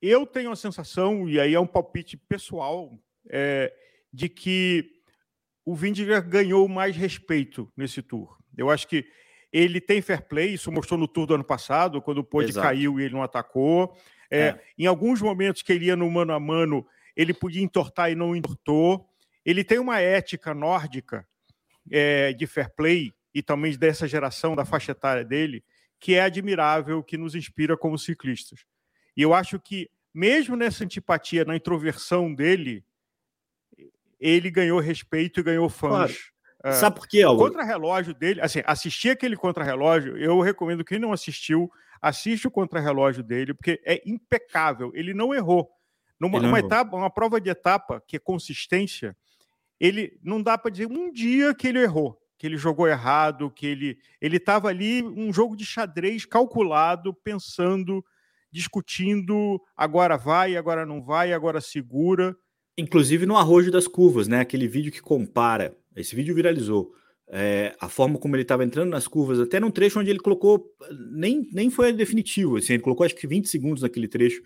eu 0.00 0.26
tenho 0.26 0.50
a 0.50 0.56
sensação, 0.56 1.28
e 1.28 1.40
aí 1.40 1.54
é 1.54 1.60
um 1.60 1.66
palpite 1.66 2.16
pessoal, 2.16 2.98
é, 3.28 3.72
de 4.12 4.28
que 4.28 4.90
o 5.64 5.74
Vindiger 5.74 6.26
ganhou 6.26 6.66
mais 6.68 6.96
respeito 6.96 7.70
nesse 7.76 8.00
tour. 8.00 8.38
Eu 8.56 8.70
acho 8.70 8.88
que 8.88 9.06
ele 9.52 9.80
tem 9.80 10.00
fair 10.00 10.22
play, 10.22 10.54
isso 10.54 10.70
mostrou 10.70 10.98
no 10.98 11.08
tour 11.08 11.26
do 11.26 11.34
ano 11.34 11.44
passado, 11.44 12.02
quando 12.02 12.18
o 12.18 12.24
Pod 12.24 12.52
caiu 12.52 12.98
e 12.98 13.04
ele 13.04 13.14
não 13.14 13.22
atacou. 13.22 13.96
É, 14.30 14.40
é. 14.40 14.60
Em 14.78 14.86
alguns 14.86 15.20
momentos 15.22 15.62
que 15.62 15.72
ele 15.72 15.86
ia 15.86 15.96
no 15.96 16.10
mano 16.10 16.32
a 16.32 16.40
mano, 16.40 16.86
ele 17.16 17.32
podia 17.34 17.62
entortar 17.62 18.10
e 18.10 18.14
não 18.14 18.36
entortou. 18.36 19.08
Ele 19.44 19.64
tem 19.64 19.78
uma 19.78 20.00
ética 20.00 20.54
nórdica 20.54 21.26
é, 21.90 22.32
de 22.32 22.46
fair 22.46 22.70
play 22.74 23.12
e 23.34 23.42
também 23.42 23.76
dessa 23.76 24.06
geração 24.06 24.54
da 24.54 24.64
faixa 24.64 24.92
etária 24.92 25.24
dele, 25.24 25.64
que 25.98 26.14
é 26.14 26.22
admirável, 26.22 27.02
que 27.02 27.16
nos 27.16 27.34
inspira 27.34 27.76
como 27.76 27.98
ciclistas. 27.98 28.64
E 29.18 29.22
eu 29.22 29.34
acho 29.34 29.58
que, 29.58 29.90
mesmo 30.14 30.54
nessa 30.54 30.84
antipatia, 30.84 31.44
na 31.44 31.56
introversão 31.56 32.32
dele, 32.32 32.84
ele 34.20 34.48
ganhou 34.48 34.78
respeito 34.78 35.40
e 35.40 35.42
ganhou 35.42 35.68
fãs. 35.68 35.90
Claro. 35.90 36.14
É, 36.62 36.72
Sabe 36.72 37.00
por 37.00 37.08
quê, 37.08 37.22
Álvaro? 37.22 37.48
O 37.48 37.52
contra-relógio 37.52 38.14
dele, 38.14 38.40
assim, 38.40 38.62
assistir 38.64 39.10
aquele 39.10 39.36
contra-relógio, 39.36 40.16
eu 40.16 40.40
recomendo 40.40 40.84
quem 40.84 41.00
não 41.00 41.12
assistiu, 41.12 41.68
assiste 42.00 42.46
o 42.46 42.50
contra-relógio 42.50 43.24
dele, 43.24 43.54
porque 43.54 43.80
é 43.84 44.00
impecável. 44.06 44.92
Ele 44.94 45.12
não 45.12 45.34
errou. 45.34 45.68
Numa, 46.20 46.38
não 46.38 46.56
etapa, 46.56 46.96
uma 46.96 47.10
prova 47.10 47.40
de 47.40 47.50
etapa, 47.50 48.00
que 48.06 48.16
é 48.16 48.20
consistência, 48.20 49.16
ele 49.80 50.16
não 50.22 50.40
dá 50.40 50.56
para 50.56 50.70
dizer 50.70 50.86
um 50.86 51.10
dia 51.10 51.52
que 51.52 51.66
ele 51.66 51.80
errou, 51.80 52.20
que 52.36 52.46
ele 52.46 52.56
jogou 52.56 52.86
errado, 52.86 53.50
que 53.50 53.66
ele 53.66 53.98
ele 54.20 54.36
estava 54.36 54.68
ali 54.68 55.02
um 55.02 55.32
jogo 55.32 55.56
de 55.56 55.64
xadrez 55.64 56.24
calculado, 56.24 57.12
pensando 57.12 58.04
discutindo, 58.52 59.60
agora 59.76 60.16
vai, 60.16 60.56
agora 60.56 60.86
não 60.86 61.02
vai, 61.02 61.32
agora 61.32 61.60
segura. 61.60 62.36
Inclusive 62.76 63.26
no 63.26 63.36
arrojo 63.36 63.70
das 63.70 63.86
curvas, 63.86 64.28
né? 64.28 64.40
Aquele 64.40 64.68
vídeo 64.68 64.92
que 64.92 65.02
compara, 65.02 65.76
esse 65.96 66.14
vídeo 66.14 66.34
viralizou. 66.34 66.92
É, 67.30 67.74
a 67.78 67.88
forma 67.88 68.18
como 68.18 68.34
ele 68.34 68.42
estava 68.42 68.64
entrando 68.64 68.88
nas 68.88 69.06
curvas, 69.06 69.38
até 69.38 69.60
num 69.60 69.70
trecho 69.70 70.00
onde 70.00 70.08
ele 70.08 70.18
colocou, 70.18 70.64
nem, 71.10 71.46
nem 71.52 71.68
foi 71.68 71.92
definitivo, 71.92 72.56
assim, 72.56 72.74
ele 72.74 72.82
colocou 72.82 73.04
acho 73.04 73.14
que 73.14 73.26
20 73.26 73.46
segundos 73.48 73.82
naquele 73.82 74.08
trecho 74.08 74.40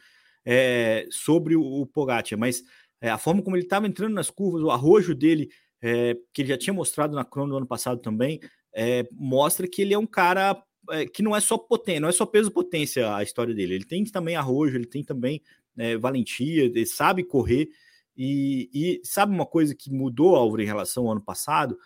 é, 0.45 1.07
sobre 1.09 1.55
o, 1.55 1.63
o 1.63 1.87
Pogacar, 1.87 2.37
mas 2.37 2.65
é, 3.01 3.09
a 3.09 3.19
forma 3.19 3.41
como 3.41 3.55
ele 3.55 3.65
estava 3.65 3.87
entrando 3.87 4.15
nas 4.15 4.31
curvas, 4.31 4.63
o 4.63 4.71
arrojo 4.71 5.15
dele, 5.15 5.49
é, 5.81 6.17
que 6.35 6.43
ele 6.43 6.49
já 6.49 6.59
tinha 6.59 6.75
mostrado 6.75 7.15
na 7.15 7.25
crono 7.25 7.51
do 7.51 7.57
ano 7.59 7.67
passado 7.67 8.01
também, 8.01 8.41
é, 8.75 9.07
mostra 9.13 9.69
que 9.69 9.83
ele 9.83 9.95
é 9.95 9.99
um 9.99 10.07
cara 10.07 10.61
é, 10.91 11.07
que 11.07 11.23
não 11.23 11.35
é 11.35 11.41
só 11.41 11.57
potência, 11.57 12.01
não 12.01 12.09
é 12.09 12.13
só 12.13 12.27
peso 12.27 12.51
potência 12.51 13.15
a 13.15 13.23
história 13.23 13.55
dele. 13.55 13.75
Ele 13.75 13.85
tem 13.85 14.05
também 14.05 14.37
arrojo, 14.37 14.77
ele 14.77 14.87
tem 14.87 15.05
também 15.05 15.43
é, 15.77 15.97
valentia, 15.97 16.65
ele 16.65 16.87
sabe 16.87 17.23
correr. 17.23 17.69
E, 18.17 18.69
e, 18.73 19.01
sabe 19.05 19.33
uma 19.33 19.47
coisa 19.47 19.75
que 19.75 19.91
mudou, 19.91 20.37
Álvaro, 20.37 20.63
em 20.63 20.67
relação 20.67 21.05
ao 21.07 21.13
ano 21.13 21.23
passado? 21.23 21.79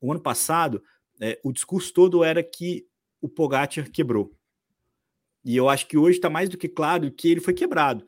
O 0.00 0.10
ano 0.12 0.20
passado, 0.20 0.82
é, 1.20 1.40
o 1.42 1.52
discurso 1.52 1.92
todo 1.92 2.22
era 2.22 2.42
que 2.42 2.86
o 3.20 3.28
Pogacar 3.28 3.90
quebrou. 3.90 4.32
E 5.44 5.56
eu 5.56 5.68
acho 5.68 5.86
que 5.88 5.98
hoje 5.98 6.18
está 6.18 6.30
mais 6.30 6.48
do 6.48 6.56
que 6.56 6.68
claro 6.68 7.10
que 7.10 7.28
ele 7.28 7.40
foi 7.40 7.54
quebrado. 7.54 8.06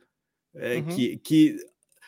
É, 0.55 0.77
uhum. 0.77 0.87
que, 0.87 1.17
que 1.19 1.57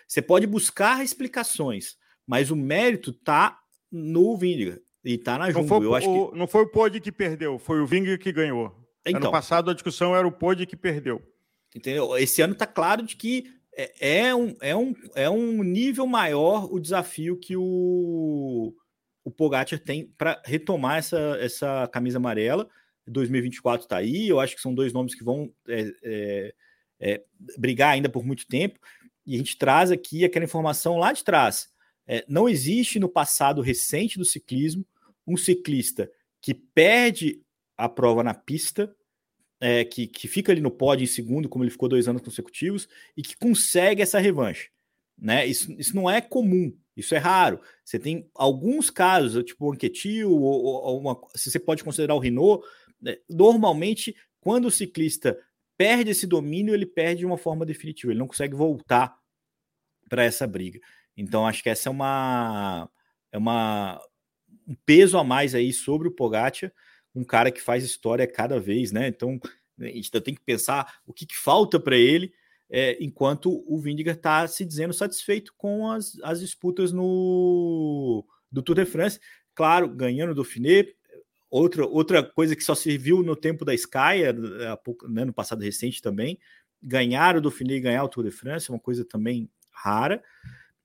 você 0.06 0.22
pode 0.22 0.46
buscar 0.46 1.04
explicações, 1.04 1.96
mas 2.24 2.50
o 2.50 2.56
mérito 2.56 3.10
está 3.10 3.58
no 3.90 4.36
Vindiga. 4.36 4.80
E 5.06 5.16
tá 5.16 5.38
na 5.38 5.52
Jumbo. 5.52 5.60
Não 5.60 5.68
foi, 5.68 5.86
eu 5.86 5.94
acho 5.94 6.10
o, 6.10 6.30
que... 6.32 6.38
não 6.38 6.46
foi 6.48 6.62
o 6.62 6.66
Pod 6.66 7.00
que 7.00 7.12
perdeu, 7.12 7.60
foi 7.60 7.80
o 7.80 7.86
Ving 7.86 8.18
que 8.18 8.32
ganhou. 8.32 8.74
Então, 9.06 9.22
ano 9.22 9.30
passado 9.30 9.70
a 9.70 9.74
discussão 9.74 10.16
era 10.16 10.26
o 10.26 10.32
Pod 10.32 10.66
que 10.66 10.76
perdeu. 10.76 11.22
Entendeu? 11.72 12.18
Esse 12.18 12.42
ano 12.42 12.56
tá 12.56 12.66
claro 12.66 13.04
de 13.04 13.14
que 13.14 13.44
é, 13.72 14.24
é, 14.26 14.34
um, 14.34 14.56
é, 14.60 14.74
um, 14.74 14.94
é 15.14 15.30
um 15.30 15.62
nível 15.62 16.08
maior 16.08 16.66
o 16.72 16.80
desafio 16.80 17.38
que 17.38 17.56
o, 17.56 18.74
o 19.22 19.30
Pogacar 19.30 19.78
tem 19.78 20.12
para 20.18 20.42
retomar 20.44 20.98
essa, 20.98 21.38
essa 21.40 21.88
camisa 21.92 22.18
amarela. 22.18 22.68
2024 23.06 23.84
está 23.84 23.98
aí, 23.98 24.26
eu 24.26 24.40
acho 24.40 24.56
que 24.56 24.60
são 24.60 24.74
dois 24.74 24.92
nomes 24.92 25.14
que 25.14 25.22
vão 25.22 25.52
é, 25.68 25.92
é, 26.02 26.54
é, 26.98 27.24
brigar 27.56 27.90
ainda 27.90 28.08
por 28.08 28.24
muito 28.24 28.44
tempo. 28.48 28.80
E 29.24 29.36
a 29.36 29.38
gente 29.38 29.56
traz 29.56 29.92
aqui 29.92 30.24
aquela 30.24 30.44
informação 30.44 30.98
lá 30.98 31.12
de 31.12 31.22
trás. 31.22 31.68
É, 32.08 32.24
não 32.28 32.48
existe 32.48 32.98
no 32.98 33.08
passado 33.08 33.62
recente 33.62 34.18
do 34.18 34.24
ciclismo 34.24 34.84
um 35.26 35.36
ciclista 35.36 36.10
que 36.40 36.54
perde 36.54 37.42
a 37.76 37.88
prova 37.88 38.22
na 38.22 38.34
pista, 38.34 38.94
é, 39.60 39.84
que, 39.84 40.06
que 40.06 40.28
fica 40.28 40.52
ali 40.52 40.60
no 40.60 40.70
pódio 40.70 41.04
em 41.04 41.08
segundo, 41.08 41.48
como 41.48 41.64
ele 41.64 41.70
ficou 41.70 41.88
dois 41.88 42.08
anos 42.08 42.22
consecutivos, 42.22 42.88
e 43.16 43.22
que 43.22 43.36
consegue 43.36 44.02
essa 44.02 44.18
revanche. 44.18 44.70
Né? 45.18 45.46
Isso, 45.46 45.72
isso 45.72 45.96
não 45.96 46.10
é 46.10 46.20
comum, 46.20 46.76
isso 46.96 47.14
é 47.14 47.18
raro. 47.18 47.60
Você 47.84 47.98
tem 47.98 48.30
alguns 48.34 48.90
casos, 48.90 49.42
tipo 49.44 49.66
o 49.66 49.72
Anquetil, 49.72 50.30
ou, 50.30 50.64
ou 50.64 51.00
uma, 51.00 51.20
se 51.34 51.50
você 51.50 51.58
pode 51.58 51.82
considerar 51.82 52.14
o 52.14 52.18
Renault, 52.18 52.64
né? 53.00 53.16
normalmente, 53.28 54.14
quando 54.40 54.66
o 54.66 54.70
ciclista 54.70 55.38
perde 55.76 56.10
esse 56.10 56.26
domínio, 56.26 56.74
ele 56.74 56.86
perde 56.86 57.20
de 57.20 57.26
uma 57.26 57.38
forma 57.38 57.66
definitiva, 57.66 58.12
ele 58.12 58.18
não 58.18 58.26
consegue 58.26 58.54
voltar 58.54 59.16
para 60.08 60.24
essa 60.24 60.46
briga. 60.46 60.80
Então, 61.16 61.46
acho 61.46 61.62
que 61.62 61.70
essa 61.70 61.88
é 61.88 61.92
uma, 61.92 62.90
é 63.32 63.38
uma, 63.38 64.00
um 64.66 64.74
peso 64.74 65.18
a 65.18 65.24
mais 65.24 65.54
aí 65.54 65.72
sobre 65.72 66.08
o 66.08 66.10
Pogacar, 66.10 66.72
um 67.14 67.24
cara 67.24 67.50
que 67.50 67.60
faz 67.60 67.84
história 67.84 68.26
cada 68.26 68.60
vez, 68.60 68.92
né? 68.92 69.08
Então 69.08 69.40
a 69.80 69.86
gente 69.86 70.10
tem 70.10 70.34
que 70.34 70.40
pensar 70.40 71.00
o 71.06 71.12
que, 71.12 71.26
que 71.26 71.36
falta 71.36 71.78
para 71.78 71.96
ele, 71.96 72.32
é, 72.68 72.96
enquanto 73.00 73.64
o 73.66 73.78
Vindiger 73.78 74.14
está 74.14 74.46
se 74.48 74.64
dizendo 74.64 74.92
satisfeito 74.92 75.54
com 75.56 75.90
as, 75.90 76.18
as 76.22 76.40
disputas 76.40 76.92
no 76.92 78.24
do 78.50 78.62
Tour 78.62 78.76
de 78.76 78.84
France, 78.84 79.20
claro, 79.54 79.88
ganhando 79.88 80.30
do 80.30 80.42
Dauphiné, 80.42 80.86
outra, 81.50 81.86
outra 81.86 82.22
coisa 82.22 82.56
que 82.56 82.64
só 82.64 82.74
se 82.74 82.96
viu 82.96 83.22
no 83.22 83.36
tempo 83.36 83.64
da 83.64 83.74
Sky, 83.74 84.32
né, 85.08 85.24
no 85.24 85.32
passado 85.32 85.62
recente 85.62 86.00
também, 86.02 86.38
ganhar 86.82 87.36
o 87.36 87.40
Dauphiné 87.40 87.74
e 87.74 87.80
ganhar 87.80 88.04
o 88.04 88.08
Tour 88.08 88.24
de 88.24 88.30
France, 88.30 88.70
é 88.70 88.74
uma 88.74 88.80
coisa 88.80 89.04
também 89.04 89.50
rara, 89.70 90.22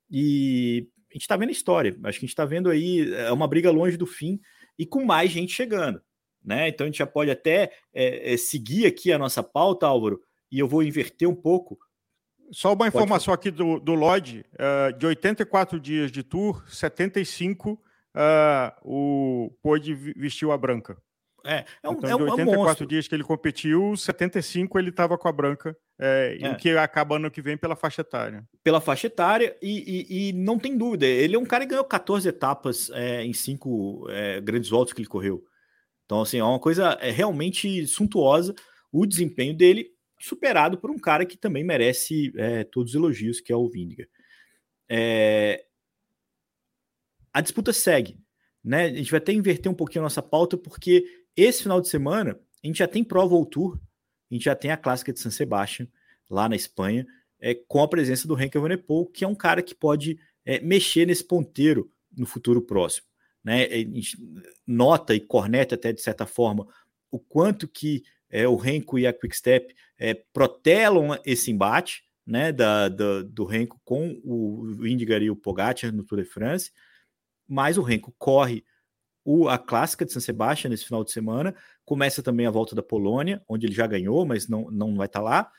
e 0.10 0.88
a 1.12 1.14
gente 1.14 1.24
está 1.24 1.36
vendo 1.36 1.50
a 1.50 1.54
história. 1.54 1.92
Acho 2.04 2.20
que 2.20 2.26
a 2.26 2.28
gente 2.28 2.30
está 2.30 2.46
vendo 2.46 2.70
aí 2.70 3.14
é 3.14 3.32
uma 3.32 3.48
briga 3.48 3.70
longe 3.70 3.98
do 3.98 4.06
fim 4.06 4.40
e 4.80 4.86
com 4.86 5.04
mais 5.04 5.30
gente 5.30 5.52
chegando. 5.52 6.02
Né? 6.44 6.70
Então 6.70 6.86
a 6.86 6.88
gente 6.88 6.98
já 6.98 7.06
pode 7.06 7.30
até 7.30 7.72
é, 7.94 8.34
é, 8.34 8.38
seguir 8.38 8.86
aqui 8.86 9.12
a 9.12 9.20
nossa 9.20 9.44
pauta, 9.44 9.86
Álvaro, 9.86 10.22
e 10.52 10.58
eu 10.58 10.68
vou 10.68 10.82
inverter 10.82 11.30
um 11.30 11.36
pouco. 11.36 11.78
Só 12.52 12.74
uma 12.74 12.88
informação 12.88 13.34
aqui 13.34 13.52
do, 13.52 13.80
do 13.80 13.94
Lloyd: 13.94 14.46
uh, 14.56 14.98
de 14.98 15.06
84 15.06 15.80
dias 15.80 16.12
de 16.12 16.24
tour, 16.24 16.64
75 16.68 17.74
uh, 17.74 17.80
o 18.84 19.52
Pode 19.62 19.94
vestiu 19.94 20.52
a 20.52 20.58
branca. 20.58 20.98
É, 21.46 21.66
é 21.82 21.90
um, 21.90 21.94
então, 21.94 22.10
é 22.10 22.16
um, 22.16 22.18
de 22.18 22.32
84 22.32 22.84
é 22.84 22.86
um 22.86 22.88
dias 22.88 23.08
que 23.08 23.16
ele 23.16 23.24
competiu, 23.24 23.96
75 23.96 24.78
ele 24.78 24.90
estava 24.90 25.18
com 25.18 25.28
a 25.28 25.32
branca, 25.32 25.76
é, 26.00 26.38
é. 26.40 26.56
que 26.56 26.70
acaba 26.72 27.16
ano 27.16 27.32
que 27.32 27.42
vem 27.42 27.58
pela 27.58 27.76
faixa 27.76 28.02
etária. 28.02 28.48
Pela 28.64 28.80
faixa 28.80 29.08
etária, 29.08 29.56
e, 29.62 30.08
e, 30.10 30.30
e, 30.30 30.34
não 30.34 30.60
tem 30.60 30.78
dúvida, 30.78 31.06
ele 31.06 31.36
é 31.36 31.40
um 31.40 31.46
cara 31.46 31.66
que 31.66 31.72
ganhou 31.72 31.86
14 31.86 32.28
etapas 32.28 32.90
é, 32.92 33.24
em 33.24 33.34
cinco 33.34 34.08
é, 34.10 34.40
grandes 34.42 34.70
voltas 34.70 34.94
que 34.94 35.02
ele 35.02 35.08
correu. 35.08 35.44
Então, 36.06 36.22
assim, 36.22 36.40
é 36.40 36.44
uma 36.44 36.60
coisa 36.60 36.98
é, 37.02 37.10
realmente 37.10 37.88
suntuosa 37.88 38.54
o 38.92 39.06
desempenho 39.06 39.56
dele, 39.56 39.90
superado 40.20 40.78
por 40.78 40.92
um 40.92 41.00
cara 41.00 41.26
que 41.26 41.38
também 41.38 41.64
merece 41.64 42.32
é, 42.36 42.64
todos 42.64 42.92
os 42.92 42.96
elogios, 42.96 43.40
que 43.40 43.52
é 43.52 43.56
o 43.56 43.70
Vindiga. 43.70 44.08
A 47.34 47.40
disputa 47.42 47.72
segue. 47.72 48.20
Né? 48.64 48.86
A 48.86 48.94
gente 48.94 49.10
vai 49.10 49.18
até 49.18 49.34
inverter 49.34 49.72
um 49.72 49.76
pouquinho 49.76 50.04
a 50.04 50.06
nossa 50.06 50.22
pauta, 50.22 50.58
porque 50.58 51.04
esse 51.36 51.64
final 51.64 51.82
de 51.82 51.88
semana, 51.88 52.40
a 52.64 52.68
gente 52.68 52.80
já 52.80 52.88
tem 52.88 53.04
prova 53.04 53.36
ao 53.36 53.46
Tour, 53.46 53.80
a 54.30 54.34
gente 54.34 54.46
já 54.46 54.56
tem 54.56 54.72
a 54.72 54.78
clássica 54.78 55.12
de 55.12 55.20
San 55.20 55.32
Sebastián, 55.32 55.88
lá 56.30 56.48
na 56.48 56.56
Espanha, 56.56 57.06
é, 57.40 57.56
com 57.56 57.82
a 57.82 57.88
presença 57.88 58.28
do 58.28 58.40
Henk 58.40 58.56
Evenepoel, 58.56 59.06
que 59.08 59.26
é 59.26 59.28
um 59.28 59.36
cara 59.36 59.62
que 59.62 59.76
pode 59.76 60.20
é, 60.46 60.60
mexer 60.62 61.06
nesse 61.06 61.24
ponteiro 61.24 61.92
no 62.16 62.26
futuro 62.26 62.62
próximo. 62.62 63.08
Né? 63.44 63.66
A 63.66 63.78
gente 63.78 64.18
nota 64.66 65.16
e 65.16 65.20
corneta 65.20 65.76
até 65.76 65.92
de 65.92 66.02
certa 66.02 66.26
forma 66.26 66.68
o 67.10 67.20
quanto 67.20 67.68
que 67.68 68.04
é, 68.30 68.48
o 68.48 68.56
Renko 68.56 68.98
e 68.98 69.06
a 69.06 69.12
Quickstep 69.12 69.76
é, 69.98 70.14
protelam 70.14 71.20
esse 71.26 71.52
embate 71.52 72.04
né, 72.26 72.52
da, 72.52 72.88
da, 72.88 73.24
do 73.24 73.44
Renko 73.44 73.82
com 73.84 74.22
o 74.24 74.64
Vindigar 74.76 75.22
e 75.22 75.30
o 75.30 75.36
Pogacar 75.36 75.92
no 75.92 76.04
Tour 76.04 76.20
de 76.20 76.30
France, 76.30 76.72
mas 77.48 77.78
o 77.78 77.82
Renko 77.82 78.14
corre 78.18 78.64
o, 79.24 79.48
a 79.48 79.58
clássica 79.58 80.06
de 80.06 80.12
San 80.12 80.20
Sebastião 80.20 80.70
nesse 80.70 80.86
final 80.86 81.04
de 81.04 81.12
semana, 81.12 81.56
começa 81.86 82.24
também 82.24 82.46
a 82.46 82.52
volta 82.52 82.76
da 82.76 82.82
Polônia, 82.82 83.42
onde 83.48 83.66
ele 83.66 83.74
já 83.74 83.86
ganhou, 83.86 84.26
mas 84.26 84.48
não, 84.48 84.70
não 84.72 84.96
vai 84.96 85.06
estar 85.06 85.20
tá 85.20 85.26
lá. 85.26 85.52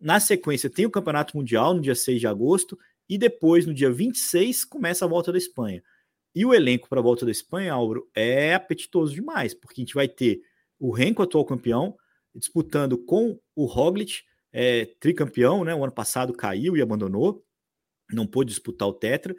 Na 0.00 0.18
sequência, 0.18 0.70
tem 0.70 0.86
o 0.86 0.90
Campeonato 0.90 1.36
Mundial 1.36 1.74
no 1.74 1.80
dia 1.80 1.94
6 1.94 2.20
de 2.20 2.26
agosto, 2.26 2.78
e 3.08 3.18
depois, 3.18 3.66
no 3.66 3.74
dia 3.74 3.90
26, 3.90 4.64
começa 4.64 5.04
a 5.04 5.08
volta 5.08 5.32
da 5.32 5.38
Espanha. 5.38 5.82
E 6.34 6.46
o 6.46 6.54
elenco 6.54 6.88
para 6.88 7.00
a 7.00 7.02
volta 7.02 7.24
da 7.24 7.32
Espanha, 7.32 7.72
Auro, 7.72 8.08
é 8.14 8.54
apetitoso 8.54 9.12
demais, 9.12 9.52
porque 9.52 9.80
a 9.80 9.84
gente 9.84 9.94
vai 9.94 10.08
ter 10.08 10.40
o 10.78 10.92
Renko, 10.92 11.22
atual 11.22 11.44
campeão, 11.44 11.96
disputando 12.34 12.96
com 12.96 13.38
o 13.54 13.66
Roglic, 13.66 14.22
é, 14.52 14.86
tricampeão, 15.00 15.64
né? 15.64 15.74
O 15.74 15.82
ano 15.82 15.92
passado 15.92 16.32
caiu 16.32 16.76
e 16.76 16.82
abandonou, 16.82 17.44
não 18.10 18.26
pôde 18.26 18.50
disputar 18.50 18.88
o 18.88 18.92
Tetra. 18.92 19.34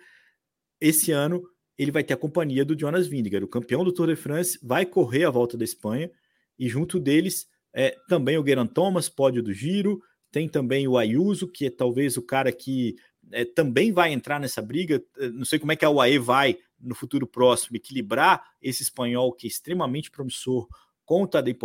Esse 0.80 1.12
ano 1.12 1.44
ele 1.82 1.91
vai 1.91 2.04
ter 2.04 2.13
a 2.13 2.17
companhia 2.17 2.63
do 2.63 2.78
Jonas 2.78 3.08
Vingegaard, 3.08 3.46
o 3.46 3.48
campeão 3.48 3.84
do 3.84 3.91
Tour 3.91 4.08
de 4.08 4.15
France, 4.15 4.60
vai 4.62 4.86
correr 4.86 5.26
a 5.26 5.30
volta 5.30 5.58
da 5.58 5.63
Espanha 5.63 6.12
e 6.58 6.70
junto 6.70 7.00
deles 7.00 7.48
é, 7.74 7.96
também 8.08 8.38
o 8.38 8.46
Geraint 8.46 8.72
Thomas, 8.72 9.10
pódio 9.10 9.41
do 9.41 9.54
Giro, 9.54 10.02
tem 10.32 10.48
também 10.48 10.88
o 10.88 10.98
Ayuso, 10.98 11.48
que 11.48 11.65
é 11.65 11.70
talvez 11.70 12.17
o 12.17 12.22
cara 12.22 12.52
que 12.52 12.96
é, 13.32 13.46
também 13.46 13.91
vai 13.91 14.13
entrar 14.13 14.39
nessa 14.39 14.62
briga. 14.62 15.04
É, 15.17 15.30
não 15.30 15.46
sei 15.46 15.60
como 15.60 15.72
é 15.72 15.76
que 15.76 15.84
a 15.84 15.89
UAE 15.89 16.20
vai 16.20 16.58
no 16.80 16.96
futuro 16.96 17.28
próximo 17.28 17.78
equilibrar 17.78 18.44
esse 18.62 18.84
espanhol 18.84 19.34
que 19.34 19.48
é 19.48 19.50
extremamente 19.50 20.12
promissor 20.12 20.67
com 21.06 21.24
o 21.24 21.28
Tadej. 21.28 21.58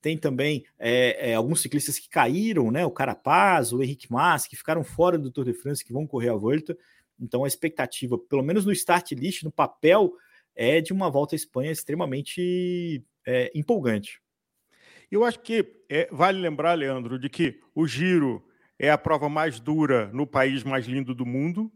Tem 0.00 0.18
também 0.18 0.64
é, 0.78 1.30
é, 1.30 1.34
alguns 1.34 1.62
ciclistas 1.62 1.98
que 1.98 2.08
caíram, 2.08 2.70
né? 2.70 2.84
O 2.84 2.90
Carapaz, 2.90 3.72
o 3.72 3.82
Henrique 3.82 4.06
Mas, 4.10 4.46
que 4.46 4.54
ficaram 4.54 4.84
fora 4.84 5.18
do 5.18 5.30
Tour 5.30 5.46
de 5.46 5.54
France, 5.54 5.84
que 5.84 5.92
vão 5.92 6.06
correr 6.06 6.28
a 6.28 6.34
volta. 6.34 6.76
Então 7.18 7.44
a 7.44 7.48
expectativa, 7.48 8.18
pelo 8.18 8.42
menos 8.42 8.64
no 8.64 8.72
start 8.72 9.12
list, 9.12 9.42
no 9.42 9.50
papel, 9.50 10.12
é 10.54 10.80
de 10.80 10.92
uma 10.92 11.10
volta 11.10 11.34
à 11.34 11.36
Espanha 11.36 11.70
extremamente 11.70 13.04
é, 13.26 13.50
empolgante. 13.54 14.20
Eu 15.10 15.24
acho 15.24 15.40
que 15.40 15.64
é, 15.88 16.08
vale 16.10 16.40
lembrar, 16.40 16.74
Leandro, 16.74 17.18
de 17.18 17.28
que 17.28 17.60
o 17.74 17.86
Giro 17.86 18.44
é 18.78 18.90
a 18.90 18.98
prova 18.98 19.28
mais 19.28 19.60
dura 19.60 20.10
no 20.12 20.26
país 20.26 20.64
mais 20.64 20.86
lindo 20.86 21.14
do 21.14 21.26
mundo. 21.26 21.72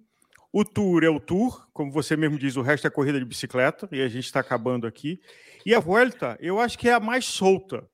O 0.53 0.65
Tour 0.65 1.05
é 1.05 1.11
o 1.11 1.21
Tour, 1.21 1.69
como 1.73 1.93
você 1.93 2.17
mesmo 2.17 2.39
diz, 2.39 2.57
o 2.57 2.63
resto 2.63 2.87
é 2.87 2.91
corrida 2.91 3.19
de 3.19 3.25
bicicleta, 3.25 3.89
e 3.93 4.01
a 4.01 4.09
gente 4.09 4.25
está 4.25 4.41
acabando 4.41 4.87
aqui. 4.87 5.21
E 5.65 5.75
a 5.75 5.81
Vuelta, 5.81 6.39
eu 6.41 6.59
acho 6.59 6.79
que 6.79 6.89
é 6.89 6.95
a 6.95 7.01
mais 7.01 7.27
solta. 7.27 7.89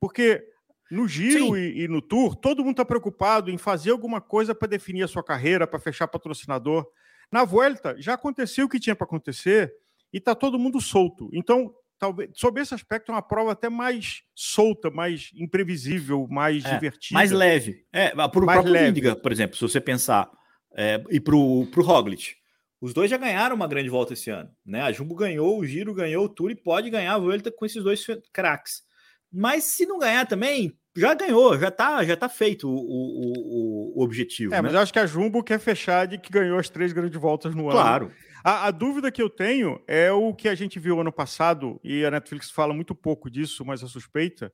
Porque 0.00 0.44
no 0.90 1.06
Giro 1.06 1.56
e, 1.56 1.82
e, 1.82 1.88
no 1.88 2.00
Tour, 2.00 2.34
todo 2.34 2.64
mundo 2.64 2.72
está 2.72 2.84
preocupado 2.84 3.50
em 3.50 3.58
fazer 3.58 3.90
alguma 3.90 4.20
coisa 4.20 4.54
para 4.54 4.68
definir 4.68 5.02
a 5.02 5.08
sua 5.08 5.22
carreira, 5.22 5.66
para 5.66 5.78
fechar 5.78 6.08
patrocinador. 6.08 6.86
Na 7.30 7.44
Vuelta, 7.44 7.94
já 7.98 8.14
aconteceu 8.14 8.66
o 8.66 8.68
que 8.68 8.80
tinha 8.80 8.96
para 8.96 9.04
acontecer 9.04 9.72
e 10.12 10.18
está 10.18 10.34
todo 10.34 10.58
mundo 10.58 10.80
solto. 10.80 11.28
Então, 11.32 11.74
talvez, 11.98 12.30
sob 12.34 12.60
esse 12.60 12.74
aspecto, 12.74 13.12
é 13.12 13.14
uma 13.14 13.22
prova 13.22 13.52
até 13.52 13.68
mais 13.68 14.22
solta, 14.34 14.90
mais 14.90 15.30
imprevisível, 15.34 16.26
mais 16.30 16.64
é, 16.64 16.74
divertida. 16.74 17.18
Mais 17.18 17.30
leve. 17.30 17.84
É, 17.92 18.10
para 18.10 18.26
o 18.26 18.30
próprio 18.30 18.72
leve. 18.72 19.14
por 19.16 19.30
exemplo, 19.30 19.56
se 19.56 19.62
você 19.62 19.80
pensar, 19.80 20.30
é, 20.74 21.02
e 21.10 21.20
para 21.20 21.36
o 21.36 21.64
Roglic. 21.64 22.36
Os 22.80 22.94
dois 22.94 23.10
já 23.10 23.16
ganharam 23.16 23.56
uma 23.56 23.66
grande 23.66 23.88
volta 23.88 24.12
esse 24.12 24.30
ano. 24.30 24.48
Né? 24.64 24.80
A 24.80 24.92
Jumbo 24.92 25.14
ganhou, 25.16 25.58
o 25.58 25.66
Giro 25.66 25.92
ganhou 25.92 26.24
o 26.24 26.28
Tour 26.28 26.50
e 26.50 26.54
pode 26.54 26.88
ganhar 26.88 27.14
a 27.14 27.18
Vuelta 27.18 27.50
com 27.50 27.66
esses 27.66 27.82
dois 27.82 28.06
craques. 28.32 28.82
Mas 29.32 29.64
se 29.64 29.86
não 29.86 29.98
ganhar 29.98 30.26
também, 30.26 30.76
já 30.96 31.14
ganhou, 31.14 31.56
já 31.58 31.70
tá, 31.70 32.04
já 32.04 32.16
tá 32.16 32.28
feito 32.28 32.68
o, 32.68 32.74
o, 32.74 33.92
o 33.96 34.02
objetivo. 34.02 34.52
É, 34.52 34.56
né? 34.56 34.62
mas 34.62 34.74
eu 34.74 34.80
acho 34.80 34.92
que 34.92 34.98
a 34.98 35.06
Jumbo 35.06 35.42
quer 35.44 35.60
fechar 35.60 36.06
de 36.06 36.18
que 36.18 36.32
ganhou 36.32 36.58
as 36.58 36.68
três 36.68 36.92
grandes 36.92 37.20
voltas 37.20 37.54
no 37.54 37.68
ano. 37.68 37.72
Claro. 37.72 38.12
A, 38.42 38.66
a, 38.66 38.70
dúvida 38.70 39.10
que 39.10 39.22
eu 39.22 39.28
tenho 39.28 39.80
é 39.86 40.10
o 40.10 40.34
que 40.34 40.48
a 40.48 40.54
gente 40.54 40.78
viu 40.78 41.00
ano 41.00 41.12
passado, 41.12 41.80
e 41.84 42.04
a 42.04 42.10
Netflix 42.10 42.50
fala 42.50 42.72
muito 42.72 42.94
pouco 42.94 43.30
disso, 43.30 43.64
mas 43.64 43.84
a 43.84 43.88
suspeita, 43.88 44.52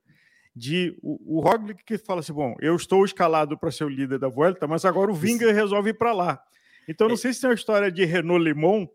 de 0.55 0.97
o, 1.01 1.37
o 1.37 1.41
Roglic 1.41 1.83
que 1.83 1.97
fala 1.97 2.19
assim: 2.19 2.33
bom, 2.33 2.55
eu 2.59 2.75
estou 2.75 3.03
escalado 3.03 3.57
para 3.57 3.71
ser 3.71 3.83
o 3.83 3.89
líder 3.89 4.19
da 4.19 4.27
volta, 4.27 4.67
mas 4.67 4.85
agora 4.85 5.11
o 5.11 5.15
Vinga 5.15 5.51
resolve 5.51 5.89
ir 5.91 5.97
para 5.97 6.13
lá. 6.13 6.41
Então, 6.87 7.07
não 7.07 7.15
é. 7.15 7.17
sei 7.17 7.33
se 7.33 7.41
tem 7.41 7.49
uma 7.49 7.55
história 7.55 7.91
de 7.91 8.05
Renault 8.05 8.43
Limon 8.43 8.87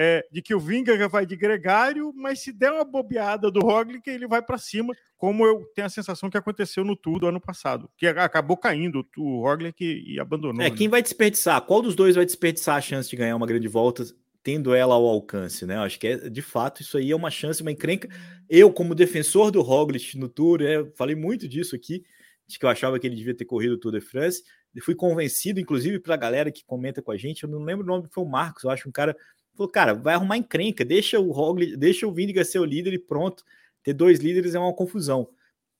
é, 0.00 0.24
de 0.30 0.40
que 0.40 0.54
o 0.54 0.60
Vinga 0.60 1.08
vai 1.08 1.26
de 1.26 1.34
gregário, 1.34 2.12
mas 2.14 2.38
se 2.38 2.52
der 2.52 2.70
uma 2.70 2.84
bobeada 2.84 3.50
do 3.50 3.58
Roglic, 3.58 4.08
ele 4.08 4.28
vai 4.28 4.40
para 4.40 4.56
cima, 4.56 4.94
como 5.16 5.44
eu 5.44 5.68
tenho 5.74 5.88
a 5.88 5.90
sensação 5.90 6.30
que 6.30 6.38
aconteceu 6.38 6.84
no 6.84 6.94
Tour 6.94 7.18
do 7.18 7.26
ano 7.26 7.40
passado, 7.40 7.90
que 7.96 8.06
acabou 8.06 8.56
caindo 8.56 9.04
o 9.16 9.42
Roglic 9.42 9.84
e, 9.84 10.14
e 10.14 10.20
abandonou. 10.20 10.62
É, 10.62 10.70
né? 10.70 10.76
quem 10.76 10.88
vai 10.88 11.02
desperdiçar? 11.02 11.60
Qual 11.62 11.82
dos 11.82 11.96
dois 11.96 12.14
vai 12.14 12.24
desperdiçar 12.24 12.76
a 12.76 12.80
chance 12.80 13.10
de 13.10 13.16
ganhar 13.16 13.34
uma 13.34 13.46
grande 13.46 13.66
volta 13.66 14.04
tendo 14.40 14.72
ela 14.72 14.94
ao 14.94 15.04
alcance, 15.04 15.66
né? 15.66 15.76
Acho 15.78 15.98
que 15.98 16.06
é, 16.06 16.30
de 16.30 16.42
fato 16.42 16.80
isso 16.80 16.96
aí 16.96 17.10
é 17.10 17.16
uma 17.16 17.30
chance, 17.30 17.60
uma 17.60 17.72
encrenca. 17.72 18.08
Eu, 18.48 18.72
como 18.72 18.94
defensor 18.94 19.50
do 19.50 19.62
Roglic 19.62 20.16
no 20.16 20.28
Tour, 20.28 20.62
é, 20.62 20.88
falei 20.96 21.16
muito 21.16 21.48
disso 21.48 21.74
aqui, 21.74 22.04
de 22.46 22.56
que 22.56 22.64
eu 22.64 22.70
achava 22.70 23.00
que 23.00 23.06
ele 23.08 23.16
devia 23.16 23.34
ter 23.34 23.44
corrido 23.44 23.72
o 23.72 23.78
Tour 23.78 23.90
de 23.90 24.00
France. 24.00 24.44
Fui 24.80 24.94
convencido, 24.94 25.58
inclusive, 25.58 25.98
pela 25.98 26.16
galera 26.16 26.52
que 26.52 26.64
comenta 26.64 27.02
com 27.02 27.10
a 27.10 27.16
gente. 27.16 27.42
Eu 27.42 27.48
não 27.48 27.64
lembro 27.64 27.84
o 27.84 27.86
nome, 27.86 28.06
foi 28.12 28.22
o 28.22 28.28
Marcos, 28.28 28.62
eu 28.62 28.70
acho 28.70 28.88
um 28.88 28.92
cara 28.92 29.16
Falou, 29.58 29.72
cara, 29.72 29.92
vai 29.92 30.14
arrumar 30.14 30.36
encrenca, 30.36 30.84
deixa 30.84 31.18
o 31.18 31.32
Roglic, 31.32 31.76
deixa 31.76 32.06
o 32.06 32.12
Vindiga 32.12 32.44
ser 32.44 32.60
o 32.60 32.64
líder 32.64 32.92
e 32.94 32.98
pronto. 32.98 33.42
Ter 33.82 33.92
dois 33.92 34.20
líderes 34.20 34.54
é 34.54 34.58
uma 34.58 34.72
confusão. 34.72 35.28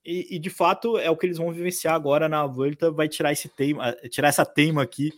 E, 0.04 0.34
e, 0.34 0.38
de 0.40 0.50
fato 0.50 0.98
é 0.98 1.08
o 1.08 1.16
que 1.16 1.26
eles 1.26 1.38
vão 1.38 1.52
vivenciar 1.52 1.94
agora 1.94 2.28
na 2.28 2.44
volta, 2.44 2.90
vai 2.90 3.08
tirar 3.08 3.30
esse 3.30 3.48
teima, 3.48 3.92
tirar 4.10 4.28
essa 4.28 4.44
teima 4.44 4.82
aqui 4.82 5.12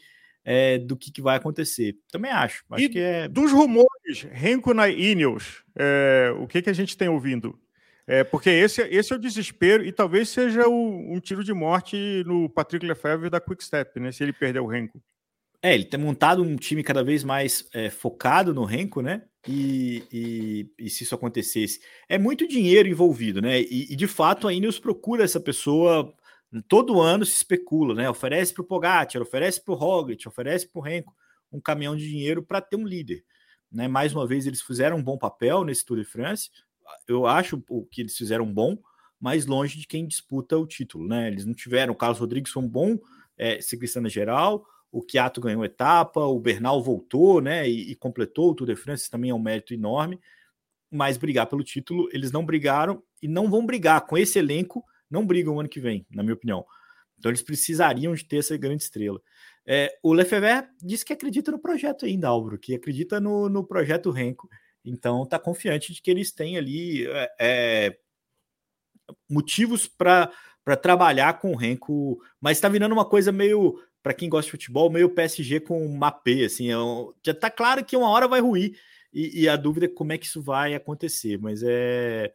é, 0.45 0.77
do 0.77 0.95
que, 0.95 1.11
que, 1.11 1.23
vai 1.23 1.39
acontecer. 1.39 1.97
Também 2.13 2.31
acho. 2.31 2.63
acho 2.71 2.85
e 2.85 2.89
que 2.91 2.99
é... 2.99 3.29
dos 3.29 3.51
rumores, 3.51 4.29
Renko 4.31 4.75
na 4.75 4.91
Ineos, 4.91 5.65
é, 5.75 6.31
o 6.39 6.47
que, 6.47 6.61
que 6.61 6.69
a 6.69 6.75
gente 6.75 6.99
tem 6.99 7.09
ouvindo? 7.09 7.59
É, 8.07 8.25
porque 8.25 8.51
esse, 8.51 8.83
esse 8.83 9.11
é 9.11 9.17
o 9.17 9.21
desespero 9.21 9.85
e 9.85 9.91
talvez 9.91 10.29
seja 10.29 10.69
o, 10.69 11.15
um 11.15 11.19
tiro 11.19 11.43
de 11.43 11.55
morte 11.55 12.25
no 12.27 12.51
Patrick 12.51 12.85
Lefebvre 12.85 13.31
da 13.31 13.41
Quick 13.41 13.65
Step, 13.65 13.99
né? 14.01 14.13
Se 14.13 14.23
ele 14.23 14.35
perder 14.35 14.61
o 14.61 14.67
Renko. 14.67 15.01
É, 15.63 15.75
ele 15.75 15.85
tem 15.85 16.01
montado 16.01 16.43
um 16.43 16.57
time 16.57 16.83
cada 16.83 17.05
vez 17.05 17.23
mais 17.23 17.69
é, 17.75 17.91
focado 17.91 18.55
no 18.55 18.65
Renko, 18.65 19.03
né? 19.03 19.23
E, 19.47 20.03
e, 20.13 20.71
e, 20.79 20.91
se 20.91 21.05
isso 21.05 21.15
acontecesse, 21.15 21.81
é 22.09 22.19
muito 22.19 22.49
dinheiro 22.49 22.89
envolvido, 22.89 23.43
né? 23.43 23.61
E, 23.61 23.93
e, 23.93 23.97
de 23.97 24.07
fato 24.07 24.49
a 24.49 24.53
Ineos 24.55 24.79
procura 24.79 25.25
essa 25.25 25.41
pessoa. 25.41 26.15
Todo 26.67 27.01
ano 27.01 27.25
se 27.25 27.37
especula, 27.37 27.95
né? 27.95 28.09
Oferece 28.09 28.55
para 28.55 28.63
o 28.63 28.67
Pogacar, 28.67 29.23
oferece 29.23 29.63
para 29.63 29.73
o 29.75 29.77
Roglic, 29.77 30.27
oferece 30.27 30.67
para 30.67 30.79
o 30.81 30.83
Renko 30.83 31.15
um 31.53 31.61
caminhão 31.61 31.95
de 31.95 32.09
dinheiro 32.09 32.43
para 32.43 32.61
ter 32.61 32.77
um 32.77 32.87
líder. 32.87 33.25
Né? 33.71 33.87
Mais 33.87 34.15
uma 34.15 34.27
vez 34.27 34.47
eles 34.47 34.63
fizeram 34.63 34.97
um 34.97 35.03
bom 35.03 35.19
papel 35.19 35.65
nesse 35.65 35.85
Tour 35.85 35.99
de 35.99 36.05
France. 36.05 36.51
Eu 37.07 37.27
acho 37.27 37.63
o 37.69 37.85
que 37.85 38.01
eles 38.01 38.17
fizeram 38.17 38.51
bom, 38.53 38.79
mas 39.21 39.47
longe 39.47 39.79
de 39.79 39.87
quem 39.87 40.07
disputa 40.07 40.57
o 40.59 40.67
título, 40.67 41.07
né? 41.07 41.29
Eles 41.29 41.45
não 41.45 41.55
tiveram. 41.55 41.93
O 41.93 41.97
Carlos 41.97 42.19
Rodrigues 42.19 42.51
foi 42.51 42.63
um 42.63 42.69
bom 42.69 42.99
é, 43.37 43.61
ciclista 43.61 44.01
na 44.01 44.09
geral 44.09 44.65
o 44.93 45.05
Chiato 45.09 45.41
ganhou 45.41 45.65
etapa, 45.65 46.21
o 46.21 46.39
Bernal 46.39 46.83
voltou, 46.83 47.41
né, 47.41 47.69
e, 47.69 47.93
e, 47.93 47.95
completou 47.95 48.51
o 48.51 48.55
Tour 48.55 48.67
de 48.67 48.77
France, 48.77 49.11
também 49.11 49.31
é 49.31 49.35
um 49.35 49.39
mérito 49.39 49.73
enorme, 49.73 50.21
mas 50.91 51.17
brigar 51.17 51.47
pelo 51.47 51.63
título, 51.63 52.09
eles 52.13 52.33
não 52.33 52.45
brigaram 52.45 53.03
e 53.23 53.29
não 53.29 53.49
vão 53.49 53.65
brigar 53.65 54.05
com 54.07 54.19
esse 54.19 54.39
elenco, 54.39 54.85
não 55.09 55.27
brigam 55.27 55.61
ano 55.61 55.69
que 55.69 55.81
vem, 55.81 56.05
na 56.11 56.23
minha 56.23 56.35
opinião. 56.35 56.65
Então 57.19 57.31
eles 57.31 57.43
precisariam 57.43 58.15
de 58.15 58.25
ter 58.25 58.39
essa 58.39 58.57
grande 58.57 58.83
estrela. 58.83 59.21
É, 59.67 59.97
o 60.03 60.13
Lefebvre 60.13 60.69
disse 60.83 61.05
que 61.05 61.13
acredita 61.13 61.53
no 61.53 61.59
projeto 61.59 62.07
ainda, 62.07 62.29
Álvaro, 62.29 62.59
que 62.59 62.75
acredita 62.75 63.21
no, 63.21 63.49
no 63.49 63.65
projeto 63.65 64.11
Renko, 64.11 64.49
então 64.85 65.23
está 65.23 65.39
confiante 65.39 65.93
de 65.93 66.03
que 66.03 66.11
eles 66.11 66.33
têm 66.33 66.57
ali 66.57 67.07
é, 67.07 67.31
é 67.39 67.99
motivos 69.29 69.87
para 69.87 70.31
trabalhar 70.81 71.39
com 71.39 71.53
o 71.53 71.57
Renko, 71.57 72.21
mas 72.41 72.57
está 72.57 72.69
virando 72.69 72.93
uma 72.93 73.05
coisa 73.05 73.31
meio 73.31 73.79
para 74.03 74.15
quem 74.15 74.29
gosta 74.29 74.47
de 74.47 74.53
futebol, 74.53 74.91
meio 74.91 75.11
PSG 75.11 75.61
com 75.61 75.87
Mapê, 75.89 76.45
assim, 76.45 76.71
é 76.71 76.79
um, 76.79 77.13
já 77.25 77.35
tá 77.35 77.51
claro 77.51 77.85
que 77.85 77.97
uma 77.97 78.09
hora 78.09 78.27
vai 78.27 78.41
ruir, 78.41 78.79
e, 79.13 79.43
e, 79.43 79.49
a 79.49 79.57
dúvida 79.57 79.87
é 79.87 79.89
como 79.89 80.13
é 80.13 80.19
que 80.19 80.27
isso 80.27 80.41
vai 80.41 80.75
acontecer, 80.75 81.39
mas 81.39 81.63
é... 81.65 82.33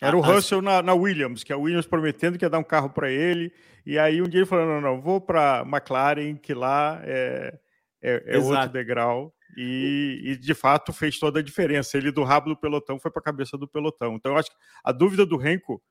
Era 0.00 0.16
o 0.16 0.20
Russell 0.20 0.62
na, 0.62 0.80
na, 0.80 0.94
Williams, 0.94 1.42
que 1.42 1.52
a 1.52 1.56
Williams 1.56 1.86
prometendo 1.86 2.38
que 2.38 2.44
ia 2.44 2.48
dar 2.48 2.60
um 2.60 2.64
carro 2.64 2.88
para 2.88 3.10
ele, 3.10 3.52
e 3.84 3.98
aí 3.98 4.22
um 4.22 4.28
dia 4.28 4.40
ele 4.40 4.46
falou, 4.46 4.64
não, 4.64 4.80
não, 4.80 5.00
vou 5.00 5.20
para 5.20 5.64
McLaren, 5.66 6.36
que 6.36 6.54
lá 6.54 7.00
é, 7.04 7.58
é, 8.00 8.22
é 8.26 8.38
outro 8.38 8.68
degrau, 8.70 9.34
e, 9.56 10.20
e, 10.24 10.36
de 10.36 10.54
fato 10.54 10.92
fez 10.92 11.18
toda 11.18 11.40
a 11.40 11.42
diferença, 11.42 11.98
ele 11.98 12.12
do 12.12 12.22
rabo 12.22 12.48
do 12.48 12.56
pelotão 12.56 12.98
foi 12.98 13.10
para 13.10 13.20
a 13.20 13.24
cabeça 13.24 13.58
do 13.58 13.68
pelotão, 13.68 14.14
então 14.14 14.32
eu 14.32 14.38
acho 14.38 14.50
que 14.50 14.56
a 14.84 14.92
dúvida 14.92 15.26
do 15.26 15.36
Renko, 15.36 15.82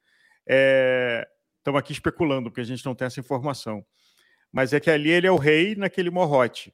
é... 0.47 1.27
estamos 1.59 1.79
aqui 1.79 1.91
especulando, 1.91 2.49
porque 2.49 2.61
a 2.61 2.65
gente 2.65 2.85
não 2.85 2.95
tem 2.95 3.05
essa 3.05 3.19
informação, 3.19 3.85
mas 4.51 4.73
é 4.73 4.79
que 4.79 4.89
ali 4.89 5.09
ele 5.09 5.27
é 5.27 5.31
o 5.31 5.37
rei 5.37 5.75
naquele 5.75 6.09
morrote. 6.09 6.73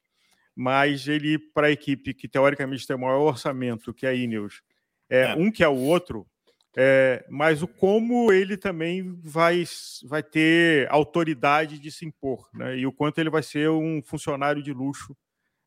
Mas 0.55 1.07
ele, 1.07 1.39
para 1.39 1.67
a 1.67 1.71
equipe 1.71 2.13
que 2.13 2.27
teoricamente 2.27 2.85
tem 2.85 2.95
o 2.95 2.99
maior 2.99 3.21
orçamento, 3.21 3.93
que 3.93 4.05
é 4.05 4.09
a 4.09 4.13
Ineos, 4.13 4.61
é, 5.09 5.21
é. 5.21 5.35
um 5.35 5.51
que 5.51 5.63
é 5.63 5.67
o 5.67 5.77
outro, 5.77 6.27
É, 6.75 7.23
mas 7.29 7.61
o 7.61 7.67
como 7.67 8.31
ele 8.33 8.57
também 8.57 9.13
vai, 9.21 9.63
vai 10.05 10.23
ter 10.23 10.87
autoridade 10.89 11.77
de 11.77 11.91
se 11.91 12.03
impor, 12.03 12.49
né? 12.51 12.75
E 12.77 12.87
o 12.87 12.91
quanto 12.91 13.19
ele 13.19 13.29
vai 13.29 13.43
ser 13.43 13.69
um 13.69 14.01
funcionário 14.01 14.63
de 14.63 14.73
luxo. 14.73 15.15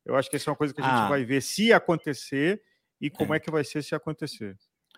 Eu 0.05 0.17
acho 0.17 0.29
que 0.29 0.35
essa 0.35 0.51
é 0.51 0.53
uma 0.53 0.57
coisa 0.57 0.75
que 0.75 0.81
a 0.81 0.85
gente 0.85 1.05
ah. 1.05 1.09
vai 1.09 1.25
ver 1.25 1.43
se 1.43 1.73
acontecer 1.73 2.61
e 3.01 3.09
como 3.09 3.35
é. 3.35 3.37
é 3.37 3.41
que 3.41 3.53
vai 3.53 3.63
ser 3.63 3.83
se 3.85 3.95
acontecer. 3.95 4.57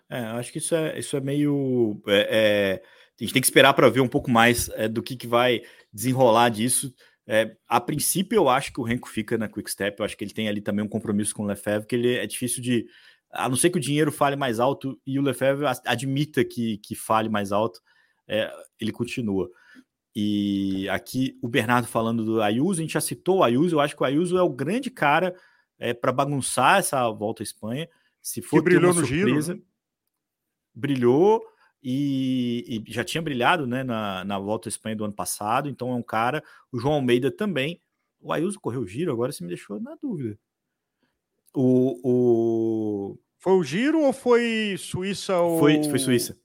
É, 0.09 0.19
acho 0.19 0.51
que 0.51 0.57
isso 0.57 0.73
é, 0.73 0.97
isso 0.97 1.15
é 1.15 1.21
meio. 1.21 2.01
É, 2.07 2.27
é, 2.31 2.83
a 3.19 3.23
gente 3.23 3.33
tem 3.33 3.41
que 3.41 3.47
esperar 3.47 3.73
para 3.73 3.89
ver 3.89 4.01
um 4.01 4.07
pouco 4.07 4.31
mais 4.31 4.69
é, 4.69 4.87
do 4.87 5.03
que, 5.03 5.15
que 5.15 5.27
vai 5.27 5.61
desenrolar 5.91 6.49
disso. 6.49 6.93
É, 7.27 7.55
a 7.67 7.79
princípio, 7.79 8.37
eu 8.37 8.49
acho 8.49 8.73
que 8.73 8.79
o 8.79 8.83
Renko 8.83 9.07
fica 9.07 9.37
na 9.37 9.47
Quick 9.47 9.69
Step. 9.69 9.99
Eu 9.99 10.05
acho 10.05 10.17
que 10.17 10.23
ele 10.23 10.33
tem 10.33 10.47
ali 10.47 10.61
também 10.61 10.83
um 10.83 10.89
compromisso 10.89 11.35
com 11.35 11.43
o 11.43 11.45
Lefebvre, 11.45 11.87
que 11.87 11.95
ele 11.95 12.15
é 12.15 12.25
difícil 12.25 12.61
de. 12.61 12.87
A 13.31 13.47
não 13.47 13.55
ser 13.55 13.69
que 13.69 13.77
o 13.77 13.81
dinheiro 13.81 14.11
fale 14.11 14.35
mais 14.35 14.59
alto 14.59 14.99
e 15.05 15.19
o 15.19 15.21
Lefebvre 15.21 15.67
admita 15.85 16.43
que, 16.43 16.79
que 16.79 16.95
fale 16.95 17.29
mais 17.29 17.51
alto, 17.51 17.79
é, 18.27 18.51
ele 18.79 18.91
continua. 18.91 19.47
E 20.15 20.89
aqui 20.89 21.37
o 21.41 21.47
Bernardo 21.47 21.87
falando 21.87 22.25
do 22.25 22.41
Ayuso, 22.41 22.79
a 22.79 22.83
gente 22.83 22.93
já 22.93 23.01
citou 23.01 23.37
o 23.37 23.43
Ayuso, 23.43 23.75
eu 23.75 23.79
acho 23.79 23.95
que 23.95 24.01
o 24.01 24.05
Ayuso 24.05 24.35
é 24.35 24.41
o 24.41 24.49
grande 24.49 24.89
cara 24.89 25.35
é, 25.77 25.93
para 25.93 26.11
bagunçar 26.11 26.79
essa 26.79 27.07
volta 27.11 27.43
à 27.43 27.45
Espanha. 27.45 27.87
Se 28.21 28.41
for 28.41 28.57
que 28.57 28.63
brilhou 28.63 28.93
no 28.93 29.05
surpresa, 29.05 29.53
giro, 29.53 29.59
né? 29.59 29.65
brilhou 30.73 31.43
e, 31.81 32.83
e, 32.87 32.91
já 32.91 33.03
tinha 33.03 33.21
brilhado 33.21 33.65
né, 33.65 33.83
na, 33.83 34.23
na 34.25 34.37
volta 34.37 34.67
à 34.67 34.69
Espanha 34.69 34.95
do 34.95 35.05
ano 35.05 35.13
passado, 35.13 35.69
então 35.69 35.91
é 35.91 35.95
um 35.95 36.03
cara. 36.03 36.43
O 36.71 36.79
João 36.79 36.95
Almeida 36.95 37.31
também. 37.31 37.81
O 38.21 38.33
Ayuso 38.33 38.59
correu 38.59 38.81
o 38.81 38.87
giro, 38.87 39.11
agora 39.11 39.31
você 39.31 39.43
me 39.43 39.47
deixou 39.47 39.79
na 39.79 39.95
dúvida. 39.95 40.37
O, 41.53 41.99
o... 42.03 43.19
Foi 43.39 43.53
o 43.53 43.63
giro 43.63 44.01
ou 44.01 44.11
foi 44.11 44.75
Suíça? 44.77 45.39
Ou... 45.39 45.59
Foi, 45.59 45.81
foi 45.83 45.99
Suíça. 45.99 46.37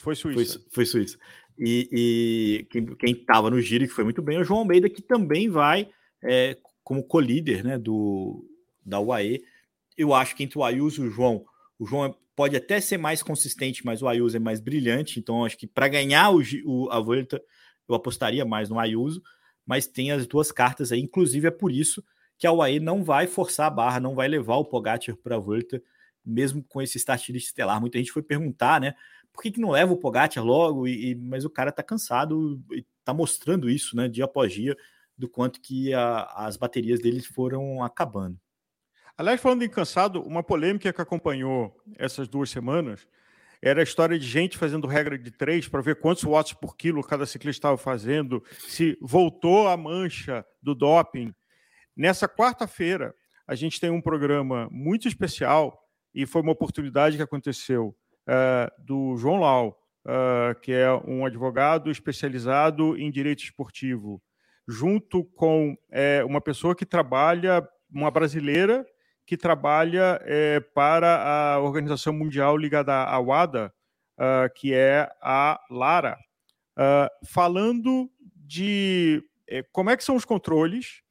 Foi 0.00 0.16
Suíça. 0.16 0.58
Foi, 0.58 0.68
foi 0.72 0.86
Suíça. 0.86 1.18
E, 1.56 1.88
e 1.92 2.94
quem 2.98 3.12
estava 3.12 3.50
no 3.50 3.60
giro, 3.60 3.86
que 3.86 3.92
foi 3.92 4.02
muito 4.02 4.20
bem, 4.20 4.36
é 4.36 4.40
o 4.40 4.44
João 4.44 4.60
Almeida, 4.60 4.90
que 4.90 5.00
também 5.00 5.48
vai 5.48 5.88
é, 6.20 6.58
como 6.82 7.04
co-líder 7.04 7.62
né, 7.62 7.78
do, 7.78 8.44
da 8.84 8.98
UAE. 8.98 9.42
Eu 9.96 10.12
acho 10.12 10.34
que 10.34 10.42
entre 10.42 10.58
o 10.58 10.64
Ayuso 10.64 11.04
e 11.04 11.08
o 11.08 11.10
João, 11.10 11.44
o 11.78 11.86
João 11.86 12.06
é 12.06 12.14
pode 12.34 12.56
até 12.56 12.80
ser 12.80 12.98
mais 12.98 13.22
consistente, 13.22 13.84
mas 13.84 14.02
o 14.02 14.08
Ayuso 14.08 14.36
é 14.36 14.40
mais 14.40 14.60
brilhante. 14.60 15.18
Então, 15.18 15.44
acho 15.44 15.56
que 15.56 15.66
para 15.66 15.88
ganhar 15.88 16.30
o, 16.30 16.42
o, 16.64 16.90
a 16.90 17.00
Volta, 17.00 17.42
eu 17.88 17.94
apostaria 17.94 18.44
mais 18.44 18.68
no 18.68 18.78
Ayuso. 18.78 19.22
Mas 19.64 19.86
tem 19.86 20.10
as 20.10 20.26
duas 20.26 20.50
cartas 20.50 20.90
aí. 20.90 21.00
Inclusive, 21.00 21.46
é 21.46 21.50
por 21.50 21.70
isso 21.70 22.02
que 22.36 22.46
a 22.46 22.52
UAE 22.52 22.80
não 22.80 23.04
vai 23.04 23.26
forçar 23.26 23.68
a 23.68 23.70
barra, 23.70 24.00
não 24.00 24.14
vai 24.14 24.26
levar 24.26 24.56
o 24.56 24.64
Pogacar 24.64 25.16
para 25.16 25.36
a 25.36 25.38
Volta, 25.38 25.80
mesmo 26.24 26.64
com 26.64 26.82
esse 26.82 26.98
start 26.98 27.28
estelar. 27.28 27.80
Muita 27.80 27.98
gente 27.98 28.10
foi 28.10 28.22
perguntar, 28.22 28.80
né? 28.80 28.94
Por 29.32 29.42
que, 29.42 29.52
que 29.52 29.60
não 29.60 29.70
leva 29.70 29.92
o 29.92 29.96
Pogacar 29.96 30.44
logo? 30.44 30.88
E, 30.88 31.10
e 31.10 31.14
mas 31.14 31.44
o 31.44 31.50
cara 31.50 31.70
tá 31.70 31.82
cansado 31.82 32.60
e 32.72 32.84
tá 33.04 33.14
mostrando 33.14 33.70
isso, 33.70 33.96
né? 33.96 34.08
Dia 34.08 34.24
após 34.24 34.52
dia, 34.52 34.76
do 35.16 35.28
quanto 35.28 35.60
que 35.60 35.94
a, 35.94 36.24
as 36.34 36.56
baterias 36.56 37.00
dele 37.00 37.22
foram 37.22 37.82
acabando. 37.82 38.36
Aliás, 39.16 39.40
falando 39.40 39.62
em 39.62 39.68
cansado, 39.68 40.22
uma 40.22 40.42
polêmica 40.42 40.92
que 40.92 41.00
acompanhou 41.00 41.76
essas 41.98 42.28
duas 42.28 42.48
semanas 42.50 43.06
era 43.60 43.80
a 43.80 43.84
história 43.84 44.18
de 44.18 44.26
gente 44.26 44.58
fazendo 44.58 44.88
regra 44.88 45.16
de 45.16 45.30
três 45.30 45.68
para 45.68 45.80
ver 45.80 45.96
quantos 45.96 46.24
watts 46.24 46.54
por 46.54 46.76
quilo 46.76 47.02
cada 47.04 47.24
ciclista 47.26 47.58
estava 47.58 47.76
fazendo, 47.76 48.42
se 48.58 48.98
voltou 49.00 49.68
a 49.68 49.76
mancha 49.76 50.44
do 50.60 50.74
doping. 50.74 51.32
Nessa 51.96 52.28
quarta-feira, 52.28 53.14
a 53.46 53.54
gente 53.54 53.78
tem 53.78 53.90
um 53.90 54.00
programa 54.00 54.68
muito 54.70 55.06
especial 55.06 55.78
e 56.14 56.26
foi 56.26 56.42
uma 56.42 56.52
oportunidade 56.52 57.16
que 57.16 57.22
aconteceu 57.22 57.94
uh, 58.26 58.84
do 58.84 59.16
João 59.16 59.36
Lau, 59.36 59.78
uh, 60.06 60.58
que 60.60 60.72
é 60.72 60.92
um 61.06 61.24
advogado 61.24 61.90
especializado 61.90 62.98
em 62.98 63.10
direito 63.10 63.44
esportivo, 63.44 64.20
junto 64.66 65.22
com 65.36 65.74
uh, 65.74 66.26
uma 66.26 66.40
pessoa 66.40 66.74
que 66.74 66.86
trabalha, 66.86 67.64
uma 67.88 68.10
brasileira 68.10 68.84
que 69.26 69.36
trabalha 69.36 70.20
é, 70.24 70.60
para 70.60 71.54
a 71.54 71.60
Organização 71.60 72.12
Mundial 72.12 72.56
ligada 72.56 72.94
à 72.94 73.18
WADA, 73.18 73.72
uh, 74.18 74.52
que 74.54 74.74
é 74.74 75.08
a 75.20 75.60
Lara, 75.70 76.18
uh, 76.76 77.26
falando 77.26 78.10
de 78.34 79.22
é, 79.48 79.62
como 79.72 79.90
é 79.90 79.96
que 79.96 80.04
são 80.04 80.16
os 80.16 80.24
controles 80.24 81.02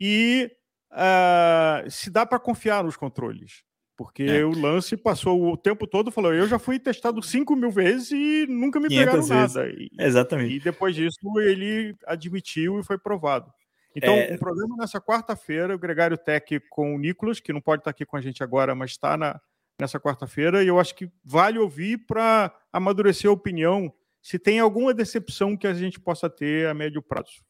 e 0.00 0.50
uh, 0.92 1.90
se 1.90 2.10
dá 2.10 2.26
para 2.26 2.38
confiar 2.38 2.84
nos 2.84 2.96
controles. 2.96 3.64
Porque 3.96 4.24
é. 4.24 4.44
o 4.44 4.50
lance 4.50 4.94
passou 4.94 5.50
o 5.50 5.56
tempo 5.56 5.86
todo 5.86 6.10
falou: 6.10 6.34
eu 6.34 6.46
já 6.46 6.58
fui 6.58 6.78
testado 6.78 7.22
5 7.22 7.56
mil 7.56 7.70
vezes 7.70 8.10
e 8.10 8.46
nunca 8.46 8.78
me 8.78 8.88
pegaram 8.88 9.26
nada. 9.26 9.68
E, 9.70 9.88
Exatamente. 9.98 10.54
E 10.54 10.60
depois 10.60 10.94
disso 10.94 11.18
ele 11.40 11.96
admitiu 12.06 12.78
e 12.78 12.84
foi 12.84 12.98
provado. 12.98 13.50
Então, 13.96 14.14
é... 14.14 14.34
um 14.34 14.36
programa 14.36 14.76
nessa 14.76 15.00
quarta-feira, 15.00 15.74
o 15.74 15.78
Gregário 15.78 16.18
Tech 16.18 16.60
com 16.68 16.94
o 16.94 16.98
Nicolas, 16.98 17.40
que 17.40 17.52
não 17.52 17.62
pode 17.62 17.80
estar 17.80 17.90
aqui 17.90 18.04
com 18.04 18.16
a 18.16 18.20
gente 18.20 18.44
agora, 18.44 18.74
mas 18.74 18.90
está 18.90 19.16
na, 19.16 19.40
nessa 19.80 19.98
quarta-feira, 19.98 20.62
e 20.62 20.68
eu 20.68 20.78
acho 20.78 20.94
que 20.94 21.10
vale 21.24 21.58
ouvir 21.58 21.98
para 22.06 22.54
amadurecer 22.70 23.30
a 23.30 23.32
opinião 23.32 23.92
se 24.20 24.38
tem 24.38 24.60
alguma 24.60 24.92
decepção 24.92 25.56
que 25.56 25.66
a 25.66 25.72
gente 25.72 25.98
possa 25.98 26.28
ter 26.28 26.68
a 26.68 26.74
médio 26.74 27.00
prazo. 27.00 27.44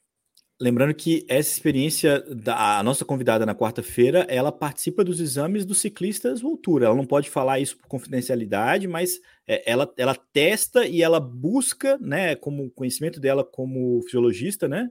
Lembrando 0.58 0.94
que 0.94 1.26
essa 1.28 1.50
experiência 1.50 2.20
da 2.34 2.82
nossa 2.82 3.04
convidada 3.04 3.44
na 3.44 3.54
quarta-feira, 3.54 4.26
ela 4.28 4.50
participa 4.50 5.04
dos 5.04 5.20
exames 5.20 5.66
dos 5.66 5.80
ciclistas 5.80 6.40
Voltura. 6.40 6.86
Ela 6.86 6.94
não 6.94 7.04
pode 7.04 7.28
falar 7.28 7.60
isso 7.60 7.76
por 7.76 7.88
confidencialidade, 7.88 8.88
mas 8.88 9.20
é, 9.46 9.70
ela, 9.70 9.92
ela 9.98 10.14
testa 10.14 10.86
e 10.86 11.02
ela 11.02 11.20
busca, 11.20 11.98
né, 11.98 12.34
como 12.36 12.70
conhecimento 12.70 13.20
dela 13.20 13.44
como 13.44 14.00
fisiologista, 14.02 14.66
né, 14.66 14.90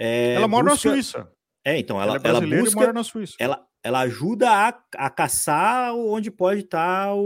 é, 0.00 0.34
ela 0.34 0.48
mora 0.48 0.70
busca... 0.70 0.88
na 0.88 0.94
Suíça. 0.94 1.30
É, 1.62 1.78
então, 1.78 2.00
ela, 2.00 2.16
ela, 2.16 2.38
ela 2.38 2.40
busca. 2.40 2.80
mora 2.80 2.92
na 2.92 3.04
Suíça. 3.04 3.36
Ela, 3.38 3.62
ela 3.82 4.00
ajuda 4.00 4.50
a, 4.50 4.68
a 4.96 5.10
caçar 5.10 5.94
onde 5.94 6.30
pode 6.30 6.60
estar 6.60 7.12
o, 7.14 7.20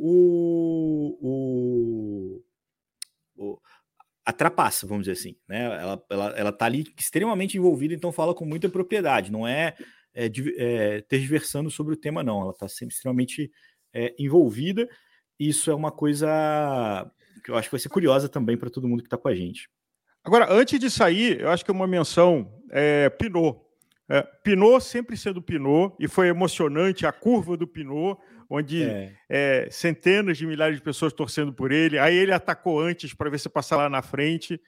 o, 0.00 1.18
o, 1.20 2.42
o, 3.36 3.58
a 4.24 4.32
trapaça, 4.32 4.86
vamos 4.86 5.04
dizer 5.04 5.18
assim. 5.18 5.36
Né? 5.46 5.64
Ela, 5.64 6.02
ela, 6.08 6.26
ela 6.30 6.52
tá 6.52 6.64
ali 6.64 6.86
extremamente 6.98 7.58
envolvida, 7.58 7.92
então 7.92 8.10
fala 8.10 8.34
com 8.34 8.46
muita 8.46 8.70
propriedade. 8.70 9.30
Não 9.30 9.46
é, 9.46 9.74
é, 10.14 10.30
é 10.56 11.00
tergiversando 11.02 11.70
sobre 11.70 11.92
o 11.92 11.98
tema, 11.98 12.22
não. 12.22 12.40
Ela 12.40 12.52
está 12.52 12.68
sempre 12.68 12.94
extremamente 12.94 13.52
é, 13.92 14.14
envolvida. 14.18 14.88
Isso 15.38 15.70
é 15.70 15.74
uma 15.74 15.92
coisa 15.92 16.26
que 17.44 17.50
eu 17.50 17.56
acho 17.56 17.68
que 17.68 17.74
vai 17.74 17.80
ser 17.80 17.90
curiosa 17.90 18.30
também 18.30 18.56
para 18.56 18.70
todo 18.70 18.88
mundo 18.88 19.02
que 19.02 19.08
está 19.08 19.18
com 19.18 19.28
a 19.28 19.34
gente. 19.34 19.68
Agora, 20.24 20.50
antes 20.50 20.80
de 20.80 20.90
sair, 20.90 21.40
eu 21.40 21.50
acho 21.50 21.64
que 21.64 21.70
uma 21.70 21.86
menção 21.86 22.50
é 22.70 23.10
Pinot. 23.10 23.60
É, 24.08 24.22
Pinot 24.42 24.82
sempre 24.82 25.16
sendo 25.16 25.42
Pinot, 25.42 25.94
e 26.00 26.08
foi 26.08 26.28
emocionante 26.28 27.06
a 27.06 27.12
curva 27.12 27.56
do 27.56 27.66
Pinot, 27.66 28.18
onde 28.48 28.84
é. 28.84 29.12
É, 29.28 29.68
centenas 29.70 30.38
de 30.38 30.46
milhares 30.46 30.76
de 30.76 30.82
pessoas 30.82 31.12
torcendo 31.12 31.52
por 31.52 31.70
ele. 31.70 31.98
Aí 31.98 32.16
ele 32.16 32.32
atacou 32.32 32.80
antes 32.80 33.12
para 33.12 33.30
ver 33.30 33.38
se 33.38 33.48
passar 33.48 33.76
lá 33.76 33.88
na 33.88 34.02
frente, 34.02 34.60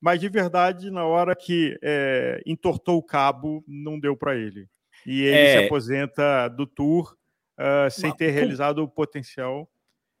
mas 0.00 0.18
de 0.18 0.28
verdade, 0.28 0.90
na 0.90 1.04
hora 1.04 1.36
que 1.36 1.78
é, 1.82 2.42
entortou 2.46 2.96
o 2.96 3.02
cabo, 3.02 3.62
não 3.68 4.00
deu 4.00 4.16
para 4.16 4.34
ele. 4.34 4.66
E 5.06 5.22
ele 5.22 5.46
se 5.50 5.56
é. 5.58 5.66
aposenta 5.66 6.48
do 6.48 6.66
Tour 6.66 7.16
uh, 7.58 7.90
sem 7.90 8.14
ter 8.14 8.30
realizado 8.30 8.78
o 8.78 8.88
potencial. 8.88 9.68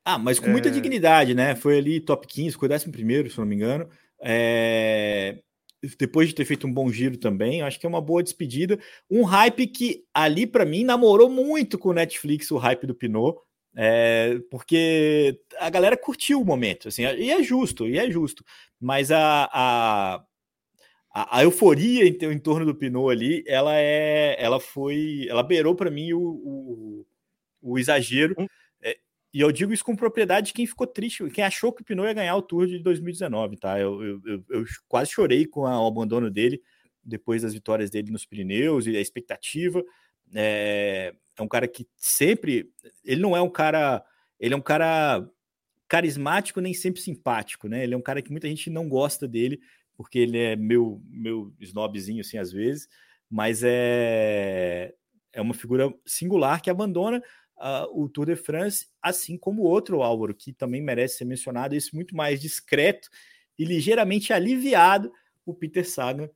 Ah, 0.04 0.18
mas 0.18 0.40
com 0.40 0.48
muita 0.48 0.68
é. 0.68 0.72
dignidade, 0.72 1.34
né? 1.34 1.54
Foi 1.54 1.78
ali 1.78 2.00
top 2.00 2.26
15, 2.26 2.56
foi 2.56 2.68
11 2.68 2.90
primeiro, 2.90 3.30
se 3.30 3.38
não 3.38 3.46
me 3.46 3.54
engano. 3.54 3.88
É... 4.22 5.38
Depois 5.98 6.28
de 6.28 6.34
ter 6.34 6.44
feito 6.44 6.66
um 6.66 6.72
bom 6.72 6.90
giro 6.92 7.16
também, 7.16 7.60
acho 7.60 7.78
que 7.78 7.86
é 7.86 7.88
uma 7.88 8.00
boa 8.00 8.22
despedida. 8.22 8.78
Um 9.10 9.24
hype 9.24 9.66
que 9.66 10.04
ali, 10.14 10.46
para 10.46 10.64
mim, 10.64 10.84
namorou 10.84 11.28
muito 11.28 11.76
com 11.76 11.88
o 11.88 11.92
Netflix, 11.92 12.50
o 12.52 12.56
hype 12.56 12.86
do 12.86 12.94
Pinot. 12.94 13.36
É, 13.74 14.38
porque 14.50 15.40
a 15.58 15.70
galera 15.70 15.96
curtiu 15.96 16.40
o 16.40 16.44
momento, 16.44 16.88
assim, 16.88 17.02
e 17.02 17.30
é 17.30 17.42
justo, 17.42 17.88
e 17.88 17.98
é 17.98 18.10
justo, 18.10 18.44
mas 18.78 19.10
a, 19.10 19.48
a, 19.50 20.24
a, 21.10 21.42
euforia 21.42 22.06
em, 22.06 22.18
em, 22.20 22.38
torno 22.38 22.66
do 22.66 22.74
Pinot 22.74 23.10
ali, 23.10 23.42
ela 23.46 23.74
é, 23.74 24.36
ela 24.38 24.60
foi, 24.60 25.26
ela 25.26 25.42
beirou 25.42 25.74
para 25.74 25.90
mim 25.90 26.12
o, 26.12 26.20
o, 26.20 27.06
o 27.62 27.78
exagero, 27.78 28.34
e 29.32 29.40
eu 29.40 29.50
digo 29.50 29.72
isso 29.72 29.84
com 29.84 29.96
propriedade 29.96 30.48
de 30.48 30.52
quem 30.52 30.66
ficou 30.66 30.86
triste, 30.86 31.28
quem 31.30 31.42
achou 31.42 31.72
que 31.72 31.82
o 31.82 31.84
Pinot 31.84 32.06
ia 32.06 32.12
ganhar 32.12 32.36
o 32.36 32.42
Tour 32.42 32.66
de 32.66 32.78
2019, 32.78 33.56
tá? 33.56 33.80
Eu, 33.80 34.02
eu, 34.02 34.20
eu, 34.26 34.44
eu 34.50 34.64
quase 34.86 35.10
chorei 35.10 35.46
com 35.46 35.66
a, 35.66 35.82
o 35.82 35.86
abandono 35.86 36.30
dele 36.30 36.60
depois 37.02 37.42
das 37.42 37.54
vitórias 37.54 37.90
dele 37.90 38.12
nos 38.12 38.26
Pirineus 38.26 38.86
e 38.86 38.96
a 38.96 39.00
expectativa. 39.00 39.82
É, 40.34 41.14
é 41.36 41.42
um 41.42 41.48
cara 41.48 41.66
que 41.66 41.88
sempre. 41.96 42.70
Ele 43.04 43.20
não 43.20 43.36
é 43.36 43.40
um 43.40 43.50
cara. 43.50 44.04
Ele 44.38 44.54
é 44.54 44.56
um 44.56 44.62
cara 44.62 45.26
carismático, 45.88 46.60
nem 46.60 46.74
sempre 46.74 47.00
simpático, 47.00 47.68
né? 47.68 47.84
Ele 47.84 47.94
é 47.94 47.96
um 47.96 48.02
cara 48.02 48.22
que 48.22 48.30
muita 48.30 48.48
gente 48.48 48.70
não 48.70 48.88
gosta 48.88 49.28
dele, 49.28 49.60
porque 49.94 50.18
ele 50.18 50.38
é 50.38 50.56
meu, 50.56 51.02
meu 51.06 51.52
snobzinho, 51.60 52.22
assim, 52.22 52.38
às 52.38 52.50
vezes, 52.50 52.88
mas 53.28 53.62
é, 53.62 54.94
é 55.32 55.40
uma 55.40 55.52
figura 55.52 55.92
singular 56.06 56.62
que 56.62 56.70
abandona 56.70 57.22
uh, 57.62 58.02
o 58.02 58.08
Tour 58.08 58.26
de 58.26 58.36
France, 58.36 58.88
assim 59.00 59.38
como 59.38 59.62
outro 59.62 60.02
Álvaro, 60.02 60.34
que 60.34 60.52
também 60.52 60.82
merece 60.82 61.18
ser 61.18 61.24
mencionado, 61.24 61.74
esse 61.74 61.94
muito 61.94 62.16
mais 62.16 62.40
discreto 62.40 63.08
e 63.58 63.64
ligeiramente 63.64 64.32
aliviado, 64.32 65.12
o 65.46 65.54
Peter 65.54 65.88
Sagan 65.88 66.28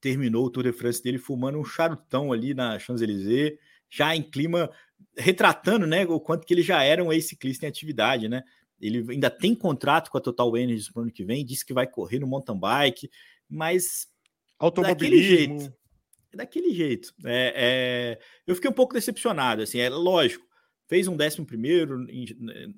terminou 0.00 0.44
o 0.44 0.50
Tour 0.50 0.64
de 0.64 0.72
France 0.72 1.02
dele 1.02 1.18
fumando 1.18 1.58
um 1.58 1.64
charutão 1.64 2.32
ali 2.32 2.54
na 2.54 2.76
Champs-Élysées, 2.78 3.56
já 3.88 4.16
em 4.16 4.22
clima 4.22 4.68
retratando, 5.16 5.86
né, 5.86 6.04
o 6.06 6.18
quanto 6.18 6.46
que 6.46 6.52
ele 6.52 6.62
já 6.62 6.82
era 6.82 7.04
um 7.04 7.12
ex-ciclista 7.12 7.66
em 7.66 7.68
atividade, 7.68 8.28
né? 8.28 8.42
Ele 8.80 9.04
ainda 9.12 9.30
tem 9.30 9.54
contrato 9.54 10.10
com 10.10 10.18
a 10.18 10.20
Total 10.20 10.56
Energy 10.56 10.92
para 10.92 11.00
o 11.00 11.02
ano 11.04 11.12
que 11.12 11.24
vem, 11.24 11.44
disse 11.44 11.64
que 11.64 11.72
vai 11.72 11.86
correr 11.86 12.18
no 12.18 12.26
mountain 12.26 12.58
bike, 12.58 13.08
mas 13.48 14.08
daquele 14.82 15.22
jeito. 15.22 15.72
Daquele 16.34 16.72
jeito. 16.72 17.12
É, 17.24 17.52
é, 17.54 18.18
eu 18.46 18.54
fiquei 18.54 18.70
um 18.70 18.74
pouco 18.74 18.94
decepcionado, 18.94 19.62
assim, 19.62 19.78
é 19.78 19.88
lógico. 19.88 20.46
Fez 20.88 21.08
um 21.08 21.16
décimo 21.16 21.46
primeiro 21.46 22.06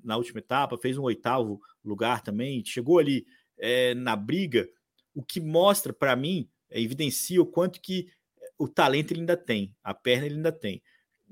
na 0.03 0.15
última 0.15 0.39
etapa, 0.39 0.77
fez 0.77 0.97
um 0.97 1.03
oitavo 1.03 1.59
lugar 1.83 2.21
também, 2.21 2.63
chegou 2.65 2.99
ali 2.99 3.25
é, 3.57 3.93
na 3.93 4.15
briga, 4.15 4.69
o 5.13 5.23
que 5.23 5.39
mostra 5.39 5.91
para 5.93 6.15
mim, 6.15 6.49
é, 6.69 6.81
evidencia 6.81 7.41
o 7.41 7.45
quanto 7.45 7.81
que 7.81 8.07
o 8.57 8.67
talento 8.67 9.11
ele 9.11 9.21
ainda 9.21 9.37
tem, 9.37 9.75
a 9.83 9.93
perna 9.93 10.25
ele 10.25 10.35
ainda 10.35 10.51
tem. 10.51 10.81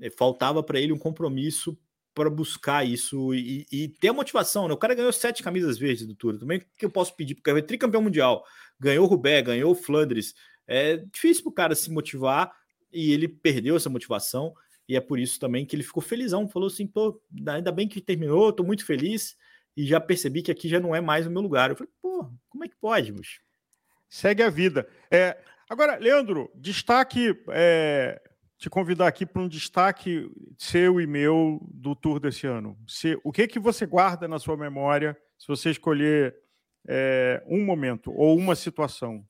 É, 0.00 0.10
faltava 0.10 0.62
para 0.62 0.80
ele 0.80 0.92
um 0.92 0.98
compromisso 0.98 1.78
para 2.14 2.30
buscar 2.30 2.86
isso 2.86 3.34
e, 3.34 3.66
e, 3.72 3.88
ter 3.88 4.08
a 4.08 4.12
motivação. 4.12 4.68
Né? 4.68 4.74
O 4.74 4.78
cara 4.78 4.94
ganhou 4.94 5.12
sete 5.12 5.42
camisas 5.42 5.76
verdes 5.76 6.06
do 6.06 6.14
Tour. 6.14 6.38
Também 6.38 6.62
que 6.76 6.86
eu 6.86 6.90
posso 6.90 7.14
pedir? 7.16 7.34
Porque 7.34 7.50
é 7.50 7.60
tricampeão 7.60 8.02
mundial, 8.02 8.44
ganhou 8.78 9.04
o 9.04 9.08
Rubé, 9.08 9.42
ganhou 9.42 9.72
o 9.72 9.74
Flandres. 9.74 10.34
É 10.66 10.96
difícil 10.96 11.42
para 11.44 11.50
o 11.50 11.54
cara 11.54 11.74
se 11.74 11.90
motivar 11.90 12.52
e 12.92 13.12
ele 13.12 13.28
perdeu 13.28 13.76
essa 13.76 13.90
motivação. 13.90 14.54
E 14.88 14.96
é 14.96 15.00
por 15.00 15.18
isso 15.18 15.40
também 15.40 15.64
que 15.64 15.74
ele 15.74 15.82
ficou 15.82 16.02
felizão. 16.02 16.48
Falou 16.48 16.68
assim: 16.68 16.86
pô, 16.86 17.20
ainda 17.46 17.72
bem 17.72 17.88
que 17.88 18.00
terminou, 18.00 18.50
estou 18.50 18.64
muito 18.64 18.84
feliz. 18.84 19.36
E 19.76 19.84
já 19.84 20.00
percebi 20.00 20.42
que 20.42 20.52
aqui 20.52 20.68
já 20.68 20.78
não 20.78 20.94
é 20.94 21.00
mais 21.00 21.26
o 21.26 21.30
meu 21.30 21.42
lugar. 21.42 21.70
Eu 21.70 21.76
falei, 21.76 21.92
pô, 22.00 22.30
como 22.48 22.64
é 22.64 22.68
que 22.68 22.76
pode, 22.76 23.10
bicho? 23.10 23.40
Segue 24.08 24.42
a 24.42 24.50
vida. 24.50 24.88
É, 25.10 25.36
agora, 25.68 25.96
Leandro, 25.96 26.48
destaque 26.54 27.36
é, 27.48 28.22
te 28.56 28.70
convidar 28.70 29.08
aqui 29.08 29.26
para 29.26 29.42
um 29.42 29.48
destaque 29.48 30.30
seu 30.56 31.00
e 31.00 31.06
meu 31.06 31.60
do 31.72 31.96
tour 31.96 32.20
desse 32.20 32.46
ano. 32.46 32.78
Se, 32.86 33.18
o 33.24 33.32
que 33.32 33.48
que 33.48 33.58
você 33.58 33.84
guarda 33.84 34.28
na 34.28 34.38
sua 34.38 34.56
memória 34.56 35.16
se 35.36 35.48
você 35.48 35.70
escolher 35.70 36.36
é, 36.86 37.42
um 37.46 37.64
momento 37.64 38.12
ou 38.12 38.36
uma 38.38 38.54
situação? 38.54 39.26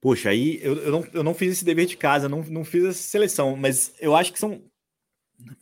Poxa, 0.00 0.28
aí 0.30 0.58
eu, 0.62 0.76
eu, 0.76 0.92
não, 0.92 1.04
eu 1.14 1.24
não 1.24 1.34
fiz 1.34 1.52
esse 1.52 1.64
dever 1.64 1.86
de 1.86 1.96
casa, 1.96 2.28
não, 2.28 2.42
não 2.42 2.62
fiz 2.62 2.84
essa 2.84 3.02
seleção, 3.02 3.56
mas 3.56 3.94
eu 3.98 4.14
acho 4.14 4.32
que 4.32 4.38
são. 4.38 4.62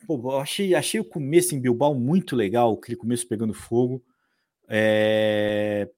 Pô, 0.05 0.15
eu 0.33 0.39
achei, 0.39 0.75
achei 0.75 0.99
o 0.99 1.05
começo 1.05 1.55
em 1.55 1.61
Bilbao 1.61 1.95
muito 1.95 2.35
legal, 2.35 2.73
aquele 2.73 2.97
começo 2.97 3.27
pegando 3.27 3.53
fogo. 3.53 4.03
É... 4.67 5.89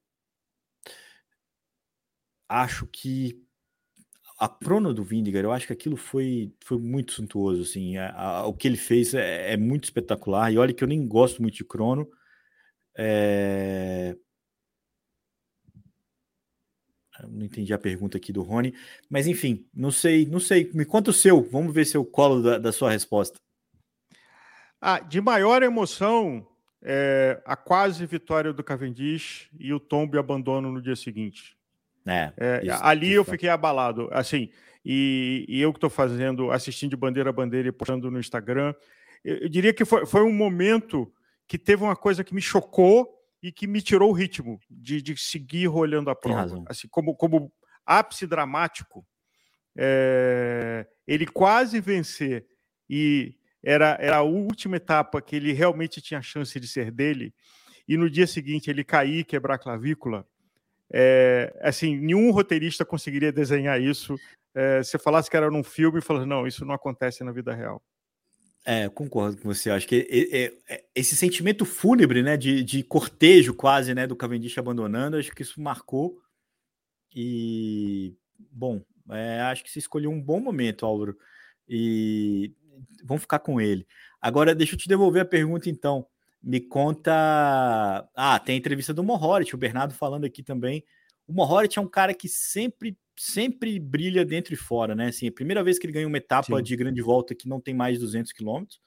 Acho 2.48 2.86
que 2.86 3.42
a 4.38 4.48
crono 4.48 4.92
do 4.92 5.02
Vindigar, 5.02 5.42
eu 5.42 5.52
acho 5.52 5.66
que 5.66 5.72
aquilo 5.72 5.96
foi, 5.96 6.52
foi 6.62 6.78
muito 6.78 7.12
suntuoso, 7.12 7.62
assim, 7.62 7.96
a, 7.96 8.12
a, 8.12 8.46
o 8.46 8.54
que 8.54 8.68
ele 8.68 8.76
fez 8.76 9.14
é, 9.14 9.54
é, 9.54 9.56
muito 9.56 9.84
espetacular, 9.84 10.52
e 10.52 10.58
olha 10.58 10.74
que 10.74 10.84
eu 10.84 10.88
nem 10.88 11.06
gosto 11.06 11.40
muito 11.40 11.56
de 11.56 11.64
crono, 11.64 12.08
é... 12.96 14.16
não 17.28 17.44
entendi 17.44 17.72
a 17.72 17.78
pergunta 17.78 18.16
aqui 18.16 18.32
do 18.32 18.42
Rony, 18.42 18.74
mas 19.08 19.26
enfim, 19.26 19.66
não 19.74 19.90
sei, 19.90 20.26
não 20.26 20.40
sei, 20.40 20.70
me 20.74 20.84
conta 20.84 21.10
o 21.10 21.14
seu, 21.14 21.42
vamos 21.42 21.74
ver 21.74 21.84
se 21.84 21.96
eu 21.96 22.04
colo 22.04 22.42
da, 22.42 22.58
da 22.58 22.72
sua 22.72 22.90
resposta. 22.90 23.38
Ah, 24.80 25.00
de 25.00 25.20
maior 25.20 25.62
emoção, 25.62 26.46
é, 26.82 27.40
a 27.44 27.56
quase 27.56 28.04
vitória 28.06 28.52
do 28.52 28.62
Cavendish 28.62 29.48
e 29.58 29.72
o 29.72 29.80
tombo 29.80 30.16
e 30.16 30.18
abandono 30.18 30.70
no 30.70 30.82
dia 30.82 30.96
seguinte. 30.96 31.56
É, 32.06 32.32
é 32.36 32.60
isso, 32.64 32.78
ali 32.82 33.08
isso. 33.08 33.16
eu 33.16 33.24
fiquei 33.24 33.48
abalado, 33.48 34.08
assim, 34.12 34.50
e, 34.84 35.44
e 35.48 35.60
eu 35.60 35.72
que 35.72 35.78
estou 35.78 35.90
fazendo, 35.90 36.52
assistindo 36.52 36.90
de 36.90 36.96
bandeira 36.96 37.30
a 37.30 37.32
bandeira 37.32 37.68
e 37.68 37.72
postando 37.72 38.08
no 38.10 38.20
Instagram, 38.20 38.72
eu, 39.24 39.38
eu, 39.38 39.48
diria 39.48 39.72
que 39.72 39.84
foi, 39.84 40.06
foi 40.06 40.22
um 40.22 40.32
momento 40.32 41.12
que 41.48 41.58
teve 41.58 41.82
uma 41.82 41.96
coisa 41.96 42.22
que 42.22 42.34
me 42.34 42.40
chocou 42.40 43.15
e 43.46 43.52
que 43.52 43.64
me 43.64 43.80
tirou 43.80 44.10
o 44.10 44.12
ritmo 44.12 44.58
de, 44.68 45.00
de 45.00 45.16
seguir 45.16 45.68
olhando 45.68 46.10
a 46.10 46.16
prova. 46.16 46.64
Assim, 46.68 46.88
como, 46.88 47.14
como 47.14 47.52
ápice 47.84 48.26
dramático, 48.26 49.06
é, 49.78 50.84
ele 51.06 51.26
quase 51.26 51.80
vencer 51.80 52.44
e 52.90 53.36
era, 53.62 53.96
era 54.00 54.16
a 54.16 54.22
última 54.22 54.76
etapa 54.78 55.22
que 55.22 55.36
ele 55.36 55.52
realmente 55.52 56.02
tinha 56.02 56.20
chance 56.20 56.58
de 56.58 56.66
ser 56.66 56.90
dele, 56.90 57.32
e 57.86 57.96
no 57.96 58.10
dia 58.10 58.26
seguinte 58.26 58.68
ele 58.68 58.82
cair, 58.82 59.24
quebrar 59.24 59.54
a 59.54 59.58
clavícula, 59.58 60.26
é, 60.92 61.56
assim, 61.62 61.96
nenhum 61.96 62.32
roteirista 62.32 62.84
conseguiria 62.84 63.30
desenhar 63.30 63.80
isso. 63.80 64.16
É, 64.54 64.82
se 64.82 64.98
falasse 64.98 65.30
que 65.30 65.36
era 65.36 65.50
num 65.50 65.62
filme, 65.62 66.00
falasse, 66.00 66.26
não, 66.26 66.48
isso 66.48 66.64
não 66.64 66.74
acontece 66.74 67.22
na 67.22 67.30
vida 67.30 67.54
real. 67.54 67.80
É, 68.68 68.88
concordo 68.88 69.40
com 69.40 69.48
você. 69.48 69.70
Acho 69.70 69.86
que 69.86 70.08
é, 70.10 70.74
é, 70.74 70.84
esse 70.92 71.16
sentimento 71.16 71.64
fúnebre, 71.64 72.20
né, 72.20 72.36
de, 72.36 72.64
de 72.64 72.82
cortejo 72.82 73.54
quase, 73.54 73.94
né, 73.94 74.08
do 74.08 74.16
Cavendish 74.16 74.58
abandonando, 74.58 75.16
acho 75.16 75.30
que 75.30 75.42
isso 75.42 75.60
marcou. 75.60 76.20
E, 77.14 78.16
bom, 78.50 78.82
é, 79.10 79.40
acho 79.42 79.62
que 79.62 79.70
você 79.70 79.78
escolheu 79.78 80.10
um 80.10 80.20
bom 80.20 80.40
momento, 80.40 80.84
Álvaro. 80.84 81.16
E 81.68 82.52
vamos 83.04 83.22
ficar 83.22 83.38
com 83.38 83.60
ele. 83.60 83.86
Agora, 84.20 84.52
deixa 84.52 84.74
eu 84.74 84.78
te 84.78 84.88
devolver 84.88 85.22
a 85.22 85.26
pergunta, 85.26 85.70
então. 85.70 86.04
Me 86.42 86.60
conta. 86.60 88.08
Ah, 88.16 88.38
tem 88.40 88.56
a 88.56 88.58
entrevista 88.58 88.92
do 88.92 89.04
Mohorit, 89.04 89.54
o 89.54 89.58
Bernardo 89.58 89.94
falando 89.94 90.24
aqui 90.24 90.42
também. 90.42 90.84
O 91.26 91.32
Mohorit 91.32 91.78
é 91.78 91.82
um 91.82 91.88
cara 91.88 92.12
que 92.12 92.28
sempre, 92.28 92.98
sempre 93.16 93.78
brilha 93.78 94.24
dentro 94.24 94.52
e 94.52 94.56
fora, 94.56 94.94
né? 94.94 95.08
Assim, 95.08 95.26
é 95.26 95.28
a 95.28 95.32
primeira 95.32 95.64
vez 95.64 95.78
que 95.78 95.86
ele 95.86 95.92
ganha 95.92 96.06
uma 96.06 96.18
etapa 96.18 96.56
Sim. 96.56 96.62
de 96.62 96.76
grande 96.76 97.00
volta 97.00 97.34
que 97.34 97.48
não 97.48 97.60
tem 97.60 97.74
mais 97.74 97.94
de 97.94 98.00
200 98.00 98.32
quilômetros. 98.32 98.80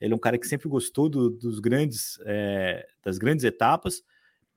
Ele 0.00 0.12
é 0.12 0.16
um 0.16 0.20
cara 0.20 0.38
que 0.38 0.46
sempre 0.46 0.68
gostou 0.68 1.08
do, 1.08 1.30
dos 1.30 1.60
grandes, 1.60 2.18
é, 2.24 2.86
das 3.02 3.18
grandes 3.18 3.44
etapas, 3.44 4.02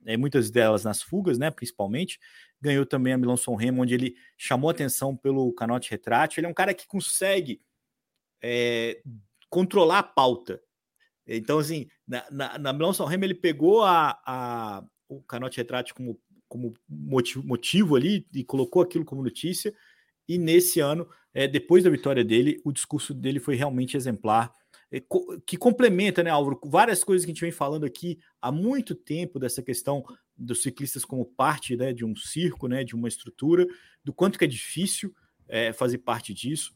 é, 0.05 0.15
muitas 0.15 0.49
delas 0.49 0.83
nas 0.83 1.01
fugas, 1.01 1.37
né? 1.37 1.51
Principalmente. 1.51 2.19
Ganhou 2.61 2.85
também 2.85 3.13
a 3.13 3.17
Milão 3.17 3.37
São 3.37 3.55
Remo, 3.55 3.81
onde 3.81 3.93
ele 3.93 4.15
chamou 4.37 4.69
atenção 4.69 5.15
pelo 5.15 5.53
canote 5.53 5.91
retrátil. 5.91 6.39
Ele 6.39 6.47
é 6.47 6.49
um 6.49 6.55
cara 6.55 6.73
que 6.73 6.87
consegue 6.87 7.61
é, 8.41 9.01
controlar 9.49 9.99
a 9.99 10.03
pauta. 10.03 10.61
Então, 11.27 11.59
assim, 11.59 11.87
na, 12.07 12.25
na, 12.31 12.57
na 12.57 12.73
Milão 12.73 12.93
São 12.93 13.05
Remo, 13.05 13.25
ele 13.25 13.35
pegou 13.35 13.83
a, 13.83 14.17
a, 14.25 14.83
o 15.09 15.21
canote 15.23 15.57
retrátil 15.57 15.93
como, 15.93 16.19
como 16.47 16.73
motivo, 16.87 17.45
motivo 17.45 17.95
ali 17.95 18.25
e 18.33 18.43
colocou 18.43 18.81
aquilo 18.81 19.05
como 19.05 19.23
notícia. 19.23 19.73
E 20.27 20.37
nesse 20.37 20.79
ano, 20.79 21.07
é, 21.33 21.47
depois 21.47 21.83
da 21.83 21.89
vitória 21.89 22.23
dele, 22.23 22.59
o 22.63 22.71
discurso 22.71 23.13
dele 23.13 23.39
foi 23.39 23.55
realmente 23.55 23.95
exemplar, 23.95 24.51
é, 24.91 25.01
que 25.45 25.57
complementa, 25.57 26.23
né, 26.23 26.29
Álvaro, 26.29 26.59
várias 26.65 27.03
coisas 27.03 27.25
que 27.25 27.31
a 27.31 27.33
gente 27.33 27.41
vem 27.41 27.51
falando 27.51 27.85
aqui 27.85 28.19
há 28.41 28.51
muito 28.51 28.95
tempo 28.95 29.37
dessa 29.37 29.61
questão 29.61 30.03
dos 30.35 30.61
ciclistas 30.61 31.03
como 31.03 31.25
parte 31.25 31.75
né, 31.75 31.91
de 31.91 32.05
um 32.05 32.15
circo, 32.15 32.67
né, 32.67 32.83
de 32.83 32.95
uma 32.95 33.07
estrutura, 33.07 33.67
do 34.03 34.13
quanto 34.13 34.39
que 34.39 34.45
é 34.45 34.47
difícil 34.47 35.13
é, 35.47 35.73
fazer 35.73 35.99
parte 35.99 36.33
disso. 36.33 36.73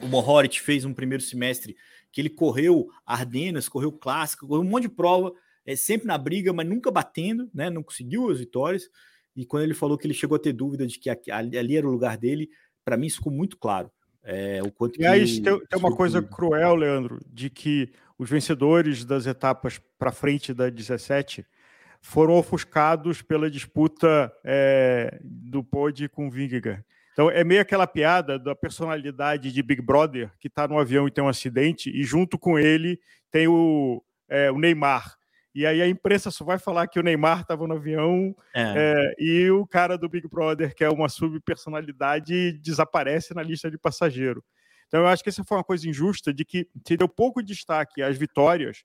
O 0.00 0.06
Mohorit 0.06 0.60
fez 0.60 0.84
um 0.84 0.92
primeiro 0.92 1.22
semestre 1.22 1.76
que 2.10 2.20
ele 2.20 2.30
correu 2.30 2.90
Ardenas, 3.06 3.68
correu 3.68 3.92
Clássica, 3.92 4.46
correu 4.46 4.62
um 4.62 4.68
monte 4.68 4.82
de 4.82 4.88
prova, 4.88 5.32
é, 5.66 5.76
sempre 5.76 6.06
na 6.06 6.18
briga, 6.18 6.52
mas 6.52 6.66
nunca 6.66 6.90
batendo, 6.90 7.50
né? 7.54 7.70
Não 7.70 7.82
conseguiu 7.82 8.30
as 8.30 8.38
vitórias. 8.38 8.88
E 9.34 9.46
quando 9.46 9.62
ele 9.64 9.74
falou 9.74 9.96
que 9.96 10.06
ele 10.06 10.14
chegou 10.14 10.36
a 10.36 10.40
ter 10.40 10.52
dúvida 10.52 10.86
de 10.86 10.98
que 10.98 11.10
ali 11.30 11.76
era 11.76 11.86
o 11.86 11.90
lugar 11.90 12.16
dele, 12.16 12.50
para 12.84 12.96
mim 12.96 13.06
isso 13.06 13.16
ficou 13.16 13.32
muito 13.32 13.56
claro. 13.56 13.90
É, 14.24 14.62
o 14.62 14.70
quanto 14.70 15.00
e 15.00 15.06
aí 15.06 15.40
tem, 15.40 15.66
tem 15.66 15.78
uma 15.78 15.94
coisa 15.94 16.22
cruel, 16.22 16.76
Leandro, 16.76 17.18
de 17.26 17.50
que 17.50 17.92
os 18.16 18.30
vencedores 18.30 19.04
das 19.04 19.26
etapas 19.26 19.80
para 19.98 20.12
frente 20.12 20.54
da 20.54 20.70
17 20.70 21.44
foram 22.00 22.34
ofuscados 22.34 23.20
pela 23.20 23.50
disputa 23.50 24.32
é, 24.44 25.18
do 25.22 25.64
Pod 25.64 26.08
com 26.08 26.28
o 26.28 26.30
Vingegaard. 26.30 26.84
Então 27.12 27.30
é 27.30 27.44
meio 27.44 27.60
aquela 27.60 27.86
piada 27.86 28.38
da 28.38 28.54
personalidade 28.54 29.52
de 29.52 29.62
Big 29.62 29.82
Brother 29.82 30.30
que 30.38 30.48
está 30.48 30.66
no 30.66 30.78
avião 30.78 31.06
e 31.06 31.10
tem 31.10 31.22
um 31.22 31.28
acidente 31.28 31.90
e 31.90 32.04
junto 32.04 32.38
com 32.38 32.58
ele 32.58 32.98
tem 33.30 33.48
o, 33.48 34.02
é, 34.28 34.50
o 34.50 34.58
Neymar. 34.58 35.16
E 35.54 35.66
aí 35.66 35.82
a 35.82 35.88
imprensa 35.88 36.30
só 36.30 36.44
vai 36.44 36.58
falar 36.58 36.86
que 36.86 36.98
o 36.98 37.02
Neymar 37.02 37.42
estava 37.42 37.66
no 37.66 37.74
avião 37.74 38.34
é. 38.54 38.74
É, 38.76 39.14
e 39.18 39.50
o 39.50 39.66
cara 39.66 39.98
do 39.98 40.08
Big 40.08 40.26
Brother, 40.28 40.74
que 40.74 40.82
é 40.82 40.88
uma 40.88 41.08
subpersonalidade, 41.08 42.52
desaparece 42.58 43.34
na 43.34 43.42
lista 43.42 43.70
de 43.70 43.76
passageiro. 43.76 44.42
Então 44.88 45.00
eu 45.00 45.06
acho 45.06 45.22
que 45.22 45.28
essa 45.28 45.44
foi 45.44 45.58
uma 45.58 45.64
coisa 45.64 45.88
injusta 45.88 46.32
de 46.32 46.44
que 46.44 46.66
se 46.86 46.96
deu 46.96 47.08
pouco 47.08 47.42
destaque 47.42 48.02
às 48.02 48.16
vitórias 48.16 48.82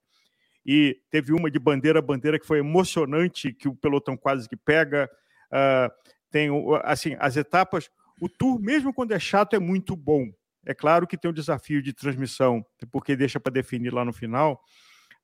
e 0.65 0.99
teve 1.09 1.32
uma 1.32 1.49
de 1.49 1.59
bandeira 1.59 1.99
a 1.99 2.01
bandeira 2.01 2.38
que 2.38 2.45
foi 2.45 2.59
emocionante, 2.59 3.53
que 3.53 3.70
o 3.70 3.76
pelotão 3.76 4.18
quase 4.18 4.49
que 4.49 4.57
pega. 4.57 5.09
Uh, 5.47 5.89
tem 6.30 6.49
assim 6.84 7.15
as 7.20 7.38
etapas 7.38 7.89
o 8.20 8.28
tour, 8.28 8.59
mesmo 8.59 8.93
quando 8.93 9.11
é 9.11 9.20
chato, 9.20 9.55
é 9.55 9.59
muito 9.59 9.95
bom. 9.95 10.32
É 10.65 10.74
claro 10.74 11.07
que 11.07 11.18
tem 11.18 11.30
um 11.30 11.34
desafio 11.34 11.82
de 11.82 11.93
transmissão, 11.93 12.65
porque 12.91 13.15
deixa 13.15 13.39
para 13.39 13.53
definir 13.53 13.93
lá 13.93 14.03
no 14.03 14.11
final, 14.11 14.59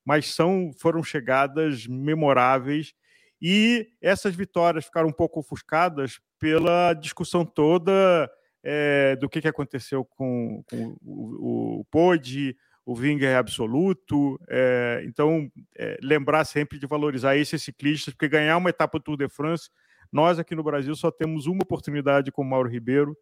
mas 0.04 0.34
são 0.34 0.70
foram 0.78 1.02
chegadas 1.02 1.86
memoráveis 1.86 2.94
e 3.40 3.88
essas 4.00 4.34
vitórias 4.34 4.84
ficaram 4.84 5.08
um 5.08 5.12
pouco 5.12 5.40
ofuscadas 5.40 6.18
pela 6.38 6.94
discussão 6.94 7.44
toda 7.44 8.30
é, 8.62 9.16
do 9.16 9.28
que, 9.28 9.40
que 9.40 9.48
aconteceu 9.48 10.04
com, 10.04 10.62
com 10.68 10.96
o, 11.02 11.80
o 11.80 11.84
Pode, 11.90 12.56
o 12.86 12.94
Winger 12.94 13.36
absoluto. 13.36 14.40
É, 14.48 15.02
então, 15.06 15.50
é, 15.76 15.98
lembrar 16.02 16.44
sempre 16.44 16.78
de 16.78 16.86
valorizar 16.86 17.36
esses 17.36 17.62
ciclistas, 17.62 18.14
porque 18.14 18.28
ganhar 18.28 18.56
uma 18.56 18.70
etapa 18.70 18.98
do 18.98 19.04
Tour 19.04 19.16
de 19.18 19.28
France, 19.28 19.68
nós 20.10 20.38
aqui 20.38 20.54
no 20.54 20.62
Brasil 20.62 20.94
só 20.94 21.10
temos 21.10 21.46
uma 21.46 21.62
oportunidade 21.62 22.32
com 22.32 22.42
o 22.42 22.46
Mauro 22.46 22.68
Ribeiro. 22.68 23.16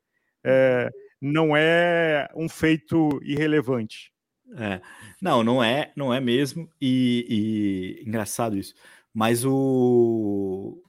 É, 0.45 0.91
não 1.21 1.57
é 1.57 2.29
um 2.35 2.49
feito 2.49 3.09
irrelevante. 3.23 4.12
É. 4.57 4.81
Não, 5.21 5.43
não 5.43 5.63
é, 5.63 5.93
não 5.97 6.13
é 6.13 6.21
mesmo. 6.21 6.69
E, 6.81 7.99
e, 8.03 8.09
engraçado 8.09 8.57
isso. 8.57 8.75
Mas 9.13 9.45
o 9.45 10.83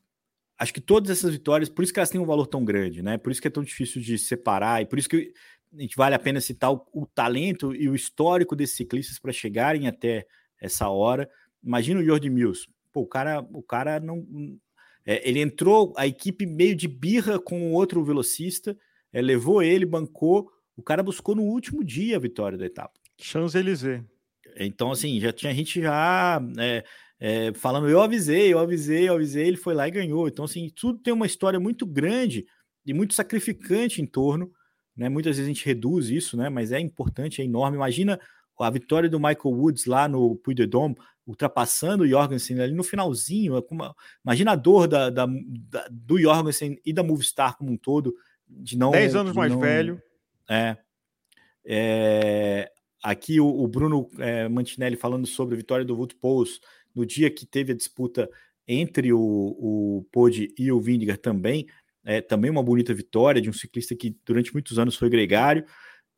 acho 0.57 0.73
que 0.73 0.81
todas 0.81 1.09
essas 1.09 1.31
vitórias, 1.31 1.69
por 1.69 1.83
isso 1.83 1.91
que 1.91 1.99
elas 1.99 2.09
têm 2.09 2.21
um 2.21 2.25
valor 2.25 2.47
tão 2.47 2.63
grande, 2.63 3.01
né? 3.01 3.17
Por 3.17 3.31
isso 3.31 3.41
que 3.41 3.47
é 3.47 3.51
tão 3.51 3.63
difícil 3.63 4.01
de 4.01 4.17
separar 4.17 4.81
e 4.81 4.85
por 4.85 4.97
isso 4.97 5.09
que 5.09 5.33
a 5.73 5.81
gente 5.81 5.95
vale 5.97 6.15
a 6.15 6.19
pena 6.19 6.39
citar 6.39 6.71
o, 6.71 6.85
o 6.93 7.05
talento 7.05 7.75
e 7.75 7.89
o 7.89 7.95
histórico 7.95 8.55
desses 8.55 8.77
ciclistas 8.77 9.19
para 9.19 9.31
chegarem 9.33 9.87
até 9.87 10.25
essa 10.61 10.87
hora. 10.89 11.29
Imagina 11.61 11.99
o 11.99 12.05
Jordi 12.05 12.29
Mills. 12.29 12.67
Pô, 12.93 13.01
o 13.01 13.07
cara, 13.07 13.45
o 13.51 13.63
cara 13.63 13.99
não 13.99 14.25
é, 15.05 15.27
ele 15.27 15.41
entrou 15.41 15.93
a 15.97 16.07
equipe 16.07 16.45
meio 16.45 16.75
de 16.75 16.87
birra 16.87 17.39
com 17.39 17.73
outro 17.73 18.03
velocista, 18.03 18.77
é, 19.11 19.21
levou 19.21 19.61
ele, 19.61 19.85
bancou. 19.85 20.49
O 20.75 20.81
cara 20.81 21.03
buscou 21.03 21.35
no 21.35 21.43
último 21.43 21.83
dia 21.83 22.15
a 22.15 22.19
vitória 22.19 22.57
da 22.57 22.65
etapa. 22.65 23.02
Champs-Élysées. 23.23 24.03
Então, 24.57 24.91
assim, 24.91 25.19
já 25.19 25.31
tinha 25.31 25.53
gente 25.53 25.81
já 25.81 26.41
é, 26.57 26.83
é, 27.19 27.53
falando, 27.53 27.89
eu 27.89 28.01
avisei, 28.01 28.53
eu 28.53 28.59
avisei, 28.59 29.09
eu 29.09 29.15
avisei, 29.15 29.47
ele 29.47 29.57
foi 29.57 29.73
lá 29.73 29.87
e 29.87 29.91
ganhou. 29.91 30.27
Então, 30.27 30.45
assim, 30.45 30.69
tudo 30.75 30.99
tem 30.99 31.13
uma 31.13 31.25
história 31.25 31.59
muito 31.59 31.85
grande 31.85 32.45
e 32.85 32.93
muito 32.93 33.13
sacrificante 33.13 34.01
em 34.01 34.05
torno, 34.05 34.51
né? 34.95 35.09
Muitas 35.09 35.37
vezes 35.37 35.49
a 35.49 35.53
gente 35.53 35.65
reduz 35.65 36.09
isso, 36.09 36.37
né? 36.37 36.49
Mas 36.49 36.71
é 36.71 36.79
importante, 36.79 37.41
é 37.41 37.45
enorme. 37.45 37.77
Imagina 37.77 38.19
a 38.59 38.69
vitória 38.69 39.09
do 39.09 39.19
Michael 39.19 39.55
Woods 39.55 39.85
lá 39.85 40.07
no 40.07 40.35
Puy 40.35 40.53
de 40.53 40.65
Dôme, 40.65 40.95
ultrapassando 41.25 42.03
o 42.03 42.07
Jorgensen 42.07 42.59
ali 42.59 42.73
no 42.73 42.83
finalzinho. 42.83 43.55
Imagina 44.23 44.51
a 44.51 44.55
dor 44.55 44.87
da, 44.87 45.09
da, 45.09 45.25
da, 45.25 45.87
do 45.89 46.19
Jorgensen 46.19 46.79
e 46.85 46.93
da 46.93 47.01
Movistar 47.01 47.57
como 47.57 47.71
um 47.71 47.77
todo, 47.77 48.13
de 48.47 48.77
não. 48.77 48.91
10 48.91 49.15
anos 49.15 49.35
mais 49.35 49.51
não, 49.51 49.59
velho. 49.59 50.01
É. 50.49 50.77
é 51.65 52.72
aqui 53.03 53.39
o, 53.39 53.47
o 53.47 53.67
Bruno 53.67 54.09
é, 54.17 54.47
Mantinelli 54.47 54.95
falando 54.95 55.27
sobre 55.27 55.55
a 55.55 55.57
vitória 55.57 55.85
do 55.85 56.07
Poels 56.19 56.61
no 56.95 57.05
dia 57.05 57.29
que 57.29 57.45
teve 57.45 57.73
a 57.73 57.75
disputa 57.75 58.29
entre 58.67 59.11
o, 59.11 59.19
o 59.19 60.07
Pode 60.11 60.53
e 60.57 60.71
o 60.71 60.79
Vindigar 60.79 61.17
também. 61.17 61.67
É, 62.05 62.21
também 62.21 62.49
uma 62.49 62.63
bonita 62.63 62.93
vitória 62.93 63.41
de 63.41 63.49
um 63.49 63.53
ciclista 63.53 63.95
que 63.95 64.17
durante 64.25 64.53
muitos 64.53 64.79
anos 64.79 64.95
foi 64.95 65.09
gregário. 65.09 65.65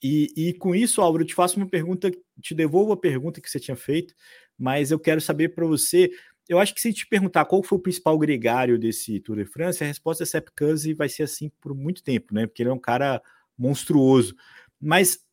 E, 0.01 0.31
e 0.35 0.53
com 0.53 0.75
isso, 0.75 1.01
Álvaro, 1.01 1.23
eu 1.23 1.27
te 1.27 1.33
faço 1.33 1.57
uma 1.57 1.67
pergunta, 1.67 2.11
te 2.41 2.53
devolvo 2.53 2.91
a 2.91 2.97
pergunta 2.97 3.41
que 3.41 3.49
você 3.49 3.59
tinha 3.59 3.77
feito, 3.77 4.13
mas 4.57 4.91
eu 4.91 4.99
quero 4.99 5.21
saber 5.21 5.49
para 5.49 5.65
você. 5.65 6.11
Eu 6.47 6.59
acho 6.59 6.75
que 6.75 6.81
se 6.81 6.93
te 6.93 7.07
perguntar 7.07 7.45
qual 7.45 7.63
foi 7.63 7.77
o 7.77 7.81
principal 7.81 8.17
gregário 8.17 8.77
desse 8.77 9.19
Tour 9.19 9.37
de 9.37 9.45
France, 9.45 9.83
a 9.83 9.87
resposta 9.87 10.23
é 10.23 10.25
Sepp 10.25 10.49
Kuss 10.57 10.85
e 10.85 10.93
vai 10.93 11.09
ser 11.09 11.23
assim 11.23 11.51
por 11.59 11.73
muito 11.73 12.03
tempo, 12.03 12.33
né? 12.33 12.45
Porque 12.45 12.61
ele 12.61 12.69
é 12.69 12.73
um 12.73 12.79
cara 12.79 13.21
monstruoso. 13.57 14.35
Mas 14.79 15.24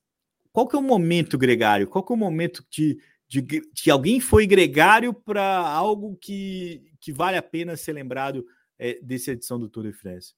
qual 0.52 0.68
que 0.68 0.76
é 0.76 0.78
o 0.78 0.82
momento 0.82 1.38
gregário? 1.38 1.88
Qual 1.88 2.04
que 2.04 2.12
é 2.12 2.16
o 2.16 2.18
momento 2.18 2.64
de, 2.70 3.00
de, 3.26 3.40
de 3.40 3.90
alguém 3.90 4.20
foi 4.20 4.46
gregário 4.46 5.14
para 5.14 5.42
algo 5.42 6.16
que, 6.16 6.92
que 7.00 7.12
vale 7.12 7.36
a 7.36 7.42
pena 7.42 7.76
ser 7.76 7.94
lembrado 7.94 8.44
é, 8.78 9.00
dessa 9.02 9.32
edição 9.32 9.58
do 9.58 9.68
Tour 9.68 9.84
de 9.84 9.92
France? 9.92 10.34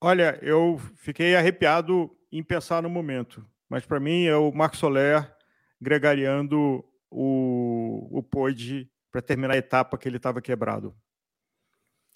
Olha, 0.00 0.38
eu 0.42 0.78
fiquei 0.96 1.34
arrepiado 1.34 2.10
em 2.30 2.42
pensar 2.42 2.82
no 2.82 2.90
momento, 2.90 3.44
mas 3.68 3.86
para 3.86 3.98
mim 3.98 4.24
é 4.24 4.36
o 4.36 4.52
Marco 4.52 4.76
Soler 4.76 5.34
gregariando 5.80 6.84
o, 7.10 8.18
o 8.18 8.22
Pode 8.22 8.90
para 9.10 9.22
terminar 9.22 9.54
a 9.54 9.58
etapa 9.58 9.96
que 9.96 10.06
ele 10.06 10.18
estava 10.18 10.42
quebrado. 10.42 10.94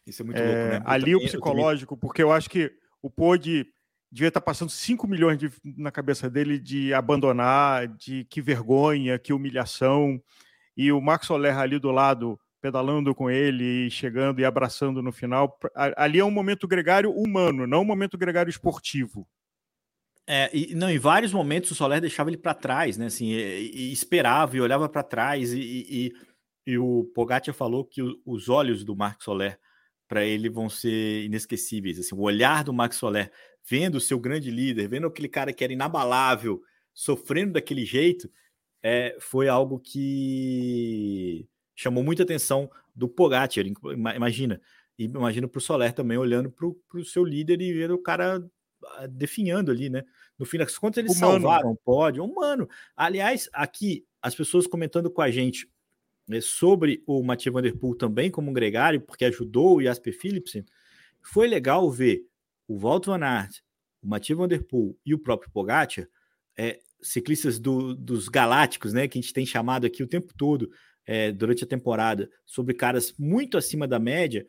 Isso 0.06 0.20
é 0.20 0.24
muito 0.24 0.38
é, 0.38 0.44
louco, 0.44 0.70
né? 0.70 0.82
ali 0.84 1.12
também, 1.12 1.16
o 1.16 1.20
psicológico, 1.20 1.94
também... 1.94 2.00
porque 2.00 2.22
eu 2.22 2.30
acho 2.30 2.50
que 2.50 2.70
o 3.00 3.08
Pode 3.08 3.66
devia 4.10 4.28
estar 4.28 4.40
passando 4.40 4.70
5 4.70 5.06
milhões 5.06 5.38
de, 5.38 5.50
na 5.64 5.90
cabeça 5.90 6.28
dele 6.28 6.58
de 6.58 6.92
abandonar, 6.92 7.86
de 7.86 8.24
que 8.24 8.42
vergonha, 8.42 9.18
que 9.18 9.32
humilhação. 9.32 10.20
E 10.76 10.90
o 10.90 11.00
Marco 11.00 11.26
Soler 11.26 11.56
ali 11.56 11.78
do 11.78 11.90
lado, 11.90 12.38
pedalando 12.60 13.14
com 13.14 13.30
ele, 13.30 13.90
chegando 13.90 14.40
e 14.40 14.44
abraçando 14.44 15.02
no 15.02 15.12
final. 15.12 15.58
Ali 15.74 16.18
é 16.18 16.24
um 16.24 16.30
momento 16.30 16.66
gregário 16.66 17.12
humano, 17.12 17.66
não 17.66 17.82
um 17.82 17.84
momento 17.84 18.18
gregário 18.18 18.50
esportivo. 18.50 19.26
É, 20.26 20.48
e 20.52 20.74
não, 20.74 20.88
em 20.88 20.98
vários 20.98 21.32
momentos 21.32 21.70
o 21.72 21.74
Soler 21.74 22.00
deixava 22.00 22.30
ele 22.30 22.36
para 22.36 22.54
trás, 22.54 22.96
né? 22.96 23.06
Assim, 23.06 23.32
e, 23.32 23.88
e 23.88 23.92
esperava 23.92 24.56
e 24.56 24.60
olhava 24.60 24.88
para 24.88 25.02
trás. 25.02 25.52
E, 25.52 26.12
e, 26.66 26.78
o 26.78 27.04
Pogacar 27.14 27.52
falou 27.52 27.84
que 27.84 28.00
os 28.24 28.48
olhos 28.48 28.84
do 28.84 28.94
Marco 28.94 29.24
Soler 29.24 29.58
para 30.06 30.24
ele 30.24 30.48
vão 30.48 30.68
ser 30.68 31.24
inesquecíveis. 31.24 31.98
Assim, 31.98 32.14
o 32.14 32.22
olhar 32.22 32.64
do 32.64 32.72
Max 32.72 32.96
Soler, 32.96 33.30
vendo 33.68 33.96
o 33.96 34.00
seu 34.00 34.18
grande 34.18 34.50
líder, 34.50 34.88
vendo 34.88 35.06
aquele 35.06 35.28
cara 35.28 35.52
que 35.52 35.62
era 35.62 35.72
inabalável, 35.72 36.62
sofrendo 36.92 37.52
daquele 37.52 37.84
jeito, 37.84 38.30
é, 38.82 39.16
foi 39.20 39.48
algo 39.48 39.78
que 39.78 41.48
chamou 41.74 42.02
muita 42.02 42.22
atenção 42.22 42.70
do 42.94 43.08
Pogacar. 43.08 43.64
Imagina, 44.16 44.60
e 44.98 45.04
imagina 45.04 45.48
para 45.48 45.58
o 45.58 45.62
Soler 45.62 45.92
também 45.92 46.18
olhando 46.18 46.50
para 46.50 46.66
o 47.00 47.04
seu 47.04 47.24
líder 47.24 47.60
e 47.60 47.72
vendo 47.72 47.94
o 47.94 48.02
cara 48.02 48.44
ah, 48.96 49.06
definhando 49.06 49.70
ali, 49.70 49.88
né? 49.88 50.04
No 50.38 50.44
fim 50.46 50.58
das 50.58 50.76
contas, 50.76 50.98
eles 50.98 51.16
humano. 51.16 51.32
salvaram 51.32 51.70
o 51.72 51.76
pódio, 51.76 52.24
humano. 52.24 52.68
Aliás, 52.96 53.48
aqui, 53.52 54.04
as 54.20 54.34
pessoas 54.34 54.66
comentando 54.66 55.10
com 55.10 55.22
a 55.22 55.30
gente 55.30 55.70
né, 56.26 56.40
sobre 56.40 57.02
o 57.06 57.22
Mathieu 57.22 57.52
Van 57.52 57.62
Der 57.62 57.76
Poel 57.76 57.94
também 57.94 58.30
como 58.30 58.50
um 58.50 58.54
gregário, 58.54 59.00
porque 59.00 59.24
ajudou 59.24 59.76
o 59.76 59.82
Jasper 59.82 60.18
Philipsen, 60.18 60.64
foi 61.20 61.46
legal 61.46 61.90
ver 61.90 62.24
o 62.70 62.78
Walt 62.78 63.06
Van 63.06 63.20
Aert, 63.20 63.62
o 64.00 64.06
Mathieu 64.06 64.36
Van 64.36 64.46
Der 64.46 64.62
Poel 64.62 64.96
e 65.04 65.12
o 65.12 65.18
próprio 65.18 65.50
Pogacar, 65.50 66.06
é, 66.56 66.78
ciclistas 67.02 67.58
do, 67.58 67.96
dos 67.96 68.28
galácticos, 68.28 68.92
né, 68.92 69.08
que 69.08 69.18
a 69.18 69.20
gente 69.20 69.32
tem 69.32 69.44
chamado 69.44 69.88
aqui 69.88 70.04
o 70.04 70.06
tempo 70.06 70.32
todo 70.36 70.70
é, 71.04 71.32
durante 71.32 71.64
a 71.64 71.66
temporada, 71.66 72.30
sobre 72.46 72.72
caras 72.72 73.12
muito 73.18 73.58
acima 73.58 73.88
da 73.88 73.98
média, 73.98 74.46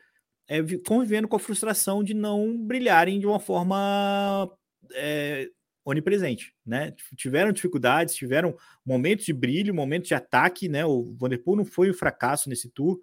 é, 0.48 0.60
convivendo 0.86 1.28
com 1.28 1.36
a 1.36 1.40
frustração 1.40 2.04
de 2.04 2.14
não 2.14 2.64
brilharem 2.64 3.20
de 3.20 3.26
uma 3.26 3.40
forma 3.40 4.48
é, 4.94 5.50
onipresente, 5.84 6.54
né? 6.64 6.94
Tiveram 7.16 7.52
dificuldades, 7.52 8.14
tiveram 8.14 8.56
momentos 8.86 9.26
de 9.26 9.34
brilho, 9.34 9.74
momentos 9.74 10.10
de 10.10 10.14
ataque, 10.14 10.70
né? 10.70 10.86
O 10.86 11.16
Vanderpool 11.18 11.56
não 11.56 11.66
foi 11.66 11.90
um 11.90 11.94
fracasso 11.94 12.50
nesse 12.50 12.70
tour, 12.70 13.00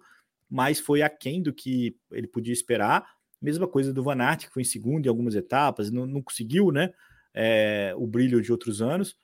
mas 0.49 0.79
foi 0.79 1.01
aquém 1.01 1.41
do 1.41 1.51
que 1.51 1.97
ele 2.11 2.27
podia 2.27 2.53
esperar. 2.53 3.18
Mesma 3.41 3.67
coisa 3.67 3.93
do 3.93 4.03
Van 4.03 4.21
Aert, 4.21 4.47
que 4.47 4.53
foi 4.53 4.63
em 4.63 4.65
segundo 4.65 5.05
em 5.05 5.09
algumas 5.09 5.35
etapas, 5.35 5.89
não, 5.91 6.05
não 6.05 6.21
conseguiu, 6.21 6.71
né? 6.71 6.93
É, 7.33 7.93
o 7.97 8.05
brilho 8.05 8.41
de 8.41 8.51
outros 8.51 8.81
anos. 8.81 9.15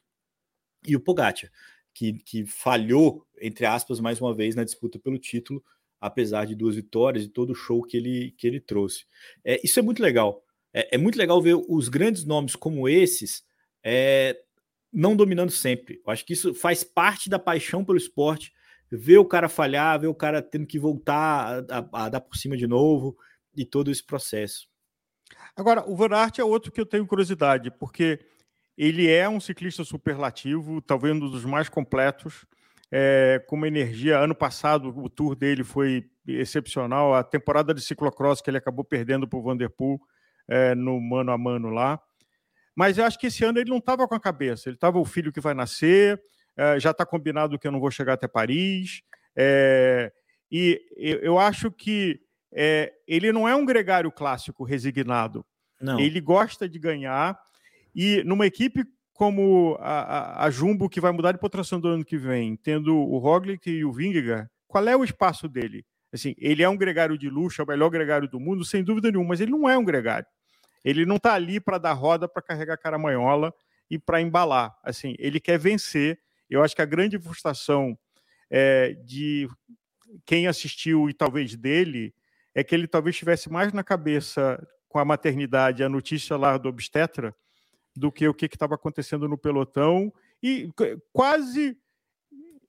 E 0.87 0.95
o 0.95 0.99
Pogacar, 0.99 1.49
que, 1.93 2.13
que 2.13 2.45
falhou, 2.45 3.25
entre 3.41 3.65
aspas, 3.65 3.99
mais 3.99 4.21
uma 4.21 4.33
vez 4.33 4.55
na 4.55 4.63
disputa 4.63 4.99
pelo 4.99 5.17
título, 5.17 5.63
apesar 5.99 6.45
de 6.45 6.55
duas 6.55 6.75
vitórias 6.75 7.25
e 7.25 7.29
todo 7.29 7.51
o 7.51 7.55
show 7.55 7.81
que 7.81 7.97
ele, 7.97 8.35
que 8.37 8.45
ele 8.45 8.59
trouxe. 8.59 9.05
É, 9.43 9.59
isso 9.63 9.79
é 9.79 9.81
muito 9.81 10.01
legal 10.01 10.45
é, 10.75 10.95
é 10.95 10.97
muito 10.97 11.17
legal 11.17 11.41
ver 11.41 11.55
os 11.69 11.87
grandes 11.87 12.25
nomes 12.25 12.53
como 12.53 12.89
esses 12.89 13.43
é, 13.81 14.37
não 14.91 15.15
dominando 15.15 15.49
sempre. 15.51 16.01
Eu 16.05 16.11
acho 16.11 16.25
que 16.25 16.33
isso 16.33 16.53
faz 16.53 16.83
parte 16.83 17.29
da 17.29 17.39
paixão 17.39 17.85
pelo 17.85 17.97
esporte. 17.97 18.51
Ver 18.91 19.17
o 19.17 19.25
cara 19.25 19.47
falhar, 19.47 19.99
ver 19.99 20.07
o 20.07 20.13
cara 20.13 20.41
tendo 20.41 20.67
que 20.67 20.77
voltar 20.77 21.65
a, 21.69 21.77
a, 21.79 22.05
a 22.05 22.09
dar 22.09 22.19
por 22.19 22.35
cima 22.35 22.57
de 22.57 22.67
novo 22.67 23.17
e 23.55 23.65
todo 23.65 23.91
esse 23.91 24.03
processo. 24.03 24.67
Agora, 25.55 25.83
o 25.89 25.95
Van 25.95 26.15
Aert 26.15 26.39
é 26.39 26.43
outro 26.43 26.71
que 26.71 26.79
eu 26.79 26.85
tenho 26.85 27.07
curiosidade, 27.07 27.71
porque 27.71 28.19
ele 28.77 29.09
é 29.09 29.27
um 29.27 29.39
ciclista 29.39 29.83
superlativo, 29.83 30.81
talvez 30.81 31.15
um 31.15 31.19
dos 31.19 31.45
mais 31.45 31.69
completos, 31.69 32.45
é, 32.91 33.43
com 33.47 33.55
uma 33.55 33.67
energia. 33.67 34.19
Ano 34.19 34.35
passado, 34.35 34.89
o 34.89 35.09
tour 35.09 35.35
dele 35.35 35.63
foi 35.63 36.09
excepcional. 36.27 37.13
A 37.13 37.23
temporada 37.23 37.73
de 37.73 37.81
ciclocross 37.81 38.41
que 38.41 38.49
ele 38.49 38.57
acabou 38.57 38.83
perdendo 38.83 39.27
para 39.27 39.39
o 39.39 39.43
Vanderpool 39.43 39.99
é, 40.47 40.75
no 40.75 40.99
mano 40.99 41.31
a 41.31 41.37
mano 41.37 41.69
lá. 41.69 41.99
Mas 42.75 42.97
eu 42.97 43.05
acho 43.05 43.17
que 43.17 43.27
esse 43.27 43.43
ano 43.43 43.59
ele 43.59 43.69
não 43.69 43.77
estava 43.77 44.07
com 44.07 44.15
a 44.15 44.19
cabeça. 44.19 44.69
Ele 44.69 44.75
estava 44.75 44.99
o 44.99 45.05
filho 45.05 45.31
que 45.31 45.39
vai 45.39 45.53
nascer, 45.53 46.21
é, 46.57 46.79
já 46.79 46.91
está 46.91 47.05
combinado 47.05 47.57
que 47.57 47.67
eu 47.67 47.71
não 47.71 47.79
vou 47.79 47.89
chegar 47.89 48.13
até 48.13 48.27
Paris. 48.27 49.01
É, 49.35 50.11
e 50.51 50.81
eu 50.97 51.39
acho 51.39 51.71
que 51.71 52.19
é, 52.55 52.93
ele 53.05 53.33
não 53.33 53.47
é 53.47 53.53
um 53.53 53.65
gregário 53.65 54.09
clássico 54.11 54.63
resignado. 54.63 55.45
Não. 55.81 55.99
Ele 55.99 56.21
gosta 56.21 56.69
de 56.69 56.79
ganhar 56.79 57.37
E 57.93 58.23
numa 58.23 58.45
equipe 58.45 58.85
como 59.13 59.77
a, 59.79 60.43
a, 60.43 60.45
a 60.45 60.49
Jumbo, 60.49 60.89
que 60.89 60.99
vai 60.99 61.11
mudar 61.11 61.31
de 61.31 61.37
pontuação 61.37 61.79
do 61.79 61.87
ano 61.87 62.03
que 62.03 62.17
vem, 62.17 62.57
tendo 62.57 62.97
o 62.97 63.17
Roglic 63.17 63.69
e 63.69 63.85
o 63.85 63.91
Vingegaard, 63.91 64.49
qual 64.67 64.85
é 64.87 64.95
o 64.95 65.05
espaço 65.05 65.47
dele? 65.47 65.85
Assim, 66.11 66.35
ele 66.37 66.63
é 66.63 66.67
um 66.67 66.77
gregário 66.77 67.17
de 67.17 67.29
luxo, 67.29 67.61
é 67.61 67.63
o 67.63 67.67
melhor 67.67 67.89
gregário 67.89 68.27
do 68.27 68.39
mundo, 68.39 68.65
sem 68.65 68.83
dúvida 68.83 69.09
nenhuma, 69.09 69.29
mas 69.29 69.41
ele 69.41 69.51
não 69.51 69.69
é 69.69 69.77
um 69.77 69.85
gregário. 69.85 70.27
Ele 70.83 71.05
não 71.05 71.17
está 71.17 71.33
ali 71.33 71.59
para 71.59 71.77
dar 71.77 71.93
roda, 71.93 72.27
para 72.27 72.41
carregar 72.41 72.77
caramanhola 72.77 73.53
e 73.89 73.99
para 73.99 74.21
embalar. 74.21 74.75
Assim, 74.83 75.15
ele 75.19 75.39
quer 75.39 75.57
vencer. 75.57 76.19
Eu 76.49 76.63
acho 76.63 76.75
que 76.75 76.81
a 76.81 76.85
grande 76.85 77.17
frustração 77.19 77.97
é, 78.49 78.93
de 79.05 79.49
quem 80.25 80.47
assistiu 80.47 81.09
e 81.09 81.13
talvez 81.13 81.55
dele 81.55 82.13
é 82.55 82.63
que 82.63 82.73
ele 82.73 82.87
talvez 82.87 83.17
tivesse 83.17 83.51
mais 83.51 83.73
na 83.73 83.83
cabeça 83.83 84.65
com 84.87 84.97
a 84.97 85.05
maternidade, 85.05 85.83
a 85.83 85.89
notícia 85.89 86.37
lá 86.37 86.57
do 86.57 86.69
obstetra, 86.69 87.35
do 87.93 88.09
que 88.09 88.25
o 88.27 88.33
que 88.33 88.45
estava 88.45 88.75
acontecendo 88.75 89.27
no 89.27 89.37
pelotão. 89.37 90.11
E 90.41 90.69
quase 91.11 91.77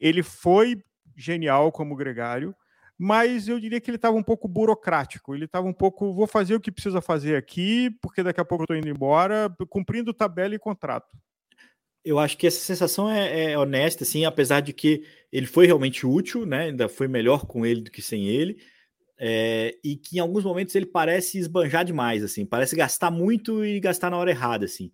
ele 0.01 0.25
foi 0.25 0.83
genial 1.17 1.71
como 1.71 1.95
gregário, 1.95 2.55
mas 2.99 3.47
eu 3.47 3.61
diria 3.61 3.81
que 3.81 3.89
ele 3.89 3.97
estava 3.97 4.17
um 4.17 4.23
pouco 4.23 4.49
burocrático. 4.49 5.35
Ele 5.35 5.45
estava 5.45 5.67
um 5.69 5.73
pouco, 5.73 6.13
vou 6.13 6.27
fazer 6.27 6.57
o 6.57 6.61
que 6.61 6.73
precisa 6.73 7.01
fazer 7.01 7.37
aqui, 7.37 7.91
porque 8.03 8.23
daqui 8.23 8.41
a 8.41 8.45
pouco 8.45 8.65
estou 8.65 8.77
indo 8.77 8.89
embora, 8.89 9.55
cumprindo 9.69 10.13
tabela 10.13 10.55
e 10.55 10.59
contrato. 10.59 11.17
Eu 12.05 12.19
acho 12.19 12.37
que 12.37 12.47
essa 12.47 12.61
sensação 12.61 13.11
é, 13.11 13.53
é, 13.53 13.59
honesta, 13.59 14.05
assim, 14.05 14.25
apesar 14.25 14.61
de 14.61 14.73
que 14.73 15.05
ele 15.33 15.47
foi 15.47 15.67
realmente 15.67 16.07
útil, 16.07 16.47
né? 16.47 16.65
Ainda 16.65 16.89
foi 16.89 17.09
melhor 17.09 17.47
com 17.47 17.67
ele 17.67 17.83
do 17.83 17.91
que 17.91 18.01
sem 18.01 18.27
ele. 18.27 18.59
É, 19.19 19.79
e 19.83 19.97
que 19.97 20.17
em 20.17 20.21
alguns 20.21 20.45
momentos 20.45 20.75
ele 20.75 20.87
parece 20.87 21.39
esbanjar 21.39 21.85
demais, 21.85 22.23
assim, 22.23 22.45
parece 22.45 22.77
gastar 22.77 23.11
muito 23.11 23.65
e 23.65 23.81
gastar 23.81 24.11
na 24.11 24.19
hora 24.19 24.31
errada, 24.31 24.67
assim. 24.67 24.93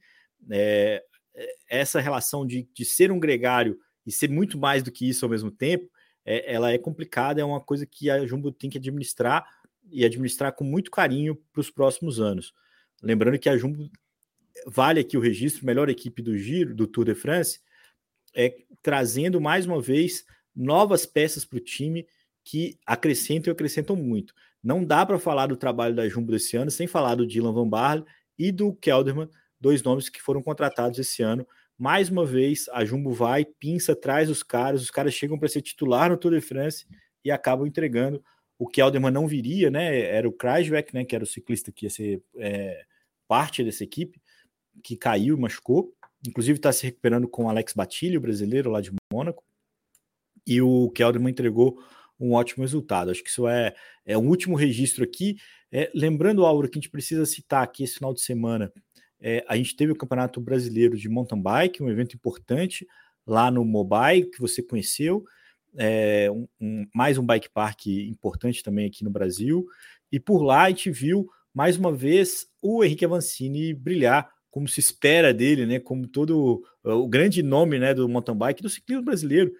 É, 0.51 1.03
é, 1.35 1.55
essa 1.69 2.01
relação 2.01 2.47
de, 2.47 2.69
de 2.73 2.85
ser 2.85 3.11
um 3.11 3.19
gregário 3.19 3.79
e 4.07 4.13
ser 4.13 4.31
muito 4.31 4.59
mais 4.59 4.83
do 4.83 4.93
que 4.93 5.09
isso 5.09 5.25
ao 5.25 5.31
mesmo 5.31 5.51
tempo, 5.51 5.91
é, 6.25 6.53
ela 6.53 6.71
é 6.71 6.79
complicada, 6.79 7.41
é 7.41 7.45
uma 7.45 7.61
coisa 7.61 7.87
que 7.87 8.11
a 8.11 8.25
Jumbo 8.27 8.53
tem 8.53 8.71
que 8.71 8.79
administrar 8.79 9.45
e 9.91 10.05
administrar 10.05 10.53
com 10.53 10.65
muito 10.65 10.91
carinho 10.91 11.37
para 11.53 11.61
os 11.61 11.71
próximos 11.71 12.21
anos. 12.21 12.53
Lembrando 13.03 13.39
que 13.39 13.49
a 13.49 13.57
Jumbo 13.57 13.91
vale 14.67 15.01
aqui 15.01 15.17
o 15.17 15.21
registro, 15.21 15.67
melhor 15.67 15.89
equipe 15.89 16.23
do 16.23 16.37
Giro, 16.37 16.75
do 16.75 16.87
Tour 16.87 17.05
de 17.05 17.15
France, 17.15 17.61
é 18.35 18.55
trazendo 18.81 19.41
mais 19.41 19.67
uma 19.67 19.81
vez 19.81 20.25
novas 20.55 21.07
peças 21.07 21.45
para 21.45 21.57
o 21.57 21.61
time 21.61 22.07
que 22.45 22.79
acrescentam 22.87 23.51
e 23.51 23.53
acrescentam 23.53 23.97
muito. 23.97 24.35
Não 24.63 24.85
dá 24.85 25.05
para 25.05 25.19
falar 25.19 25.47
do 25.47 25.57
trabalho 25.57 25.95
da 25.95 26.09
Jumbo 26.09 26.31
desse 26.31 26.57
ano 26.57 26.71
sem 26.71 26.87
falar 26.87 27.15
do 27.15 27.27
Dylan 27.27 27.53
Van 27.53 27.69
Barle 27.69 28.05
e 28.39 28.53
do 28.53 28.73
Kelderman, 28.75 29.29
dois 29.61 29.83
nomes 29.83 30.09
que 30.09 30.23
foram 30.23 30.43
contratados 30.43 30.99
esse 30.99 31.23
ano. 31.23 31.47
Mais 31.79 32.09
uma 32.09 32.25
vez, 32.25 32.69
a 32.73 32.85
Jumbo 32.85 33.13
vai, 33.13 33.45
pinça, 33.45 33.97
traz 33.97 34.31
os 34.31 34.43
caras, 34.43 34.83
os 34.83 34.91
caras 34.91 35.15
chegam 35.15 35.39
para 35.39 35.49
ser 35.49 35.63
titular 35.63 36.11
no 36.11 36.17
Tour 36.17 36.33
de 36.33 36.41
France 36.41 36.87
e 37.25 37.31
acabam 37.31 37.67
entregando. 37.67 38.23
O 38.59 38.69
Kelderman 38.69 39.11
não 39.11 39.27
viria, 39.27 39.71
né? 39.71 40.01
Era 40.01 40.29
o 40.29 40.33
Krajvek, 40.33 40.95
né? 40.95 41.05
Que 41.05 41.17
era 41.17 41.25
o 41.25 41.27
ciclista 41.27 41.73
que 41.73 41.87
ia 41.87 41.91
ser 41.91 42.23
é, 42.37 42.85
parte 43.27 43.65
dessa 43.65 43.83
equipe, 43.83 44.21
que 44.85 44.97
caiu 44.97 45.37
e 45.37 45.41
machucou. 45.41 45.93
Inclusive 46.25 46.59
está 46.59 46.71
se 46.71 46.85
recuperando 46.87 47.27
com 47.27 47.47
o 47.47 47.49
Alex 47.49 47.73
Batilho, 47.73 48.21
brasileiro 48.21 48.71
lá 48.71 48.81
de 48.81 48.93
Mônaco. 49.13 49.43
E 50.47 50.63
o 50.63 50.91
Kelderman 50.91 51.33
entregou 51.33 51.83
um 52.23 52.33
ótimo 52.33 52.63
resultado. 52.63 53.11
Acho 53.11 53.23
que 53.23 53.31
isso 53.31 53.49
é, 53.49 53.75
é 54.07 54.17
um 54.17 54.29
último 54.29 54.55
registro 54.55 55.03
aqui. 55.03 55.37
É, 55.71 55.91
lembrando, 55.95 56.47
Álvaro, 56.47 56.69
que 56.69 56.79
a 56.79 56.81
gente 56.81 56.91
precisa 56.91 57.27
citar 57.27 57.63
aqui 57.63 57.83
esse 57.83 57.95
final 57.95 58.15
de 58.15 58.21
semana, 58.21 58.73
é, 59.21 59.45
a 59.49 59.57
gente 59.57 59.77
teve 59.77 59.93
o 59.93 59.97
Campeonato 59.97 60.41
Brasileiro 60.41 60.97
de 60.97 61.09
Mountain 61.09 61.41
Bike, 61.41 61.83
um 61.83 61.89
evento 61.89 62.15
importante 62.15 62.87
lá 63.27 63.51
no 63.51 63.65
Mobile, 63.65 64.31
que 64.31 64.41
você 64.41 64.63
conheceu, 64.63 65.25
é, 65.77 66.31
um, 66.31 66.47
um, 66.61 66.87
mais 66.95 67.17
um 67.19 67.25
bike 67.25 67.49
park 67.49 67.87
importante 67.87 68.63
também 68.63 68.87
aqui 68.87 69.05
no 69.05 69.11
Brasil, 69.11 69.65
e 70.11 70.19
por 70.19 70.43
lá 70.43 70.65
a 70.65 70.69
gente 70.69 70.91
viu 70.91 71.29
mais 71.55 71.77
uma 71.77 71.93
vez 71.93 72.47
o 72.61 72.83
Henrique 72.83 73.05
Avancini 73.05 73.73
brilhar, 73.73 74.29
como 74.51 74.69
se 74.69 74.81
espera 74.81 75.33
dele, 75.33 75.67
né, 75.67 75.79
como 75.79 76.07
todo 76.07 76.63
o 76.85 77.09
grande 77.09 77.43
nome 77.43 77.79
né, 77.79 77.95
do 77.95 78.09
mountain 78.09 78.37
bike 78.37 78.63
do 78.63 78.69
ciclismo 78.69 79.05
brasileiro, 79.05 79.53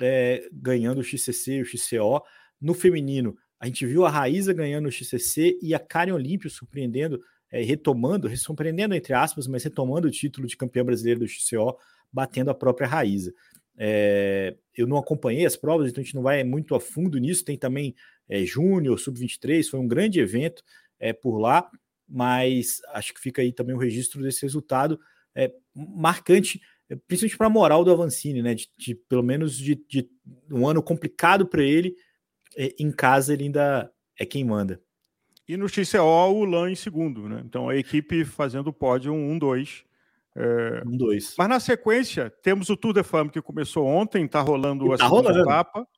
é, 0.00 0.48
ganhando 0.52 0.98
o 0.98 1.04
XCC 1.04 1.56
e 1.56 1.62
o 1.62 1.64
XCO. 1.64 2.22
No 2.60 2.74
feminino, 2.74 3.36
a 3.58 3.66
gente 3.66 3.86
viu 3.86 4.04
a 4.04 4.10
Raíza 4.10 4.52
ganhando 4.52 4.86
o 4.86 4.92
XCC 4.92 5.58
e 5.62 5.74
a 5.74 5.78
Karen 5.78 6.12
Olímpio 6.12 6.50
surpreendendo, 6.50 7.20
é, 7.50 7.62
retomando, 7.62 8.34
surpreendendo 8.36 8.94
entre 8.94 9.14
aspas, 9.14 9.46
mas 9.46 9.64
retomando 9.64 10.08
o 10.08 10.10
título 10.10 10.46
de 10.46 10.56
campeã 10.56 10.84
brasileira 10.84 11.20
do 11.20 11.28
XCO, 11.28 11.76
batendo 12.12 12.50
a 12.50 12.54
própria 12.54 12.86
Raíza. 12.86 13.32
É, 13.78 14.56
eu 14.74 14.86
não 14.86 14.96
acompanhei 14.96 15.44
as 15.44 15.56
provas, 15.56 15.90
então 15.90 16.00
a 16.00 16.04
gente 16.04 16.14
não 16.14 16.22
vai 16.22 16.42
muito 16.44 16.74
a 16.74 16.80
fundo 16.80 17.18
nisso. 17.18 17.44
Tem 17.44 17.56
também 17.56 17.94
é, 18.28 18.44
Júnior, 18.44 18.98
Sub-23, 18.98 19.68
foi 19.68 19.80
um 19.80 19.88
grande 19.88 20.20
evento 20.20 20.62
é, 20.98 21.12
por 21.12 21.38
lá, 21.38 21.70
mas 22.08 22.80
acho 22.92 23.12
que 23.12 23.20
fica 23.20 23.42
aí 23.42 23.52
também 23.52 23.74
o 23.74 23.78
registro 23.78 24.22
desse 24.22 24.42
resultado 24.42 24.98
é, 25.34 25.52
marcante 25.74 26.60
principalmente 27.06 27.36
para 27.36 27.46
a 27.46 27.50
moral 27.50 27.84
do 27.84 27.92
Avancini, 27.92 28.42
né? 28.42 28.54
De, 28.54 28.68
de 28.76 28.94
pelo 28.94 29.22
menos 29.22 29.56
de, 29.56 29.74
de, 29.88 30.08
um 30.50 30.68
ano 30.68 30.82
complicado 30.82 31.46
para 31.46 31.62
ele, 31.62 31.94
é, 32.56 32.74
em 32.78 32.90
casa 32.90 33.32
ele 33.32 33.44
ainda 33.44 33.90
é 34.18 34.24
quem 34.24 34.44
manda. 34.44 34.80
E 35.48 35.56
no 35.56 35.68
XCO, 35.68 36.00
o 36.00 36.44
Lan 36.44 36.70
em 36.70 36.74
segundo, 36.74 37.28
né? 37.28 37.42
Então 37.44 37.68
a 37.68 37.76
equipe 37.76 38.24
fazendo 38.24 38.68
o 38.68 38.72
pódio 38.72 39.12
1-2. 39.12 39.84
É... 40.34 40.82
Um, 40.86 40.96
dois. 40.96 41.34
Mas 41.38 41.48
na 41.48 41.60
sequência, 41.60 42.30
temos 42.42 42.68
o 42.68 42.76
Tour 42.76 42.92
de 42.92 43.02
Femme 43.02 43.30
que 43.30 43.40
começou 43.40 43.86
ontem, 43.86 44.24
está 44.24 44.40
rolando 44.40 44.92
a 44.92 44.98
tá 44.98 45.04
segunda 45.04 45.30
rolando. 45.30 45.48
etapa. 45.48 45.88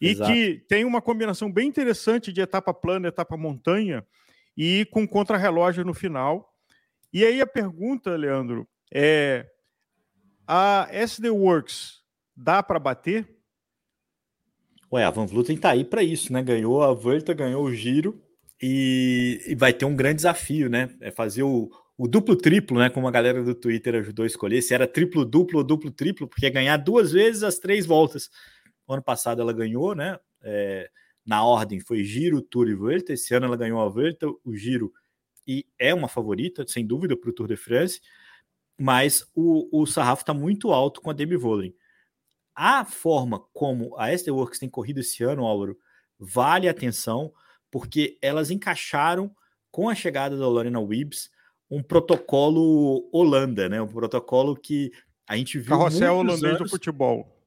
E 0.00 0.10
Exato. 0.10 0.32
que 0.32 0.64
tem 0.66 0.84
uma 0.84 1.02
combinação 1.02 1.52
bem 1.52 1.68
interessante 1.68 2.32
de 2.32 2.40
etapa 2.40 2.72
plana, 2.72 3.08
etapa 3.08 3.36
montanha, 3.36 4.02
e 4.56 4.86
com 4.90 5.06
contrarrelógio 5.06 5.84
no 5.84 5.92
final. 5.92 6.54
E 7.12 7.24
aí 7.24 7.40
a 7.40 7.46
pergunta, 7.46 8.16
Leandro, 8.16 8.66
é 8.92 9.46
a 10.52 10.88
SD 10.90 11.30
Works 11.30 12.00
dá 12.36 12.60
para 12.60 12.80
bater? 12.80 13.28
Ué, 14.92 15.04
a 15.04 15.10
Van 15.10 15.24
Vluten 15.24 15.56
tá 15.56 15.70
aí 15.70 15.84
para 15.84 16.02
isso, 16.02 16.32
né? 16.32 16.42
Ganhou 16.42 16.82
a 16.82 16.92
Volta, 16.92 17.32
ganhou 17.32 17.62
o 17.62 17.72
Giro 17.72 18.20
e, 18.60 19.40
e, 19.46 19.54
vai 19.54 19.72
ter 19.72 19.84
um 19.84 19.94
grande 19.94 20.16
desafio, 20.16 20.68
né? 20.68 20.92
É 21.00 21.12
fazer 21.12 21.44
o, 21.44 21.70
o 21.96 22.08
duplo 22.08 22.34
triplo, 22.34 22.80
né? 22.80 22.90
Como 22.90 23.06
a 23.06 23.12
galera 23.12 23.44
do 23.44 23.54
Twitter 23.54 23.94
ajudou 23.94 24.24
a 24.24 24.26
escolher, 24.26 24.60
se 24.60 24.74
era 24.74 24.88
triplo 24.88 25.24
duplo 25.24 25.58
ou 25.58 25.64
duplo 25.64 25.92
triplo, 25.92 26.26
porque 26.26 26.46
é 26.46 26.50
ganhar 26.50 26.78
duas 26.78 27.12
vezes 27.12 27.44
as 27.44 27.60
três 27.60 27.86
voltas. 27.86 28.28
Ano 28.88 29.02
passado 29.02 29.40
ela 29.40 29.52
ganhou, 29.52 29.94
né? 29.94 30.18
É, 30.42 30.90
na 31.24 31.44
ordem 31.44 31.78
foi 31.78 32.02
Giro, 32.02 32.42
Tour 32.42 32.68
e 32.68 32.74
Volta. 32.74 33.12
Esse 33.12 33.32
ano 33.32 33.46
ela 33.46 33.56
ganhou 33.56 33.80
a 33.80 33.88
Volta, 33.88 34.26
o 34.44 34.56
Giro 34.56 34.92
e 35.46 35.64
é 35.78 35.94
uma 35.94 36.08
favorita, 36.08 36.64
sem 36.66 36.84
dúvida, 36.84 37.16
para 37.16 37.30
o 37.30 37.32
Tour 37.32 37.46
de 37.46 37.56
France 37.56 38.00
mas 38.80 39.30
o, 39.34 39.82
o 39.82 39.84
sarrafo 39.84 40.22
está 40.22 40.32
muito 40.32 40.72
alto 40.72 41.02
com 41.02 41.10
a 41.10 41.12
Demi 41.12 41.36
Vollering. 41.36 41.74
A 42.54 42.82
forma 42.86 43.38
como 43.52 43.94
a 43.98 44.10
SD 44.10 44.30
Works 44.30 44.58
tem 44.58 44.70
corrido 44.70 45.00
esse 45.00 45.22
ano, 45.22 45.44
Álvaro, 45.44 45.78
vale 46.18 46.66
atenção, 46.66 47.30
porque 47.70 48.18
elas 48.22 48.50
encaixaram 48.50 49.30
com 49.70 49.90
a 49.90 49.94
chegada 49.94 50.34
da 50.34 50.48
Lorena 50.48 50.80
Wibbs 50.80 51.30
um 51.70 51.82
protocolo 51.82 53.06
Holanda, 53.12 53.68
né? 53.68 53.82
Um 53.82 53.86
protocolo 53.86 54.56
que 54.56 54.90
a 55.28 55.36
gente 55.36 55.58
viu. 55.58 55.68
Carrossel 55.68 56.16
holandês 56.16 56.56
do 56.56 56.68
futebol. 56.68 57.38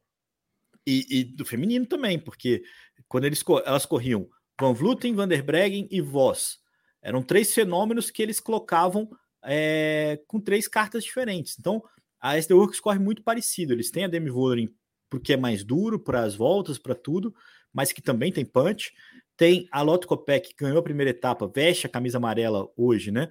E, 0.86 1.06
e, 1.10 1.24
do 1.24 1.44
feminino 1.44 1.88
também, 1.88 2.20
porque 2.20 2.64
quando 3.08 3.24
eles, 3.24 3.44
elas 3.66 3.88
corriam 3.88 4.30
Van 4.60 4.74
Vluten, 4.74 5.16
Van 5.16 5.28
der 5.28 5.42
Breggen 5.42 5.88
e 5.90 6.00
Voss, 6.00 6.60
eram 7.02 7.24
três 7.24 7.52
fenômenos 7.54 8.12
que 8.12 8.22
eles 8.22 8.40
colocavam 8.40 9.10
é, 9.44 10.20
com 10.28 10.39
três 10.39 10.68
cartas 10.68 11.04
diferentes. 11.04 11.56
Então, 11.60 11.84
a 12.20 12.38
SD 12.38 12.54
Works 12.54 12.80
corre 12.80 13.00
muito 13.00 13.22
parecido. 13.22 13.74
Eles 13.74 13.91
têm 13.91 14.06
a 14.06 14.08
Demi 14.08 14.30
Vollering 14.30 14.74
porque 15.10 15.34
é 15.34 15.38
mais 15.38 15.64
duro 15.64 16.00
para 16.00 16.22
as 16.22 16.34
voltas, 16.34 16.80
para 16.80 16.96
tudo, 16.96 17.36
mas 17.72 17.91
que 17.91 18.02
também 18.02 18.32
tem 18.32 18.44
punch. 18.44 18.91
Tem 19.38 19.68
a 19.72 19.82
Lotto 19.82 20.08
Copec, 20.08 20.50
que 20.50 20.64
ganhou 20.64 20.80
a 20.80 20.84
primeira 20.84 21.12
etapa, 21.12 21.48
veste 21.48 21.86
a 21.86 21.89
camisa 21.89 22.18
amarela 22.18 22.68
hoje, 22.76 23.12
né? 23.12 23.30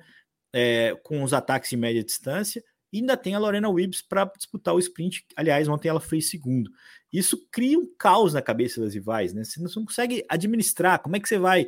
É, 0.53 0.95
com 1.03 1.23
os 1.23 1.33
ataques 1.33 1.73
em 1.73 1.77
média 1.77 2.05
distância. 2.05 2.63
E 2.93 2.99
ainda 2.99 3.17
tem 3.17 3.35
a 3.35 3.39
Lorena 3.39 3.69
Wibbs 3.71 4.03
para 4.03 4.31
disputar 4.37 4.75
o 4.75 4.79
sprint. 4.79 5.25
Aliás, 5.35 5.67
ontem 5.67 5.89
ela 5.89 6.01
fez 6.01 6.29
segundo. 6.29 6.71
Isso 7.13 7.49
cria 7.51 7.79
um 7.79 7.89
caos 7.99 8.35
na 8.35 8.43
cabeça 8.43 8.81
das 8.81 8.95
rivais, 8.95 9.33
né? 9.33 9.43
Você 9.43 9.61
não 9.61 9.85
consegue 9.85 10.25
administrar. 10.29 11.01
Como 11.01 11.17
é 11.17 11.21
que 11.21 11.29
você 11.29 11.39
vai 11.39 11.67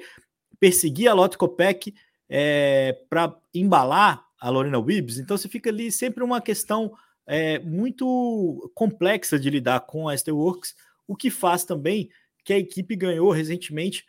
perseguir 0.61 1.09
a 1.09 1.15
Lotto 1.15 1.39
Copec 1.39 1.95
é, 2.29 2.93
para 3.09 3.35
embalar 3.53 4.25
a 4.45 4.51
Lorena 4.51 4.79
Wibbs, 4.79 5.19
então 5.19 5.39
você 5.39 5.49
fica 5.49 5.71
ali 5.71 5.91
sempre 5.91 6.23
uma 6.23 6.39
questão 6.39 6.93
é, 7.27 7.59
muito 7.61 8.71
complexa 8.75 9.39
de 9.39 9.49
lidar 9.49 9.81
com 9.81 10.07
a 10.07 10.15
Works, 10.29 10.75
o 11.09 11.17
que 11.17 11.31
faz 11.31 11.65
também 11.65 12.11
que 12.45 12.53
a 12.53 12.59
equipe 12.59 12.95
ganhou 12.95 13.31
recentemente 13.31 14.05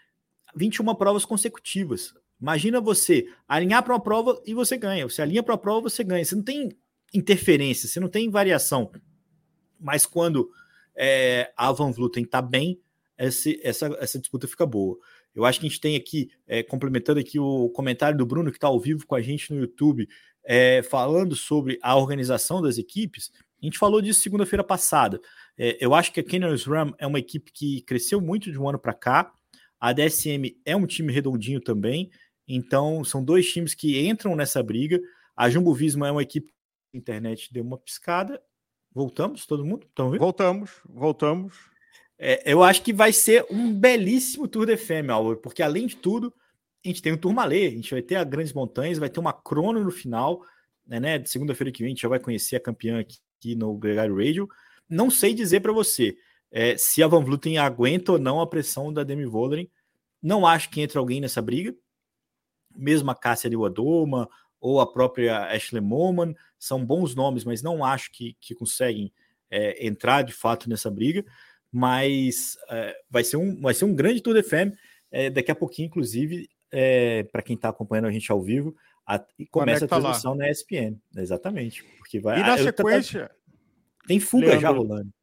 21 0.54 0.94
provas 0.96 1.24
consecutivas. 1.24 2.14
Imagina 2.40 2.82
você 2.82 3.30
alinhar 3.48 3.82
para 3.82 3.94
uma 3.94 4.00
prova 4.02 4.42
e 4.46 4.54
você 4.54 4.76
ganha, 4.76 5.08
você 5.08 5.22
alinha 5.22 5.42
para 5.42 5.54
a 5.54 5.58
prova, 5.58 5.90
você 5.90 6.04
ganha. 6.04 6.26
Você 6.26 6.36
não 6.36 6.44
tem 6.44 6.70
interferência, 7.14 7.88
você 7.88 8.02
não 8.02 8.10
tem 8.10 8.30
variação. 8.30 8.92
Mas 9.80 10.06
quando 10.06 10.52
é, 10.94 11.54
a 11.56 11.72
Van 11.72 11.94
Vluten 11.94 12.24
está 12.24 12.42
bem, 12.42 12.82
essa, 13.18 13.50
essa 14.00 14.20
disputa 14.20 14.50
fica 14.50 14.66
boa. 14.66 14.98
Eu 15.36 15.46
acho 15.46 15.60
que 15.60 15.66
a 15.66 15.70
gente 15.70 15.82
tem 15.82 15.96
aqui, 15.96 16.30
é, 16.48 16.64
complementando 16.64 17.20
aqui 17.20 17.38
o 17.40 17.70
comentário 17.70 18.18
do 18.18 18.26
Bruno, 18.26 18.52
que 18.52 18.58
está 18.58 18.68
ao 18.68 18.80
vivo 18.80 19.06
com 19.06 19.16
a 19.16 19.22
gente 19.22 19.54
no 19.54 19.60
YouTube, 19.60 20.08
é, 20.44 20.82
falando 20.84 21.36
sobre 21.36 21.78
a 21.82 21.96
organização 21.96 22.62
das 22.62 22.78
equipes. 22.78 23.32
A 23.62 23.66
gente 23.66 23.78
falou 23.78 24.02
disso 24.02 24.22
segunda-feira 24.22 24.64
passada. 24.64 25.20
É, 25.58 25.78
eu 25.80 25.94
acho 25.94 26.12
que 26.12 26.20
a 26.20 26.24
Canyons 26.24 26.66
Ram 26.66 26.94
é 26.98 27.06
uma 27.06 27.20
equipe 27.20 27.52
que 27.52 27.82
cresceu 27.82 28.22
muito 28.22 28.52
de 28.52 28.60
um 28.60 28.70
ano 28.70 28.80
para 28.80 28.94
cá. 28.94 29.34
A 29.80 29.92
DSM 29.92 30.56
é 30.64 30.76
um 30.76 30.86
time 30.86 31.12
redondinho 31.12 31.60
também. 31.60 32.10
Então, 32.48 33.04
são 33.04 33.24
dois 33.24 33.52
times 33.52 33.74
que 33.74 34.08
entram 34.08 34.36
nessa 34.36 34.62
briga. 34.64 35.00
A 35.36 35.50
Jumbo 35.50 35.74
Visma 35.74 36.08
é 36.08 36.12
uma 36.12 36.22
equipe 36.22 36.56
internet 36.98 37.52
deu 37.52 37.64
uma 37.64 37.78
piscada. 37.78 38.42
Voltamos, 38.94 39.46
todo 39.46 39.66
mundo? 39.66 39.88
Voltamos, 40.20 40.72
voltamos. 40.86 41.75
É, 42.18 42.52
eu 42.52 42.64
acho 42.64 42.82
que 42.82 42.94
vai 42.94 43.12
ser 43.12 43.46
um 43.50 43.74
belíssimo 43.74 44.48
Tour 44.48 44.66
de 44.66 44.78
Femme, 44.78 45.12
Álvaro, 45.12 45.38
porque 45.38 45.62
além 45.62 45.86
de 45.86 45.98
tudo, 45.98 46.34
a 46.84 46.88
gente 46.88 47.02
tem 47.02 47.14
um 47.14 47.18
Tourmalet, 47.18 47.68
a 47.68 47.72
gente 47.72 47.92
vai 47.92 48.02
ter 48.02 48.16
a 48.16 48.24
Grandes 48.24 48.54
Montanhas, 48.54 48.98
vai 48.98 49.10
ter 49.10 49.20
uma 49.20 49.34
crono 49.34 49.84
no 49.84 49.92
final, 49.92 50.42
né? 50.86 51.00
né 51.00 51.26
segunda-feira 51.26 51.72
que 51.72 51.84
vem 51.84 51.88
a 51.88 51.90
gente 51.90 52.02
já 52.02 52.10
vai 52.10 52.20
conhecer 52.20 52.56
a 52.56 52.60
campeã 52.60 53.00
aqui, 53.00 53.18
aqui 53.38 53.56
no 53.56 53.78
Gregário 53.78 54.16
Radio. 54.16 54.48
Não 54.88 55.10
sei 55.10 55.34
dizer 55.34 55.60
para 55.60 55.74
você 55.74 56.16
é, 56.52 56.76
se 56.78 57.04
a 57.04 57.08
Van 57.08 57.24
Vluten 57.24 57.58
aguenta 57.58 58.14
ou 58.14 58.20
não 58.20 58.40
a 58.40 58.48
pressão 58.48 58.94
da 58.94 59.04
Demi 59.04 59.26
Vollering. 59.26 59.70
Não 60.22 60.46
acho 60.46 60.70
que 60.70 60.82
entre 60.82 60.98
alguém 60.98 61.20
nessa 61.20 61.42
briga. 61.42 61.76
Mesmo 62.74 63.12
a 63.12 63.16
Cássia 63.16 63.50
Liwadoma 63.50 64.30
ou 64.60 64.80
a 64.80 64.92
própria 64.92 65.46
Ashley 65.48 65.82
Moman 65.82 66.34
são 66.58 66.86
bons 66.86 67.14
nomes, 67.14 67.44
mas 67.44 67.62
não 67.62 67.84
acho 67.84 68.12
que, 68.12 68.36
que 68.40 68.56
conseguem 68.56 69.12
é, 69.50 69.86
entrar 69.86 70.22
de 70.22 70.34
fato 70.34 70.70
nessa 70.70 70.90
briga 70.90 71.26
mas 71.76 72.58
é, 72.70 72.96
vai, 73.10 73.22
ser 73.22 73.36
um, 73.36 73.60
vai 73.60 73.74
ser 73.74 73.84
um 73.84 73.94
grande 73.94 74.22
Tour 74.22 74.34
de 74.34 74.44
Femme. 74.44 74.74
É, 75.12 75.30
daqui 75.30 75.52
a 75.52 75.56
pouquinho, 75.56 75.88
inclusive, 75.88 76.48
é, 76.72 77.24
para 77.24 77.42
quem 77.42 77.58
está 77.58 77.68
acompanhando 77.68 78.06
a 78.06 78.12
gente 78.12 78.32
ao 78.32 78.42
vivo, 78.42 78.74
a, 79.06 79.22
e 79.38 79.46
começa 79.46 79.84
a 79.84 79.88
transmissão 79.90 80.32
lá. 80.32 80.38
na 80.38 80.50
ESPN. 80.50 80.96
Exatamente. 81.18 81.84
Porque 81.98 82.18
vai, 82.22 82.40
e 82.40 82.44
na 82.44 82.58
sequência. 82.58 83.30
tem 84.08 84.22
fuga 84.22 84.46
Leandro, 84.46 84.62
já 84.62 84.70
rolando. 84.70 85.14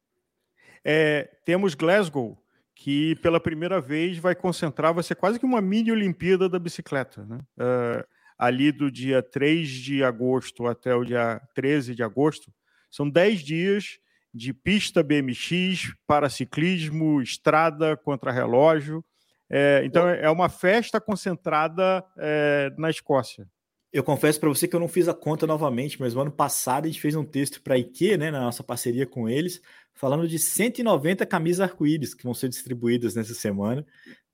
É, 0.85 1.27
temos 1.43 1.73
Glasgow, 1.73 2.37
que 2.75 3.15
pela 3.15 3.39
primeira 3.39 3.81
vez 3.81 4.19
vai 4.19 4.35
concentrar, 4.35 4.93
vai 4.93 5.03
ser 5.03 5.15
quase 5.15 5.39
que 5.39 5.45
uma 5.45 5.59
mini 5.59 5.91
Olimpíada 5.91 6.47
da 6.47 6.59
bicicleta. 6.59 7.25
Né? 7.25 7.39
Uh, 7.57 8.05
ali 8.37 8.71
do 8.71 8.91
dia 8.91 9.23
3 9.23 9.67
de 9.67 10.03
agosto 10.03 10.67
até 10.67 10.93
o 10.93 11.03
dia 11.03 11.41
13 11.55 11.95
de 11.95 12.03
agosto, 12.03 12.53
são 12.91 13.09
10 13.09 13.39
dias 13.39 14.03
de 14.33 14.53
pista 14.53 15.03
BMX, 15.03 15.93
para 16.07 16.29
ciclismo, 16.29 17.21
estrada 17.21 17.95
contra 17.95 18.31
relógio. 18.31 19.03
É, 19.49 19.83
então 19.85 20.09
é 20.09 20.29
uma 20.29 20.49
festa 20.49 20.99
concentrada 20.99 22.03
é, 22.17 22.71
na 22.77 22.89
Escócia. 22.89 23.47
Eu 23.91 24.03
confesso 24.03 24.39
para 24.39 24.49
você 24.49 24.67
que 24.67 24.75
eu 24.75 24.79
não 24.79 24.87
fiz 24.87 25.07
a 25.07 25.13
conta 25.13 25.45
novamente, 25.45 26.01
mas 26.01 26.15
no 26.15 26.21
ano 26.21 26.31
passado 26.31 26.85
a 26.85 26.87
gente 26.87 26.99
fez 26.99 27.15
um 27.15 27.23
texto 27.23 27.61
para 27.61 27.75
a 27.75 27.77
IKEA, 27.77 28.17
né, 28.17 28.31
na 28.31 28.41
nossa 28.41 28.63
parceria 28.63 29.05
com 29.05 29.29
eles, 29.29 29.61
falando 29.93 30.27
de 30.27 30.39
190 30.39 31.23
camisas 31.27 31.61
arco-íris 31.61 32.15
que 32.15 32.23
vão 32.23 32.33
ser 32.33 32.49
distribuídas 32.49 33.13
nessa 33.13 33.35
semana. 33.35 33.85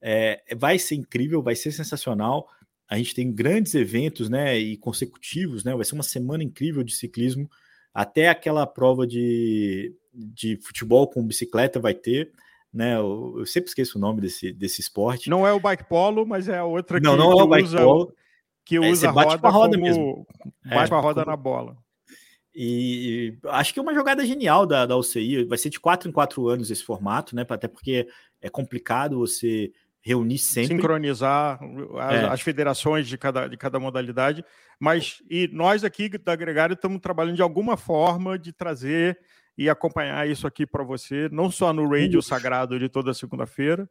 É, 0.01 0.41
vai 0.55 0.79
ser 0.79 0.95
incrível, 0.95 1.43
vai 1.43 1.57
ser 1.57 1.73
sensacional. 1.73 2.47
A 2.89 2.97
gente 2.97 3.13
tem 3.13 3.33
grandes 3.33 3.75
eventos, 3.75 4.29
né, 4.29 4.57
e 4.57 4.77
consecutivos, 4.77 5.65
né? 5.65 5.75
Vai 5.75 5.83
ser 5.83 5.95
uma 5.95 6.03
semana 6.03 6.41
incrível 6.41 6.81
de 6.81 6.95
ciclismo. 6.95 7.49
Até 7.99 8.29
aquela 8.29 8.65
prova 8.65 9.05
de, 9.05 9.93
de 10.13 10.57
futebol 10.65 11.05
com 11.05 11.27
bicicleta 11.27 11.81
vai 11.81 11.93
ter, 11.93 12.31
né? 12.73 12.95
Eu, 12.95 13.35
eu, 13.39 13.45
sempre 13.45 13.67
esqueço 13.67 13.97
o 13.97 14.01
nome 14.01 14.21
desse, 14.21 14.53
desse 14.53 14.79
esporte. 14.79 15.29
Não 15.29 15.45
é 15.45 15.51
o 15.51 15.59
bike 15.59 15.83
polo, 15.83 16.25
mas 16.25 16.47
é 16.47 16.59
a 16.59 16.63
outra 16.63 16.97
não, 16.97 17.11
que, 17.11 17.17
não 17.17 17.31
é 17.37 17.43
o 17.43 17.47
bike 17.47 17.67
usa, 17.67 17.77
polo. 17.79 18.13
que 18.63 18.77
é, 18.77 18.79
usa 18.79 19.11
bate 19.11 19.35
roda, 19.35 19.49
roda 19.49 19.77
como, 19.77 19.83
mesmo. 19.83 20.27
Bate 20.63 20.93
é, 20.93 20.95
a 20.95 20.99
roda 21.01 21.25
como... 21.25 21.31
na 21.31 21.35
bola. 21.35 21.77
E 22.55 23.37
acho 23.47 23.73
que 23.73 23.81
é 23.81 23.83
uma 23.83 23.93
jogada 23.93 24.25
genial 24.25 24.65
da, 24.65 24.85
da 24.85 24.95
UCI. 24.95 25.43
Vai 25.43 25.57
ser 25.57 25.69
de 25.69 25.77
quatro 25.77 26.07
em 26.07 26.13
quatro 26.13 26.47
anos 26.47 26.71
esse 26.71 26.85
formato, 26.85 27.35
né? 27.35 27.45
Até 27.49 27.67
porque 27.67 28.07
é 28.41 28.49
complicado 28.49 29.19
você 29.19 29.73
reunir 30.01 30.37
sempre. 30.37 30.77
Sincronizar 30.77 31.59
as, 31.99 32.13
é. 32.13 32.25
as, 32.27 32.39
federações 32.39 33.09
de 33.09 33.17
cada, 33.17 33.47
de 33.49 33.57
cada 33.57 33.77
modalidade. 33.77 34.45
Mas 34.79 35.21
e 35.29 35.49
nós 35.51 35.83
aqui 35.83 36.09
da 36.17 36.35
Gregário 36.35 36.73
estamos 36.73 37.01
trabalhando 37.01 37.35
de 37.35 37.41
alguma 37.41 37.75
forma 37.75 38.39
de 38.39 38.53
trazer 38.53 39.19
e 39.57 39.69
acompanhar 39.69 40.25
isso 40.25 40.47
aqui 40.47 40.65
para 40.65 40.83
você, 40.83 41.27
não 41.33 41.51
só 41.51 41.73
no 41.73 41.89
radio 41.89 42.21
sagrado 42.21 42.79
de 42.79 42.87
toda 42.87 43.13
segunda-feira, 43.13 43.89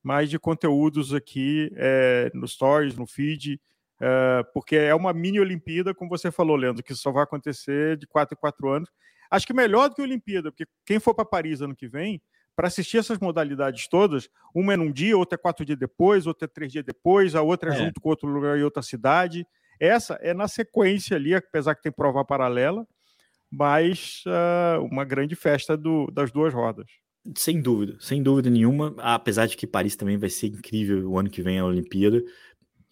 mas 0.00 0.30
de 0.30 0.38
conteúdos 0.38 1.12
aqui 1.12 1.72
é, 1.74 2.30
no 2.32 2.46
Stories, 2.46 2.96
no 2.96 3.04
feed, 3.04 3.60
é, 4.00 4.44
porque 4.54 4.76
é 4.76 4.94
uma 4.94 5.12
mini 5.12 5.40
Olimpíada, 5.40 5.92
como 5.92 6.08
você 6.08 6.30
falou, 6.30 6.54
Leandro, 6.54 6.84
que 6.84 6.94
só 6.94 7.10
vai 7.10 7.24
acontecer 7.24 7.96
de 7.96 8.06
quatro 8.06 8.36
em 8.36 8.40
quatro 8.40 8.68
anos. 8.68 8.88
Acho 9.28 9.44
que 9.44 9.52
melhor 9.52 9.88
do 9.88 9.96
que 9.96 10.00
a 10.00 10.04
Olimpíada, 10.04 10.52
porque 10.52 10.66
quem 10.86 11.00
for 11.00 11.14
para 11.14 11.24
Paris 11.24 11.60
ano 11.60 11.74
que 11.74 11.88
vem 11.88 12.22
para 12.54 12.68
assistir 12.68 12.98
essas 12.98 13.18
modalidades 13.18 13.86
todas, 13.88 14.28
uma 14.54 14.74
é 14.74 14.76
num 14.76 14.90
dia, 14.90 15.16
outra 15.16 15.36
é 15.36 15.40
quatro 15.40 15.64
dias 15.64 15.78
depois, 15.78 16.26
outra 16.26 16.46
é 16.46 16.48
três 16.48 16.72
dias 16.72 16.84
depois, 16.84 17.34
a 17.34 17.42
outra 17.42 17.72
é, 17.72 17.74
é. 17.74 17.76
junto 17.76 18.00
com 18.00 18.08
outro 18.08 18.28
lugar 18.28 18.58
em 18.58 18.62
outra 18.62 18.82
cidade. 18.82 19.46
Essa 19.80 20.14
é 20.20 20.34
na 20.34 20.48
sequência 20.48 21.16
ali, 21.16 21.34
apesar 21.34 21.74
que 21.74 21.82
tem 21.82 21.92
prova 21.92 22.24
paralela, 22.24 22.86
mas 23.50 24.22
uh, 24.26 24.82
uma 24.84 25.04
grande 25.04 25.34
festa 25.34 25.76
do, 25.76 26.06
das 26.12 26.30
duas 26.30 26.52
rodas. 26.52 26.86
Sem 27.36 27.60
dúvida, 27.60 27.96
sem 28.00 28.22
dúvida 28.22 28.50
nenhuma. 28.50 28.94
Apesar 28.98 29.46
de 29.46 29.56
que 29.56 29.66
Paris 29.66 29.96
também 29.96 30.16
vai 30.16 30.30
ser 30.30 30.48
incrível 30.48 31.10
o 31.10 31.18
ano 31.18 31.30
que 31.30 31.42
vem 31.42 31.58
a 31.58 31.64
Olimpíada. 31.64 32.22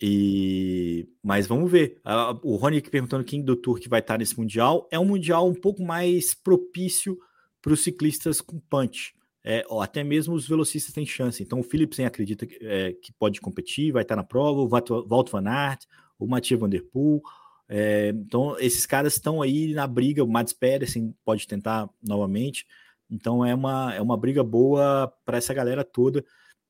E 0.01 1.09
mas 1.23 1.47
vamos 1.47 1.71
ver. 1.71 1.99
O 2.43 2.57
Rony 2.57 2.79
aqui 2.79 2.91
perguntando 2.91 3.25
quem 3.25 3.43
do 3.43 3.57
Tour 3.57 3.79
que 3.79 3.89
vai 3.89 4.01
estar 4.01 4.19
nesse 4.19 4.39
mundial 4.39 4.87
é 4.91 4.99
um 4.99 5.07
mundial 5.07 5.49
um 5.49 5.55
pouco 5.55 5.83
mais 5.83 6.35
propício 6.35 7.17
para 7.63 7.73
os 7.73 7.83
ciclistas 7.83 8.41
com 8.43 8.61
punch 8.61 9.17
é, 9.47 9.65
ou 9.69 9.81
até 9.81 10.03
mesmo 10.03 10.35
os 10.35 10.49
velocistas 10.49 10.93
têm 10.93 11.07
chance. 11.07 11.41
Então 11.41 11.61
o 11.61 11.63
Philipsen 11.63 12.05
acredita 12.05 12.45
que, 12.45 12.59
é, 12.61 12.93
que 12.95 13.13
pode 13.13 13.41
competir, 13.41 13.93
vai 13.93 14.03
estar 14.03 14.17
na 14.17 14.25
prova, 14.25 14.61
o 14.61 14.69
Walt 14.69 15.31
van 15.31 15.49
Aert, 15.49 15.85
o 16.19 16.27
Mathieu 16.27 16.59
Van 16.59 16.69
Der 16.69 16.85
Poel. 16.85 17.21
É, 17.69 18.09
então 18.09 18.57
esses 18.61 18.87
caras 18.87 19.15
estão 19.15 19.43
aí 19.43 19.75
na 19.75 19.87
briga, 19.87 20.23
o 20.23 20.29
Mads 20.29 20.53
Pedersen 20.53 21.15
pode 21.25 21.47
tentar 21.47 21.89
novamente. 22.03 22.67
Então 23.11 23.45
é 23.45 23.55
uma, 23.55 23.95
é 23.95 24.01
uma 24.01 24.17
briga 24.17 24.43
boa 24.43 25.13
para 25.25 25.39
essa 25.39 25.55
galera 25.55 25.85
toda, 25.85 26.25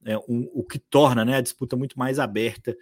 é, 0.05 0.17
um, 0.19 0.49
o 0.53 0.63
que 0.63 0.79
torna 0.79 1.25
né, 1.25 1.37
a 1.37 1.41
disputa 1.41 1.77
muito 1.77 1.99
mais 1.99 2.19
aberta 2.19 2.77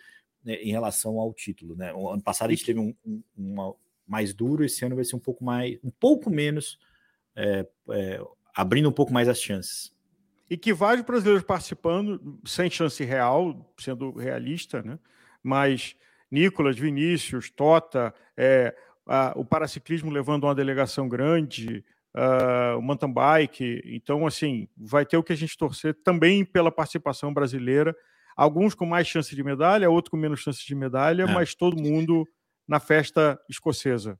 né, 0.44 0.54
em 0.56 0.70
relação 0.70 1.18
ao 1.18 1.32
título. 1.32 1.74
Né? 1.76 1.92
O 1.94 2.10
ano 2.10 2.22
passado 2.22 2.50
a 2.50 2.52
gente 2.52 2.66
teve 2.66 2.80
um, 2.80 2.94
um 3.04 3.22
uma, 3.36 3.74
mais 4.06 4.34
duro, 4.34 4.64
esse 4.64 4.84
ano 4.84 4.96
vai 4.96 5.04
ser 5.04 5.16
um 5.16 5.20
pouco 5.20 5.44
mais, 5.44 5.78
um 5.82 5.90
pouco 5.90 6.30
menos 6.30 6.78
é, 7.34 7.66
é, 7.90 8.20
abrindo 8.54 8.88
um 8.88 8.92
pouco 8.92 9.12
mais 9.12 9.28
as 9.28 9.40
chances. 9.40 9.92
E 10.48 10.56
que 10.56 10.74
vários 10.74 11.06
brasileiros 11.06 11.42
participando, 11.42 12.38
sem 12.44 12.70
chance 12.70 13.02
real, 13.02 13.72
sendo 13.78 14.12
realista, 14.12 14.82
né? 14.82 14.98
mas 15.42 15.96
Nicolas, 16.30 16.78
Vinícius, 16.78 17.50
Tota, 17.50 18.14
é, 18.36 18.74
a, 19.06 19.32
o 19.36 19.44
paraciclismo 19.44 20.10
levando 20.10 20.44
uma 20.44 20.54
delegação 20.54 21.08
grande, 21.08 21.84
uh, 22.14 22.78
o 22.78 22.82
mountain 22.82 23.12
bike. 23.12 23.82
Então, 23.84 24.26
assim, 24.26 24.68
vai 24.76 25.04
ter 25.04 25.16
o 25.16 25.22
que 25.22 25.32
a 25.32 25.36
gente 25.36 25.56
torcer 25.56 25.94
também 26.02 26.44
pela 26.44 26.70
participação 26.70 27.32
brasileira. 27.32 27.94
Alguns 28.36 28.74
com 28.74 28.86
mais 28.86 29.06
chance 29.06 29.34
de 29.34 29.42
medalha, 29.42 29.90
outros 29.90 30.10
com 30.10 30.16
menos 30.16 30.40
chance 30.40 30.64
de 30.64 30.74
medalha, 30.74 31.24
é. 31.24 31.26
mas 31.26 31.54
todo 31.54 31.80
mundo 31.80 32.26
na 32.66 32.80
festa 32.80 33.38
escocesa. 33.48 34.18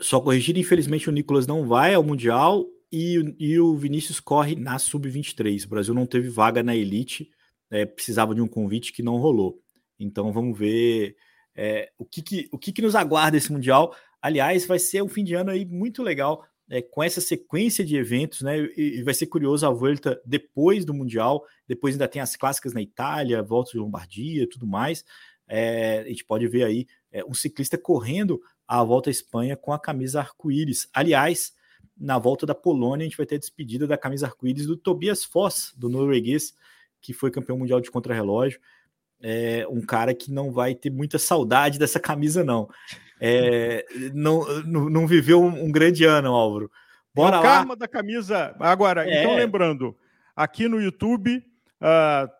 Só 0.00 0.20
corrigir, 0.20 0.56
infelizmente 0.56 1.08
o 1.08 1.12
Nicolas 1.12 1.46
não 1.46 1.66
vai 1.66 1.92
ao 1.92 2.04
Mundial 2.04 2.64
e, 2.90 3.34
e 3.38 3.58
o 3.58 3.74
Vinícius 3.74 4.20
corre 4.20 4.54
na 4.54 4.78
sub-23. 4.78 5.66
O 5.66 5.68
Brasil 5.68 5.92
não 5.92 6.06
teve 6.06 6.28
vaga 6.28 6.62
na 6.62 6.74
elite, 6.74 7.28
é, 7.70 7.84
precisava 7.84 8.34
de 8.34 8.40
um 8.40 8.46
convite 8.46 8.92
que 8.92 9.02
não 9.02 9.16
rolou. 9.16 9.60
Então 9.98 10.32
vamos 10.32 10.58
ver 10.58 11.16
é, 11.54 11.90
o, 11.98 12.04
que, 12.04 12.22
que, 12.22 12.48
o 12.52 12.58
que, 12.58 12.72
que 12.72 12.82
nos 12.82 12.94
aguarda 12.94 13.36
esse 13.36 13.52
Mundial. 13.52 13.94
Aliás, 14.22 14.66
vai 14.66 14.78
ser 14.78 15.02
um 15.02 15.08
fim 15.08 15.24
de 15.24 15.34
ano 15.34 15.50
aí 15.50 15.64
muito 15.64 16.02
legal. 16.02 16.44
É, 16.70 16.82
com 16.82 17.02
essa 17.02 17.20
sequência 17.20 17.82
de 17.82 17.96
eventos, 17.96 18.42
né? 18.42 18.58
E, 18.76 18.98
e, 18.98 19.02
vai 19.02 19.14
ser 19.14 19.26
curioso 19.26 19.66
a 19.66 19.70
volta 19.70 20.20
depois 20.24 20.84
do 20.84 20.92
Mundial. 20.92 21.42
Depois 21.66 21.94
ainda 21.94 22.06
tem 22.06 22.20
as 22.20 22.36
clássicas 22.36 22.74
na 22.74 22.82
Itália, 22.82 23.42
volta 23.42 23.72
de 23.72 23.78
Lombardia, 23.78 24.46
tudo 24.46 24.66
mais. 24.66 25.02
É, 25.48 26.00
a 26.00 26.08
gente 26.08 26.26
pode 26.26 26.46
ver 26.46 26.64
aí 26.64 26.86
é, 27.10 27.24
um 27.24 27.32
ciclista 27.32 27.78
correndo 27.78 28.38
a 28.66 28.84
volta 28.84 29.08
à 29.08 29.10
Espanha 29.10 29.56
com 29.56 29.72
a 29.72 29.78
camisa 29.78 30.20
arco-íris. 30.20 30.88
Aliás, 30.92 31.54
na 31.96 32.18
volta 32.18 32.44
da 32.44 32.54
Polônia, 32.54 33.04
a 33.04 33.08
gente 33.08 33.16
vai 33.16 33.26
ter 33.26 33.36
a 33.36 33.38
despedida 33.38 33.86
da 33.86 33.96
camisa 33.96 34.26
arco-íris 34.26 34.66
do 34.66 34.76
Tobias 34.76 35.24
Foss, 35.24 35.72
do 35.74 35.88
norueguês, 35.88 36.54
que 37.00 37.14
foi 37.14 37.30
campeão 37.30 37.58
mundial 37.58 37.80
de 37.80 37.90
contrarrelógio. 37.90 38.60
É 39.22 39.66
um 39.68 39.80
cara 39.80 40.14
que 40.14 40.30
não 40.30 40.52
vai 40.52 40.74
ter 40.74 40.90
muita 40.90 41.18
saudade 41.18 41.78
dessa 41.78 41.98
camisa, 41.98 42.44
não. 42.44 42.68
é, 43.20 43.84
não, 44.14 44.44
não, 44.64 45.06
viveu 45.06 45.42
um, 45.42 45.70
grande 45.72 46.04
ano, 46.04 46.28
Álvaro. 46.28 46.70
Bora 47.14 47.36
é 47.36 47.38
o 47.40 47.42
lá. 47.42 47.48
karma 47.48 47.76
da 47.76 47.88
camisa. 47.88 48.54
Agora, 48.60 49.08
é. 49.08 49.20
então 49.20 49.34
lembrando, 49.34 49.96
aqui 50.36 50.68
no 50.68 50.80
YouTube, 50.80 51.38
uh, 51.82 52.30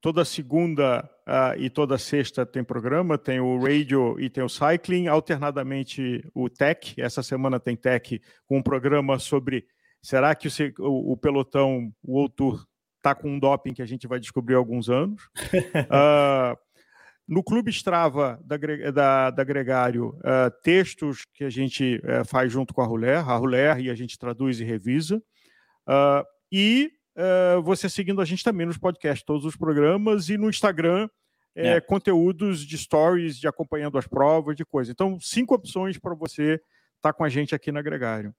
toda 0.00 0.24
segunda 0.24 1.08
uh, 1.26 1.58
e 1.58 1.68
toda 1.68 1.98
sexta 1.98 2.46
tem 2.46 2.64
programa, 2.64 3.18
tem 3.18 3.40
o 3.40 3.58
radio 3.58 4.18
e 4.18 4.30
tem 4.30 4.42
o 4.42 4.48
cycling, 4.48 5.08
alternadamente 5.08 6.26
o 6.34 6.48
tech. 6.48 6.94
Essa 6.98 7.22
semana 7.22 7.60
tem 7.60 7.76
tech 7.76 8.20
com 8.46 8.58
um 8.58 8.62
programa 8.62 9.18
sobre 9.18 9.66
será 10.02 10.34
que 10.34 10.48
o, 10.78 11.12
o 11.12 11.16
pelotão, 11.16 11.92
o 12.02 12.16
World 12.16 12.34
Tour, 12.34 12.66
está 13.04 13.14
com 13.14 13.28
um 13.28 13.38
doping 13.38 13.74
que 13.74 13.82
a 13.82 13.86
gente 13.86 14.08
vai 14.08 14.18
descobrir 14.18 14.54
há 14.54 14.58
alguns 14.58 14.88
anos. 14.88 15.22
uh, 15.52 16.56
no 17.28 17.42
Clube 17.42 17.70
Strava 17.70 18.40
da, 18.42 18.56
da, 18.90 19.30
da 19.30 19.44
Gregário, 19.44 20.08
uh, 20.20 20.50
textos 20.62 21.26
que 21.34 21.44
a 21.44 21.50
gente 21.50 22.00
uh, 22.02 22.24
faz 22.24 22.50
junto 22.50 22.72
com 22.72 22.80
a 22.80 22.86
Ruler, 22.86 23.18
a 23.18 23.36
Ruler 23.36 23.78
e 23.78 23.90
a 23.90 23.94
gente 23.94 24.18
traduz 24.18 24.58
e 24.58 24.64
revisa. 24.64 25.22
Uh, 25.86 26.24
e 26.50 26.90
você 27.62 27.88
seguindo 27.88 28.20
a 28.20 28.24
gente 28.24 28.42
também 28.42 28.66
nos 28.66 28.76
podcasts, 28.76 29.24
todos 29.24 29.44
os 29.44 29.56
programas, 29.56 30.28
e 30.28 30.36
no 30.36 30.50
Instagram, 30.50 31.08
é. 31.54 31.80
conteúdos 31.80 32.66
de 32.66 32.76
stories, 32.76 33.38
de 33.38 33.46
acompanhando 33.46 33.96
as 33.96 34.04
provas, 34.04 34.56
de 34.56 34.64
coisa. 34.64 34.90
Então, 34.90 35.16
cinco 35.20 35.54
opções 35.54 35.96
para 35.96 36.12
você 36.12 36.54
estar 36.54 36.60
tá 37.02 37.12
com 37.12 37.22
a 37.22 37.28
gente 37.28 37.54
aqui 37.54 37.70
na 37.70 37.80
Gregário. 37.80 38.34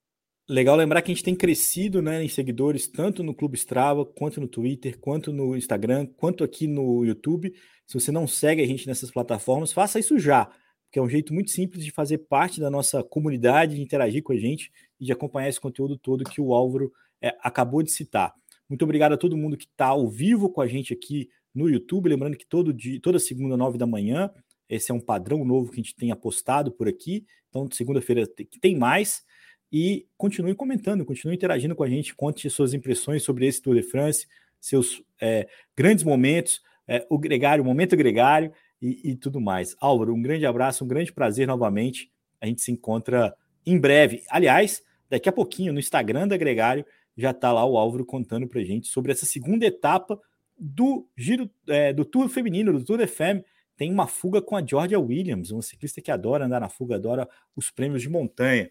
Legal 0.48 0.76
lembrar 0.76 1.02
que 1.02 1.12
a 1.12 1.14
gente 1.14 1.24
tem 1.24 1.36
crescido 1.36 2.04
né, 2.04 2.24
em 2.24 2.30
seguidores, 2.30 2.88
tanto 2.88 3.24
no 3.24 3.34
Clube 3.34 3.58
Strava, 3.58 4.06
quanto 4.06 4.40
no 4.40 4.48
Twitter, 4.48 5.00
quanto 5.00 5.34
no 5.34 5.58
Instagram, 5.58 6.06
quanto 6.06 6.44
aqui 6.44 6.68
no 6.68 7.04
YouTube. 7.04 7.52
Se 7.88 7.96
você 7.96 8.12
não 8.12 8.28
segue 8.28 8.62
a 8.62 8.68
gente 8.68 8.86
nessas 8.86 9.10
plataformas, 9.10 9.74
faça 9.74 9.98
isso 9.98 10.20
já, 10.20 10.46
porque 10.86 11.00
é 11.00 11.02
um 11.02 11.10
jeito 11.10 11.34
muito 11.34 11.50
simples 11.50 11.84
de 11.84 11.90
fazer 11.90 12.20
parte 12.20 12.60
da 12.60 12.70
nossa 12.70 13.04
comunidade, 13.04 13.76
de 13.76 13.82
interagir 13.82 14.22
com 14.22 14.34
a 14.34 14.38
gente 14.38 14.72
e 15.00 15.06
de 15.06 15.12
acompanhar 15.12 15.50
esse 15.50 15.60
conteúdo 15.60 15.98
todo 15.98 16.24
que 16.24 16.40
o 16.40 16.54
Álvaro 16.54 16.94
é, 17.20 17.36
acabou 17.42 17.82
de 17.82 17.90
citar. 17.90 18.32
Muito 18.70 18.84
obrigado 18.84 19.14
a 19.14 19.18
todo 19.18 19.36
mundo 19.36 19.58
que 19.58 19.66
está 19.66 19.88
ao 19.88 20.08
vivo 20.08 20.50
com 20.52 20.62
a 20.62 20.68
gente 20.68 20.94
aqui 20.94 21.28
no 21.56 21.68
YouTube. 21.68 22.08
Lembrando 22.08 22.38
que 22.38 22.46
todo 22.46 22.72
dia, 22.72 23.00
toda 23.02 23.18
segunda, 23.18 23.58
nove 23.58 23.80
da 23.80 23.88
manhã, 23.88 24.30
esse 24.70 24.92
é 24.92 24.94
um 24.94 25.00
padrão 25.00 25.44
novo 25.44 25.72
que 25.72 25.80
a 25.80 25.84
gente 25.84 25.96
tem 25.96 26.12
apostado 26.12 26.72
por 26.72 26.88
aqui. 26.88 27.26
Então, 27.50 27.68
segunda-feira 27.72 28.28
tem 28.62 28.76
mais. 28.76 29.24
E 29.72 30.08
continue 30.18 30.56
comentando, 30.56 31.06
continue 31.06 31.36
interagindo 31.36 31.76
com 31.76 31.84
a 31.84 31.90
gente, 31.90 32.16
conte 32.16 32.50
suas 32.50 32.74
impressões 32.74 33.24
sobre 33.24 33.48
esse 33.48 33.62
Tour 33.62 33.76
de 33.76 33.84
France, 33.84 34.28
seus 34.60 35.02
é, 35.20 35.48
grandes 35.76 36.04
momentos, 36.04 36.62
é, 36.88 37.06
o 37.10 37.18
gregário, 37.18 37.64
o 37.64 37.66
momento 37.66 37.96
gregário 37.96 38.52
e, 38.82 39.12
e, 39.12 39.16
tudo 39.16 39.42
mais. 39.42 39.76
Álvaro, 39.80 40.14
um 40.14 40.22
grande 40.22 40.46
abraço, 40.46 40.84
um 40.84 40.88
grande 40.88 41.12
prazer 41.12 41.48
novamente. 41.48 42.12
A 42.40 42.46
gente 42.46 42.62
se 42.62 42.72
encontra 42.72 43.36
em 43.66 43.78
breve. 43.78 44.24
Aliás, 44.30 44.84
daqui 45.10 45.28
a 45.28 45.32
pouquinho 45.32 45.74
no 45.74 45.80
Instagram 45.80 46.28
da 46.28 46.38
Gregário 46.38 46.86
já 47.18 47.32
está 47.32 47.52
lá 47.52 47.66
o 47.66 47.78
Álvaro 47.78 48.06
contando 48.06 48.48
para 48.48 48.64
gente 48.64 48.88
sobre 48.88 49.12
essa 49.12 49.26
segunda 49.26 49.66
etapa 49.66 50.20
do 50.58 51.08
giro 51.18 51.50
é, 51.68 51.92
do 51.92 52.06
Tour 52.06 52.30
feminino, 52.30 52.74
do 52.74 52.84
Tour 52.84 52.98
de 52.98 53.08
Femme. 53.08 53.44
Tem 53.78 53.92
uma 53.92 54.08
fuga 54.08 54.42
com 54.42 54.56
a 54.56 54.66
Georgia 54.66 55.00
Williams, 55.00 55.52
uma 55.52 55.62
ciclista 55.62 56.02
que 56.02 56.12
adora 56.12 56.46
andar 56.46 56.62
na 56.62 56.70
fuga, 56.70 56.96
adora 56.96 57.28
os 57.56 57.70
prêmios 57.70 58.02
de 58.02 58.10
montanha. 58.10 58.70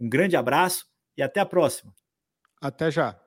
Um 0.00 0.08
grande 0.08 0.36
abraço 0.36 0.86
e 1.16 1.22
até 1.22 1.40
a 1.40 1.46
próxima. 1.46 1.94
Até 2.60 2.90
já. 2.90 3.20